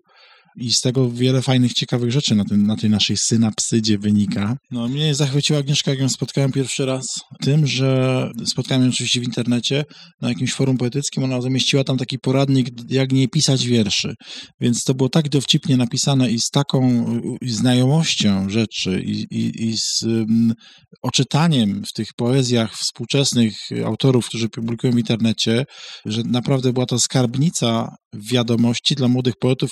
i 0.59 0.73
z 0.73 0.81
tego 0.81 1.09
wiele 1.09 1.41
fajnych, 1.41 1.73
ciekawych 1.73 2.11
rzeczy 2.11 2.35
na, 2.35 2.45
tym, 2.45 2.67
na 2.67 2.75
tej 2.75 2.89
naszej 2.89 3.17
synapsydzie 3.17 3.97
wynika. 3.97 4.57
No, 4.71 4.87
mnie 4.87 5.15
zachwyciła 5.15 5.59
Agnieszka, 5.59 5.91
jak 5.91 5.99
ją 5.99 6.09
spotkałem 6.09 6.51
pierwszy 6.51 6.85
raz, 6.85 7.05
tym, 7.41 7.67
że 7.67 8.29
spotkałem 8.45 8.83
ją 8.83 8.89
oczywiście 8.89 9.19
w 9.19 9.23
internecie, 9.23 9.83
na 10.21 10.29
jakimś 10.29 10.53
forum 10.53 10.77
poetyckim, 10.77 11.23
ona 11.23 11.41
zamieściła 11.41 11.83
tam 11.83 11.97
taki 11.97 12.19
poradnik, 12.19 12.67
jak 12.89 13.11
nie 13.11 13.27
pisać 13.27 13.65
wierszy. 13.65 14.13
Więc 14.61 14.83
to 14.83 14.93
było 14.93 15.09
tak 15.09 15.29
dowcipnie 15.29 15.77
napisane 15.77 16.31
i 16.31 16.39
z 16.39 16.49
taką 16.49 17.05
znajomością 17.41 18.49
rzeczy 18.49 19.01
i, 19.05 19.25
i, 19.31 19.69
i 19.69 19.77
z 19.77 20.03
um, 20.03 20.53
oczytaniem 21.01 21.83
w 21.85 21.93
tych 21.93 22.07
poezjach 22.17 22.75
współczesnych 22.75 23.53
autorów, 23.85 24.25
którzy 24.25 24.49
publikują 24.49 24.93
w 24.93 24.97
internecie, 24.97 25.65
że 26.05 26.23
naprawdę 26.23 26.73
była 26.73 26.85
to 26.85 26.99
skarbnica 26.99 27.95
wiadomości 28.13 28.95
dla 28.95 29.07
młodych 29.07 29.33
poetów, 29.41 29.69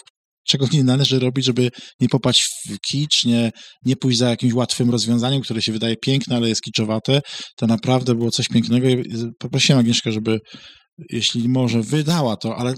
czego 0.47 0.67
nie 0.73 0.83
należy 0.83 1.19
robić, 1.19 1.45
żeby 1.45 1.69
nie 1.99 2.09
popaść 2.09 2.43
w 2.43 2.79
kicz, 2.79 3.25
nie, 3.25 3.51
nie 3.85 3.95
pójść 3.95 4.17
za 4.17 4.29
jakimś 4.29 4.53
łatwym 4.53 4.89
rozwiązaniem, 4.89 5.41
które 5.41 5.61
się 5.61 5.71
wydaje 5.71 5.95
piękne, 5.95 6.35
ale 6.35 6.49
jest 6.49 6.61
kiczowate. 6.61 7.21
To 7.55 7.67
naprawdę 7.67 8.15
było 8.15 8.31
coś 8.31 8.47
pięknego 8.47 8.89
i 8.89 9.03
poprosiłem 9.39 9.79
Agnieszkę, 9.79 10.11
żeby 10.11 10.39
jeśli 11.09 11.49
może 11.49 11.81
wydała 11.81 12.37
to, 12.37 12.57
ale 12.57 12.75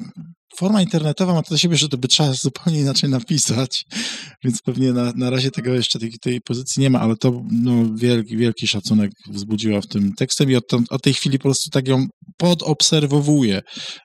forma 0.58 0.82
internetowa 0.82 1.34
ma 1.34 1.44
to 1.44 1.50
do 1.50 1.58
siebie, 1.58 1.78
że 1.78 1.90
to 1.90 1.98
by 1.98 2.08
trzeba 2.08 2.34
zupełnie 2.34 2.80
inaczej 2.80 3.10
napisać, 3.10 3.86
więc 4.44 4.62
pewnie 4.62 4.94
na, 4.94 5.14
na 5.16 5.30
razie 5.30 5.52
tego 5.52 5.74
jeszcze 5.74 6.00
tej, 6.00 6.12
tej 6.22 6.42
pozycji 6.42 6.82
nie 6.82 6.90
ma, 6.90 7.00
ale 7.00 7.16
to 7.16 7.44
no, 7.52 7.96
wielki, 7.96 8.38
wielki 8.38 8.68
szacunek 8.68 9.12
wzbudziła 9.28 9.82
w 9.82 9.88
tym 9.88 10.14
tekstem 10.14 10.52
i 10.52 10.56
od, 10.56 10.66
od 10.90 11.04
tej 11.04 11.14
chwili 11.14 11.38
po 11.38 11.44
prostu 11.44 11.70
tak 11.70 11.88
ją 11.88 12.08
podobserwowuję. 12.38 13.62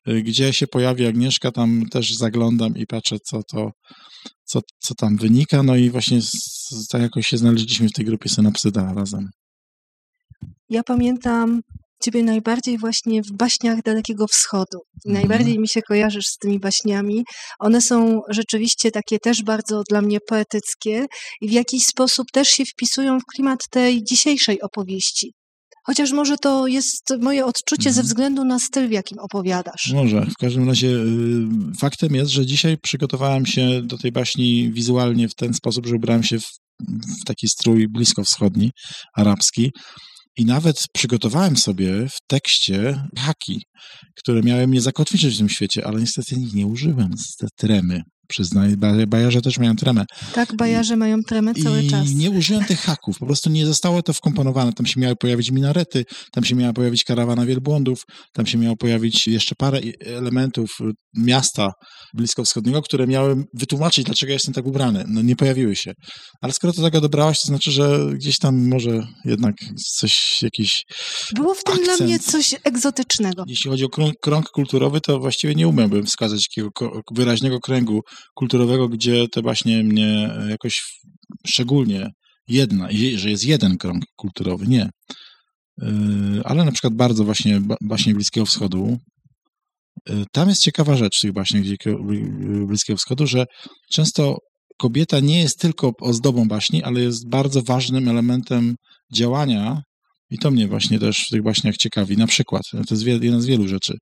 Gdzie 0.07 0.53
się 0.53 0.67
pojawi 0.67 1.07
Agnieszka, 1.07 1.53
tam 1.53 1.85
też 1.91 2.15
zaglądam 2.15 2.77
i 2.77 2.87
patrzę, 2.87 3.17
co 3.31 3.43
to, 3.43 3.71
co, 4.45 4.61
co 4.79 4.95
tam 4.95 5.17
wynika, 5.17 5.63
no 5.63 5.77
i 5.77 5.91
właśnie 5.91 6.21
tak 6.91 7.03
jakoś 7.03 7.27
się 7.27 7.39
znaleźliśmy 7.39 7.89
w 7.89 7.93
tej 7.93 8.05
grupie 8.05 8.29
Synapsyda 8.29 8.93
razem. 8.95 9.29
Ja 10.69 10.83
pamiętam 10.83 11.61
ciebie 12.05 12.23
najbardziej 12.23 12.79
właśnie 12.79 13.23
w 13.23 13.37
baśniach 13.37 13.83
Dalekiego 13.83 14.27
Wschodu. 14.27 14.79
Mhm. 15.07 15.15
Najbardziej 15.15 15.59
mi 15.59 15.69
się 15.69 15.83
kojarzysz 15.83 16.27
z 16.27 16.39
tymi 16.39 16.59
baśniami. 16.59 17.25
One 17.59 17.81
są 17.81 18.21
rzeczywiście 18.31 18.91
takie 18.91 19.19
też 19.19 19.43
bardzo 19.43 19.83
dla 19.91 20.03
mnie 20.03 20.19
poetyckie 20.29 21.07
i 21.41 21.49
w 21.49 21.53
jakiś 21.53 21.83
sposób 21.83 22.27
też 22.33 22.49
się 22.49 22.65
wpisują 22.65 23.19
w 23.19 23.25
klimat 23.35 23.61
tej 23.71 24.05
dzisiejszej 24.05 24.61
opowieści. 24.63 25.33
Chociaż 25.87 26.13
może 26.13 26.37
to 26.39 26.67
jest 26.67 27.15
moje 27.21 27.47
odczucie 27.47 27.93
ze 27.93 28.01
mhm. 28.01 28.07
względu 28.07 28.45
na 28.45 28.59
styl, 28.59 28.89
w 28.89 28.93
jakim 28.93 29.19
opowiadasz. 29.19 29.93
Może. 29.95 30.27
W 30.27 30.37
każdym 30.41 30.69
razie 30.69 30.89
y, 30.89 31.79
faktem 31.81 32.15
jest, 32.15 32.31
że 32.31 32.47
dzisiaj 32.47 32.79
przygotowałem 32.79 33.47
się 33.47 33.83
do 33.83 33.99
tej 33.99 34.13
baśni 34.13 34.73
wizualnie 34.73 35.29
w 35.29 35.35
ten 35.35 35.55
sposób, 35.55 35.87
że 35.87 35.97
ubrałem 35.97 36.23
się 36.23 36.39
w, 36.41 36.47
w 37.23 37.25
taki 37.27 37.49
strój 37.49 37.89
bliskowschodni, 37.89 38.71
arabski. 39.17 39.73
I 40.37 40.45
nawet 40.45 40.87
przygotowałem 40.93 41.57
sobie 41.57 42.09
w 42.09 42.19
tekście 42.27 43.05
haki, 43.19 43.63
które 44.17 44.43
miały 44.43 44.67
mnie 44.67 44.81
zakotwiczyć 44.81 45.35
w 45.35 45.39
tym 45.39 45.49
świecie, 45.49 45.87
ale 45.87 46.01
niestety 46.01 46.37
nie 46.55 46.67
użyłem 46.67 47.11
te 47.39 47.47
tremy 47.57 48.03
przyznaję. 48.29 48.77
Bajarze 49.07 49.43
też 49.43 49.59
mają 49.59 49.77
tremę. 49.77 50.05
Tak, 50.35 50.57
bajarze 50.57 50.97
mają 50.97 51.23
tremę 51.23 51.55
cały 51.55 51.83
i 51.83 51.91
czas. 51.91 52.11
I 52.11 52.15
nie 52.17 52.31
użyłem 52.31 52.65
tych 52.65 52.81
haków, 52.81 53.19
po 53.19 53.27
prostu 53.27 53.51
nie 53.51 53.67
zostało 53.67 54.03
to 54.03 54.13
wkomponowane. 54.13 54.73
Tam 54.73 54.87
się 54.87 55.01
miały 55.01 55.17
pojawić 55.17 55.51
minarety, 55.51 56.05
tam 56.33 56.45
się 56.45 56.55
miała 56.55 56.73
pojawić 56.73 57.05
karawana 57.05 57.47
wielbłądów, 57.47 58.03
tam 58.33 58.47
się 58.47 58.59
miało 58.59 58.77
pojawić 58.77 59.27
jeszcze 59.27 59.55
parę 59.59 59.81
elementów 60.07 60.71
miasta 61.17 61.71
bliskowschodniego, 62.15 62.83
które 62.83 63.07
miały 63.07 63.45
wytłumaczyć, 63.55 64.05
dlaczego 64.05 64.33
jestem 64.33 64.55
tak 64.55 64.67
ubrany. 64.67 65.05
No 65.09 65.23
nie 65.23 65.37
pojawiły 65.37 65.77
się. 65.77 65.93
Ale 66.41 66.53
skoro 66.53 66.73
to 66.73 66.83
tak 66.83 66.95
odebrałaś, 66.95 67.41
to 67.41 67.47
znaczy, 67.47 67.71
że 67.71 68.11
gdzieś 68.15 68.39
tam 68.39 68.69
może 68.69 69.07
jednak 69.25 69.55
coś, 69.99 70.43
jakiś 70.43 70.85
Było 71.35 71.55
w 71.55 71.65
tym 71.65 71.75
akcent. 71.75 71.99
dla 71.99 72.07
mnie 72.07 72.19
coś 72.19 72.55
egzotycznego. 72.65 73.45
Jeśli 73.47 73.71
chodzi 73.71 73.85
o 73.85 73.89
krąg, 73.89 74.15
krąg 74.23 74.49
kulturowy, 74.49 75.01
to 75.01 75.19
właściwie 75.19 75.55
nie 75.55 75.69
umiałbym 75.69 76.07
wskazać 76.07 76.49
takiego 76.49 76.71
wyraźnego 77.15 77.61
kręgu 77.61 78.01
kulturowego, 78.35 78.89
gdzie 78.89 79.29
te 79.29 79.43
właśnie 79.43 79.85
mnie 79.85 80.31
jakoś 80.49 80.83
szczególnie 81.47 82.11
jedna, 82.49 82.89
że 83.15 83.31
jest 83.31 83.45
jeden 83.45 83.79
krąg 83.79 84.05
kulturowy, 84.17 84.67
nie. 84.67 84.91
Y, 85.83 85.87
ale 86.45 86.65
na 86.65 86.73
przykład 86.73 86.95
bardzo 86.95 87.25
właśnie 87.25 87.61
baśnie 87.81 88.15
Bliskiego 88.15 88.47
Wschodu, 88.47 88.99
y, 90.11 90.25
tam 90.33 90.49
jest 90.49 90.63
ciekawa 90.63 90.97
rzecz 90.97 91.21
tych 91.21 91.33
baśniach 91.33 91.65
Bliskiego 92.67 92.97
Wschodu, 92.97 93.27
że 93.27 93.47
często 93.91 94.39
kobieta 94.79 95.21
nie 95.21 95.41
jest 95.41 95.59
tylko 95.59 95.93
ozdobą 96.01 96.49
baśni, 96.49 96.83
ale 96.83 97.01
jest 97.01 97.29
bardzo 97.29 97.63
ważnym 97.63 98.09
elementem 98.09 98.77
działania 99.15 99.83
i 100.31 100.39
to 100.39 100.51
mnie 100.51 100.69
właśnie 100.69 100.99
też 100.99 101.25
w 101.27 101.31
tych 101.31 101.43
baśniach 101.43 101.77
ciekawi. 101.77 102.17
Na 102.17 102.27
przykład, 102.27 102.63
to 102.89 102.95
jest 102.95 103.07
jedna 103.07 103.41
z 103.41 103.47
wielu 103.47 103.69
rzeczy. 103.69 103.95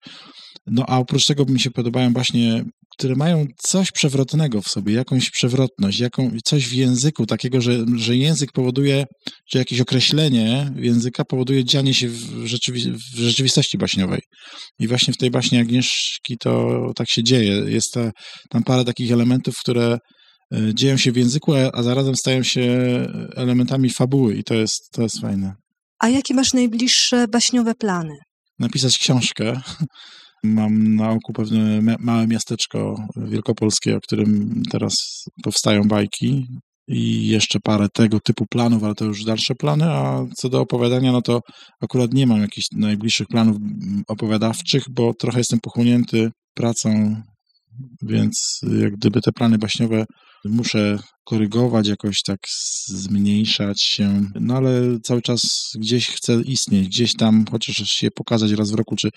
No 0.66 0.84
a 0.88 0.98
oprócz 0.98 1.26
tego 1.26 1.44
mi 1.44 1.60
się 1.60 1.70
podobają 1.70 2.12
właśnie 2.12 2.64
które 2.98 3.16
mają 3.16 3.46
coś 3.58 3.92
przewrotnego 3.92 4.62
w 4.62 4.68
sobie, 4.68 4.94
jakąś 4.94 5.30
przewrotność, 5.30 6.00
jaką, 6.00 6.30
coś 6.44 6.68
w 6.68 6.72
języku 6.72 7.26
takiego, 7.26 7.60
że, 7.60 7.84
że 7.96 8.16
język 8.16 8.52
powoduje, 8.52 9.04
że 9.52 9.58
jakieś 9.58 9.80
określenie 9.80 10.70
języka 10.76 11.24
powoduje 11.24 11.64
dzianie 11.64 11.94
się 11.94 12.08
w, 12.08 12.46
rzeczywi 12.46 12.92
w 12.92 13.18
rzeczywistości 13.18 13.78
baśniowej. 13.78 14.20
I 14.78 14.88
właśnie 14.88 15.14
w 15.14 15.16
tej 15.16 15.30
baśni 15.30 15.58
Agnieszki 15.58 16.36
to 16.40 16.80
tak 16.96 17.10
się 17.10 17.22
dzieje. 17.22 17.52
Jest 17.52 17.92
ta, 17.92 18.10
tam 18.50 18.62
parę 18.62 18.84
takich 18.84 19.12
elementów, 19.12 19.54
które 19.58 19.98
e, 20.54 20.74
dzieją 20.74 20.96
się 20.96 21.12
w 21.12 21.16
języku, 21.16 21.54
a, 21.54 21.70
a 21.72 21.82
zarazem 21.82 22.16
stają 22.16 22.42
się 22.42 22.62
elementami 23.36 23.90
fabuły 23.90 24.34
i 24.34 24.44
to 24.44 24.54
jest, 24.54 24.90
to 24.92 25.02
jest 25.02 25.20
fajne. 25.20 25.61
A 26.02 26.08
jakie 26.08 26.34
masz 26.34 26.52
najbliższe 26.52 27.28
baśniowe 27.28 27.74
plany? 27.74 28.14
Napisać 28.58 28.98
książkę. 28.98 29.60
Mam 30.44 30.96
na 30.96 31.10
oku 31.10 31.32
pewne 31.32 31.80
małe 32.00 32.26
miasteczko 32.26 32.94
wielkopolskie, 33.16 33.96
o 33.96 34.00
którym 34.00 34.62
teraz 34.70 35.24
powstają 35.42 35.82
bajki. 35.82 36.46
I 36.88 37.26
jeszcze 37.26 37.58
parę 37.60 37.86
tego 37.94 38.18
typu 38.20 38.44
planów, 38.50 38.84
ale 38.84 38.94
to 38.94 39.04
już 39.04 39.24
dalsze 39.24 39.54
plany, 39.54 39.84
a 39.84 40.26
co 40.36 40.48
do 40.48 40.60
opowiadania, 40.60 41.12
no 41.12 41.22
to 41.22 41.40
akurat 41.82 42.12
nie 42.12 42.26
mam 42.26 42.40
jakichś 42.40 42.66
najbliższych 42.72 43.26
planów 43.26 43.56
opowiadawczych, 44.08 44.82
bo 44.90 45.14
trochę 45.14 45.38
jestem 45.38 45.58
pochłonięty 45.60 46.30
pracą, 46.54 47.16
więc 48.02 48.60
jak 48.80 48.92
gdyby 48.92 49.20
te 49.20 49.32
plany 49.32 49.58
baśniowe 49.58 50.04
muszę 50.44 50.98
korygować, 51.24 51.88
jakoś 51.88 52.22
tak 52.22 52.38
zmniejszać 52.86 53.82
się, 53.82 54.22
no 54.34 54.56
ale 54.56 55.00
cały 55.02 55.22
czas 55.22 55.40
gdzieś 55.74 56.08
chcę 56.08 56.42
istnieć, 56.42 56.88
gdzieś 56.88 57.16
tam 57.16 57.44
chociaż 57.50 57.76
się 57.76 58.08
pokazać 58.10 58.50
raz 58.50 58.70
w 58.70 58.74
roku, 58.74 58.96
czy, 58.96 59.10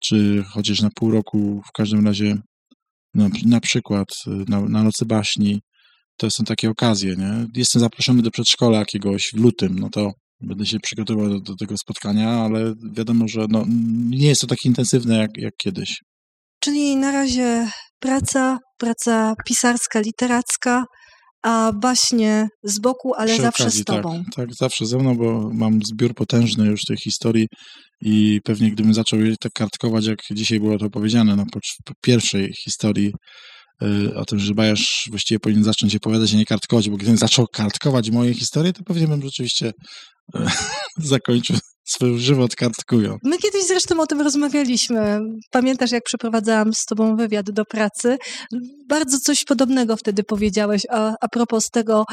czy 0.00 0.44
chociaż 0.50 0.80
na 0.80 0.90
pół 0.94 1.10
roku, 1.10 1.62
w 1.68 1.72
każdym 1.72 2.06
razie 2.06 2.36
na, 3.14 3.28
na 3.46 3.60
przykład 3.60 4.08
na, 4.26 4.60
na 4.60 4.82
Nocy 4.82 5.06
Baśni, 5.06 5.60
to 6.16 6.30
są 6.30 6.44
takie 6.44 6.70
okazje, 6.70 7.16
nie? 7.16 7.46
Jestem 7.54 7.80
zaproszony 7.80 8.22
do 8.22 8.30
przedszkola 8.30 8.78
jakiegoś 8.78 9.30
w 9.34 9.40
lutym, 9.40 9.78
no 9.78 9.90
to 9.90 10.12
będę 10.40 10.66
się 10.66 10.80
przygotował 10.80 11.28
do, 11.28 11.40
do 11.40 11.56
tego 11.56 11.74
spotkania, 11.78 12.30
ale 12.30 12.74
wiadomo, 12.92 13.28
że 13.28 13.46
no, 13.48 13.64
nie 14.10 14.28
jest 14.28 14.40
to 14.40 14.46
tak 14.46 14.64
intensywne 14.64 15.18
jak, 15.18 15.30
jak 15.36 15.56
kiedyś. 15.56 16.00
Czyli 16.60 16.96
na 16.96 17.12
razie 17.12 17.68
praca, 18.00 18.58
praca 18.78 19.34
pisarska, 19.46 20.00
literacka, 20.00 20.84
a 21.42 21.72
baśnie 21.72 22.48
z 22.64 22.78
boku, 22.78 23.14
ale 23.14 23.32
Przy 23.32 23.42
zawsze 23.42 23.62
okazji, 23.62 23.82
z 23.82 23.84
tobą. 23.84 24.24
Tak, 24.24 24.34
tak, 24.34 24.54
zawsze 24.54 24.86
ze 24.86 24.98
mną, 24.98 25.16
bo 25.16 25.50
mam 25.52 25.82
zbiór 25.82 26.14
potężny 26.14 26.66
już 26.66 26.80
tych 26.84 26.98
historii 26.98 27.46
i 28.00 28.40
pewnie 28.44 28.70
gdybym 28.70 28.94
zaczął 28.94 29.20
je 29.20 29.34
tak 29.40 29.52
kartkować, 29.52 30.06
jak 30.06 30.18
dzisiaj 30.30 30.60
było 30.60 30.78
to 30.78 30.90
powiedziane 30.90 31.36
na 31.36 31.44
po, 31.44 31.60
po 31.84 31.92
pierwszej 32.00 32.52
historii 32.64 33.12
y, 33.82 34.14
o 34.16 34.24
tym, 34.24 34.38
że 34.38 34.54
Bajasz 34.54 35.08
właściwie 35.10 35.38
powinien 35.40 35.64
zacząć 35.64 35.96
opowiadać, 35.96 36.34
a 36.34 36.36
nie 36.36 36.44
kartkować, 36.44 36.90
bo 36.90 36.96
gdybym 36.96 37.16
zaczął 37.16 37.46
kartkować 37.52 38.10
moje 38.10 38.34
historie, 38.34 38.72
to 38.72 38.82
pewnie 38.84 39.08
bym 39.08 39.22
rzeczywiście 39.22 39.72
y, 40.36 40.38
zakończył 40.96 41.56
swój 41.88 42.18
żywot 42.18 42.56
kartkują. 42.56 43.16
My 43.22 43.38
kiedyś 43.38 43.66
zresztą 43.66 44.00
o 44.00 44.06
tym 44.06 44.20
rozmawialiśmy. 44.20 45.20
Pamiętasz, 45.50 45.90
jak 45.90 46.04
przeprowadzałam 46.04 46.74
z 46.74 46.84
tobą 46.84 47.16
wywiad 47.16 47.50
do 47.50 47.64
pracy? 47.64 48.16
Bardzo 48.88 49.18
coś 49.18 49.44
podobnego 49.44 49.96
wtedy 49.96 50.22
powiedziałeś 50.24 50.82
a, 50.90 51.14
a 51.20 51.28
propos 51.28 51.64
tego 51.72 52.04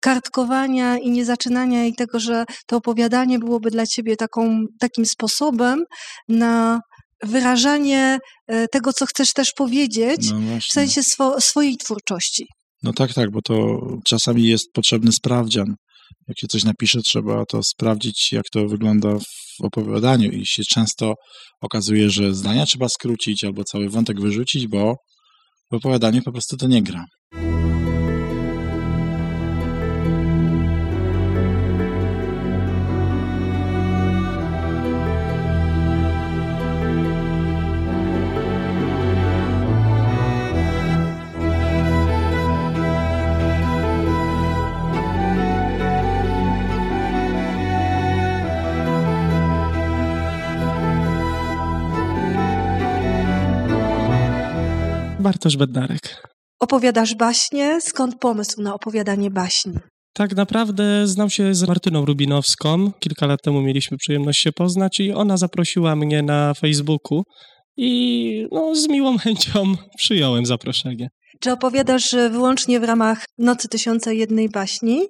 kartkowania 0.00 0.98
i 0.98 1.10
niezaczynania 1.10 1.86
i 1.86 1.94
tego, 1.94 2.20
że 2.20 2.44
to 2.66 2.76
opowiadanie 2.76 3.38
byłoby 3.38 3.70
dla 3.70 3.86
ciebie 3.86 4.16
taką, 4.16 4.64
takim 4.80 5.06
sposobem 5.06 5.84
na 6.28 6.80
wyrażanie 7.22 8.18
e, 8.48 8.68
tego, 8.68 8.92
co 8.92 9.06
chcesz 9.06 9.32
też 9.32 9.52
powiedzieć, 9.56 10.30
no 10.30 10.60
w 10.60 10.72
sensie 10.72 11.02
swo, 11.02 11.40
swojej 11.40 11.76
twórczości. 11.76 12.46
No 12.82 12.92
tak, 12.92 13.14
tak, 13.14 13.30
bo 13.30 13.42
to 13.42 13.80
czasami 14.04 14.44
jest 14.44 14.72
potrzebny 14.72 15.12
sprawdzian 15.12 15.74
jak 16.28 16.38
się 16.38 16.46
coś 16.46 16.64
napisze, 16.64 17.02
trzeba 17.02 17.44
to 17.44 17.62
sprawdzić, 17.62 18.32
jak 18.32 18.44
to 18.52 18.68
wygląda 18.68 19.18
w 19.18 19.64
opowiadaniu 19.64 20.30
i 20.30 20.46
się 20.46 20.62
często 20.68 21.14
okazuje, 21.60 22.10
że 22.10 22.34
zdania 22.34 22.66
trzeba 22.66 22.88
skrócić 22.88 23.44
albo 23.44 23.64
cały 23.64 23.88
wątek 23.88 24.20
wyrzucić, 24.20 24.66
bo 24.66 24.94
w 25.72 25.74
opowiadaniu 25.74 26.22
po 26.22 26.32
prostu 26.32 26.56
to 26.56 26.66
nie 26.66 26.82
gra. 26.82 27.04
Bartosz 55.22 55.56
Bednarek. 55.56 56.22
Opowiadasz 56.60 57.14
baśnie? 57.14 57.80
Skąd 57.80 58.18
pomysł 58.18 58.62
na 58.62 58.74
opowiadanie 58.74 59.30
baśni? 59.30 59.72
Tak 60.14 60.36
naprawdę 60.36 61.06
znam 61.06 61.30
się 61.30 61.54
z 61.54 61.68
Martyną 61.68 62.04
Rubinowską. 62.04 62.92
Kilka 63.00 63.26
lat 63.26 63.40
temu 63.44 63.62
mieliśmy 63.62 63.96
przyjemność 63.96 64.40
się 64.40 64.52
poznać 64.52 65.00
i 65.00 65.12
ona 65.12 65.36
zaprosiła 65.36 65.96
mnie 65.96 66.22
na 66.22 66.54
Facebooku 66.54 67.22
i 67.76 68.46
no, 68.52 68.74
z 68.74 68.88
miłą 68.88 69.18
chęcią 69.24 69.74
przyjąłem 69.96 70.46
zaproszenie. 70.46 71.08
Czy 71.40 71.52
opowiadasz 71.52 72.14
wyłącznie 72.30 72.80
w 72.80 72.84
ramach 72.84 73.24
Nocy 73.38 73.68
Tysiąca 73.68 74.12
Jednej 74.12 74.48
Baśni? 74.48 75.00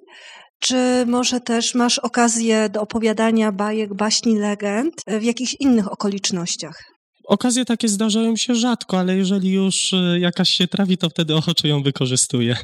Czy 0.59 1.05
może 1.07 1.39
też 1.41 1.75
masz 1.75 1.99
okazję 1.99 2.69
do 2.69 2.81
opowiadania 2.81 3.51
bajek, 3.51 3.93
baśni, 3.95 4.39
legend 4.39 4.93
w 5.07 5.23
jakichś 5.23 5.55
innych 5.59 5.91
okolicznościach? 5.91 6.92
Okazje 7.33 7.65
takie 7.65 7.87
zdarzają 7.87 8.35
się 8.35 8.55
rzadko, 8.55 8.99
ale 8.99 9.17
jeżeli 9.17 9.51
już 9.51 9.93
e, 9.93 10.19
jakaś 10.19 10.49
się 10.49 10.67
trafi, 10.67 10.97
to 10.97 11.09
wtedy 11.09 11.35
ochoczo 11.35 11.67
ją 11.67 11.83
wykorzystuję. 11.83 12.57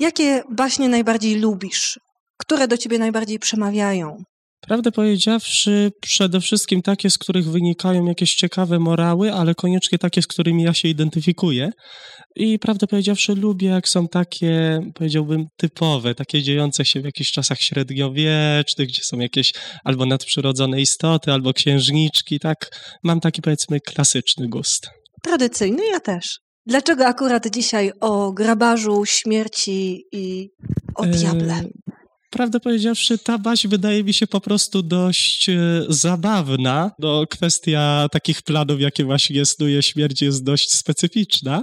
Jakie 0.00 0.42
baśnie 0.50 0.88
najbardziej 0.88 1.40
lubisz? 1.40 2.00
Które 2.36 2.68
do 2.68 2.78
ciebie 2.78 2.98
najbardziej 2.98 3.38
przemawiają? 3.38 4.16
Prawdę 4.60 4.92
powiedziawszy, 4.92 5.90
przede 6.00 6.40
wszystkim 6.40 6.82
takie, 6.82 7.10
z 7.10 7.18
których 7.18 7.50
wynikają 7.50 8.04
jakieś 8.04 8.34
ciekawe 8.34 8.78
morały, 8.78 9.32
ale 9.32 9.54
koniecznie 9.54 9.98
takie, 9.98 10.22
z 10.22 10.26
którymi 10.26 10.62
ja 10.62 10.74
się 10.74 10.88
identyfikuję. 10.88 11.70
I 12.36 12.58
prawdę 12.58 12.86
powiedziawszy, 12.86 13.34
lubię, 13.34 13.68
jak 13.68 13.88
są 13.88 14.08
takie, 14.08 14.80
powiedziałbym, 14.94 15.46
typowe, 15.56 16.14
takie 16.14 16.42
dziejące 16.42 16.84
się 16.84 17.00
w 17.00 17.04
jakichś 17.04 17.32
czasach 17.32 17.60
średniowiecznych, 17.60 18.88
gdzie 18.88 19.02
są 19.02 19.18
jakieś 19.18 19.52
albo 19.84 20.06
nadprzyrodzone 20.06 20.80
istoty, 20.80 21.32
albo 21.32 21.52
księżniczki, 21.52 22.40
tak. 22.40 22.70
Mam 23.02 23.20
taki, 23.20 23.42
powiedzmy, 23.42 23.80
klasyczny 23.80 24.48
gust. 24.48 24.90
Tradycyjny, 25.22 25.82
ja 25.92 26.00
też. 26.00 26.40
Dlaczego 26.66 27.06
akurat 27.06 27.46
dzisiaj 27.50 27.92
o 28.00 28.32
grabarzu, 28.32 29.02
śmierci 29.06 30.04
i 30.12 30.50
o 30.94 31.06
diable? 31.06 31.62
Prawdę 32.30 32.60
powiedziawszy, 32.60 33.18
ta 33.18 33.38
baś 33.38 33.66
wydaje 33.66 34.04
mi 34.04 34.14
się 34.14 34.26
po 34.26 34.40
prostu 34.40 34.82
dość 34.82 35.48
e, 35.48 35.56
zabawna. 35.88 36.90
No, 36.98 37.26
kwestia 37.26 38.06
takich 38.12 38.42
planów, 38.42 38.80
jakie 38.80 39.04
właśnie 39.04 39.44
snuje 39.44 39.82
śmierć, 39.82 40.22
jest 40.22 40.44
dość 40.44 40.72
specyficzna. 40.72 41.62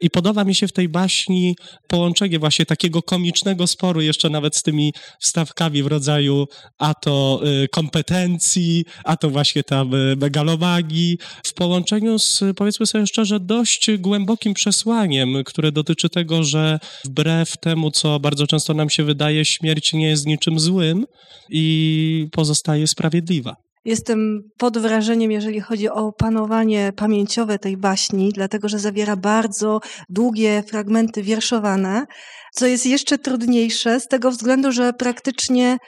I 0.00 0.10
podoba 0.10 0.44
mi 0.44 0.54
się 0.54 0.68
w 0.68 0.72
tej 0.72 0.88
baśni 0.88 1.56
połączenie 1.86 2.38
właśnie 2.38 2.66
takiego 2.66 3.02
komicznego 3.02 3.66
sporu, 3.66 4.00
jeszcze 4.00 4.30
nawet 4.30 4.56
z 4.56 4.62
tymi 4.62 4.92
wstawkami 5.20 5.82
w 5.82 5.86
rodzaju 5.86 6.48
a 6.78 6.94
to 6.94 7.42
y, 7.64 7.68
kompetencji, 7.68 8.84
a 9.04 9.16
to 9.16 9.30
właśnie 9.30 9.64
tam 9.64 9.94
y, 9.94 10.16
megalomagii, 10.16 11.18
w 11.44 11.54
połączeniu 11.54 12.18
z, 12.18 12.40
powiedzmy 12.56 12.86
sobie 12.86 13.06
szczerze, 13.06 13.40
dość 13.40 13.90
głębokim 13.98 14.54
przesłaniem, 14.54 15.44
które 15.44 15.72
dotyczy 15.72 16.08
tego, 16.08 16.44
że 16.44 16.78
wbrew 17.04 17.56
temu, 17.56 17.90
co 17.90 18.20
bardzo 18.20 18.46
często 18.46 18.74
nam 18.74 18.90
się 18.90 19.04
wydaje, 19.04 19.44
śmierć 19.44 19.92
nie 19.92 20.01
jest 20.10 20.26
niczym 20.26 20.58
złym 20.58 21.04
i 21.50 22.28
pozostaje 22.32 22.86
sprawiedliwa. 22.86 23.56
Jestem 23.84 24.40
pod 24.58 24.78
wrażeniem, 24.78 25.30
jeżeli 25.30 25.60
chodzi 25.60 25.88
o 25.88 26.12
panowanie 26.12 26.92
pamięciowe 26.96 27.58
tej 27.58 27.76
baśni, 27.76 28.30
dlatego 28.34 28.68
że 28.68 28.78
zawiera 28.78 29.16
bardzo 29.16 29.80
długie 30.08 30.62
fragmenty 30.68 31.22
wierszowane, 31.22 32.04
co 32.54 32.66
jest 32.66 32.86
jeszcze 32.86 33.18
trudniejsze 33.18 34.00
z 34.00 34.06
tego 34.06 34.30
względu, 34.30 34.72
że 34.72 34.92
praktycznie 34.92 35.78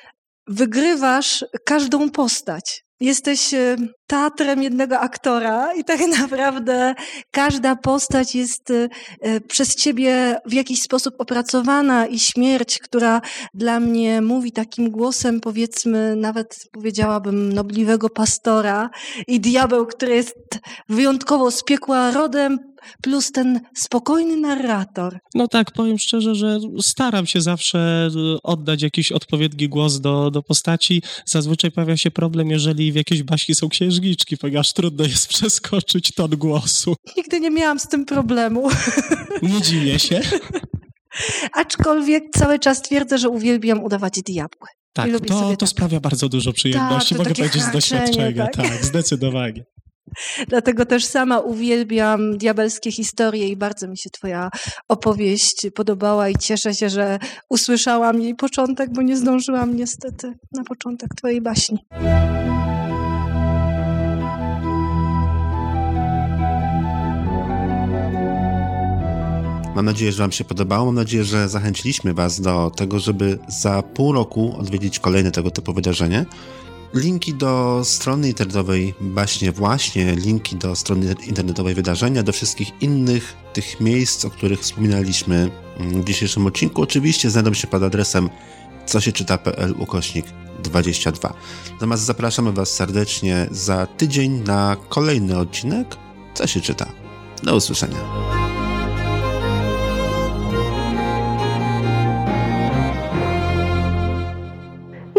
wygrywasz 0.48 1.44
każdą 1.64 2.10
postać. 2.10 2.84
Jesteś 3.00 3.54
e, 3.54 3.76
teatrem 4.14 4.62
jednego 4.62 5.00
aktora 5.00 5.74
i 5.74 5.84
tak 5.84 6.00
naprawdę 6.20 6.94
każda 7.30 7.76
postać 7.76 8.34
jest 8.34 8.70
y, 8.70 8.88
y, 9.26 9.40
przez 9.40 9.74
ciebie 9.76 10.36
w 10.46 10.52
jakiś 10.52 10.82
sposób 10.82 11.14
opracowana 11.18 12.06
i 12.06 12.18
śmierć, 12.18 12.78
która 12.78 13.20
dla 13.54 13.80
mnie 13.80 14.20
mówi 14.20 14.52
takim 14.52 14.90
głosem, 14.90 15.40
powiedzmy, 15.40 16.16
nawet 16.16 16.68
powiedziałabym, 16.72 17.52
nobliwego 17.52 18.10
pastora 18.10 18.90
i 19.26 19.40
diabeł, 19.40 19.86
który 19.86 20.14
jest 20.14 20.58
wyjątkowo 20.88 21.50
z 21.50 21.64
piekła 21.64 22.10
rodem, 22.10 22.58
plus 23.02 23.32
ten 23.32 23.60
spokojny 23.74 24.36
narrator. 24.36 25.18
No 25.34 25.48
tak, 25.48 25.70
powiem 25.70 25.98
szczerze, 25.98 26.34
że 26.34 26.58
staram 26.80 27.26
się 27.26 27.40
zawsze 27.40 28.08
y, 28.36 28.42
oddać 28.42 28.82
jakiś 28.82 29.12
odpowiedni 29.12 29.68
głos 29.68 30.00
do, 30.00 30.30
do 30.30 30.42
postaci. 30.42 31.02
Zazwyczaj 31.24 31.70
pojawia 31.70 31.96
się 31.96 32.10
problem, 32.10 32.50
jeżeli 32.50 32.92
w 32.92 32.94
jakiejś 32.94 33.22
baśni 33.22 33.54
są 33.54 33.68
księżniczki, 34.05 34.36
ponieważ 34.36 34.72
trudno 34.72 35.05
jest 35.05 35.28
przeskoczyć 35.28 36.12
ton 36.14 36.30
głosu. 36.30 36.96
Nigdy 37.16 37.40
nie 37.40 37.50
miałam 37.50 37.78
z 37.80 37.88
tym 37.88 38.05
problemu. 38.05 38.68
Nie 39.42 39.62
dziwię 39.62 39.98
się. 39.98 40.20
Aczkolwiek 41.52 42.24
cały 42.38 42.59
czas 42.59 42.82
twierdzę, 42.82 43.18
że 43.18 43.28
uwielbiam 43.28 43.84
udawać 43.84 44.22
diabły. 44.26 44.68
Tak, 44.92 45.11
to, 45.28 45.40
to 45.50 45.57
tak. 45.57 45.68
sprawia 45.68 46.00
bardzo 46.00 46.28
dużo 46.28 46.52
przyjemności, 46.52 47.14
tak, 47.14 47.18
mogę 47.18 47.34
powiedzieć 47.34 47.62
z 47.62 47.72
doświadczenia. 47.72 48.46
Tak. 48.46 48.57
tak, 48.57 48.84
zdecydowanie. 48.84 49.64
Dlatego 50.48 50.86
też 50.86 51.05
sama 51.05 51.38
uwielbiam 51.38 52.38
diabelskie 52.38 52.92
historie 52.92 53.48
i 53.48 53.57
bardzo 53.57 53.88
mi 53.88 53.98
się 53.98 54.11
Twoja 54.11 54.50
opowieść 54.88 55.66
podobała 55.74 56.28
i 56.28 56.34
cieszę 56.36 56.74
się, 56.74 56.90
że 56.90 57.18
usłyszałam 57.50 58.20
jej 58.20 58.34
początek, 58.34 58.92
bo 58.92 59.02
nie 59.02 59.16
zdążyłam 59.16 59.76
niestety 59.76 60.32
na 60.52 60.64
początek 60.64 61.09
Twojej 61.16 61.40
baśni. 61.40 61.78
Mam 69.74 69.84
nadzieję, 69.84 70.12
że 70.12 70.22
Wam 70.22 70.32
się 70.32 70.44
podobało. 70.44 70.86
Mam 70.86 70.94
nadzieję, 70.94 71.24
że 71.24 71.48
zachęciliśmy 71.48 72.14
Was 72.14 72.40
do 72.40 72.70
tego, 72.76 73.00
żeby 73.00 73.38
za 73.48 73.82
pół 73.82 74.12
roku 74.12 74.56
odwiedzić 74.58 74.98
kolejne 74.98 75.30
tego 75.30 75.50
typu 75.50 75.72
wydarzenie. 75.72 76.26
Linki 76.94 77.34
do 77.34 77.80
strony 77.84 78.28
internetowej 78.28 78.94
Baśnie 79.00 79.52
Właśnie, 79.52 80.14
linki 80.14 80.56
do 80.56 80.76
strony 80.76 81.14
internetowej 81.26 81.74
wydarzenia, 81.74 82.22
do 82.22 82.32
wszystkich 82.32 82.70
innych 82.80 83.36
tych 83.52 83.80
miejsc, 83.80 84.24
o 84.24 84.30
których 84.30 84.60
wspominaliśmy 84.60 85.50
w 85.80 86.04
dzisiejszym 86.04 86.46
odcinku, 86.46 86.82
oczywiście 86.82 87.30
znajdą 87.30 87.54
się 87.54 87.66
pod 87.66 87.82
adresem 87.82 88.28
co 88.86 89.00
się 89.00 89.12
czyta.pl 89.12 89.74
ukośnik 89.78 90.26
22. 90.62 91.34
Natomiast 91.72 92.02
zapraszamy 92.02 92.52
Was 92.52 92.68
serdecznie 92.68 93.46
za 93.50 93.86
tydzień 93.86 94.42
na 94.46 94.76
kolejny 94.88 95.38
odcinek 95.38 95.96
Co 96.34 96.46
się 96.46 96.60
czyta. 96.60 96.86
Do 97.42 97.56
usłyszenia. 97.56 98.53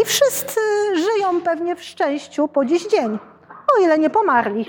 Wszyscy 0.06 0.60
żyją 0.94 1.40
pewnie 1.40 1.76
w 1.76 1.82
szczęściu 1.82 2.48
po 2.48 2.64
dziś 2.64 2.86
dzień, 2.86 3.18
o 3.76 3.82
ile 3.82 3.98
nie 3.98 4.10
pomarli. 4.10 4.64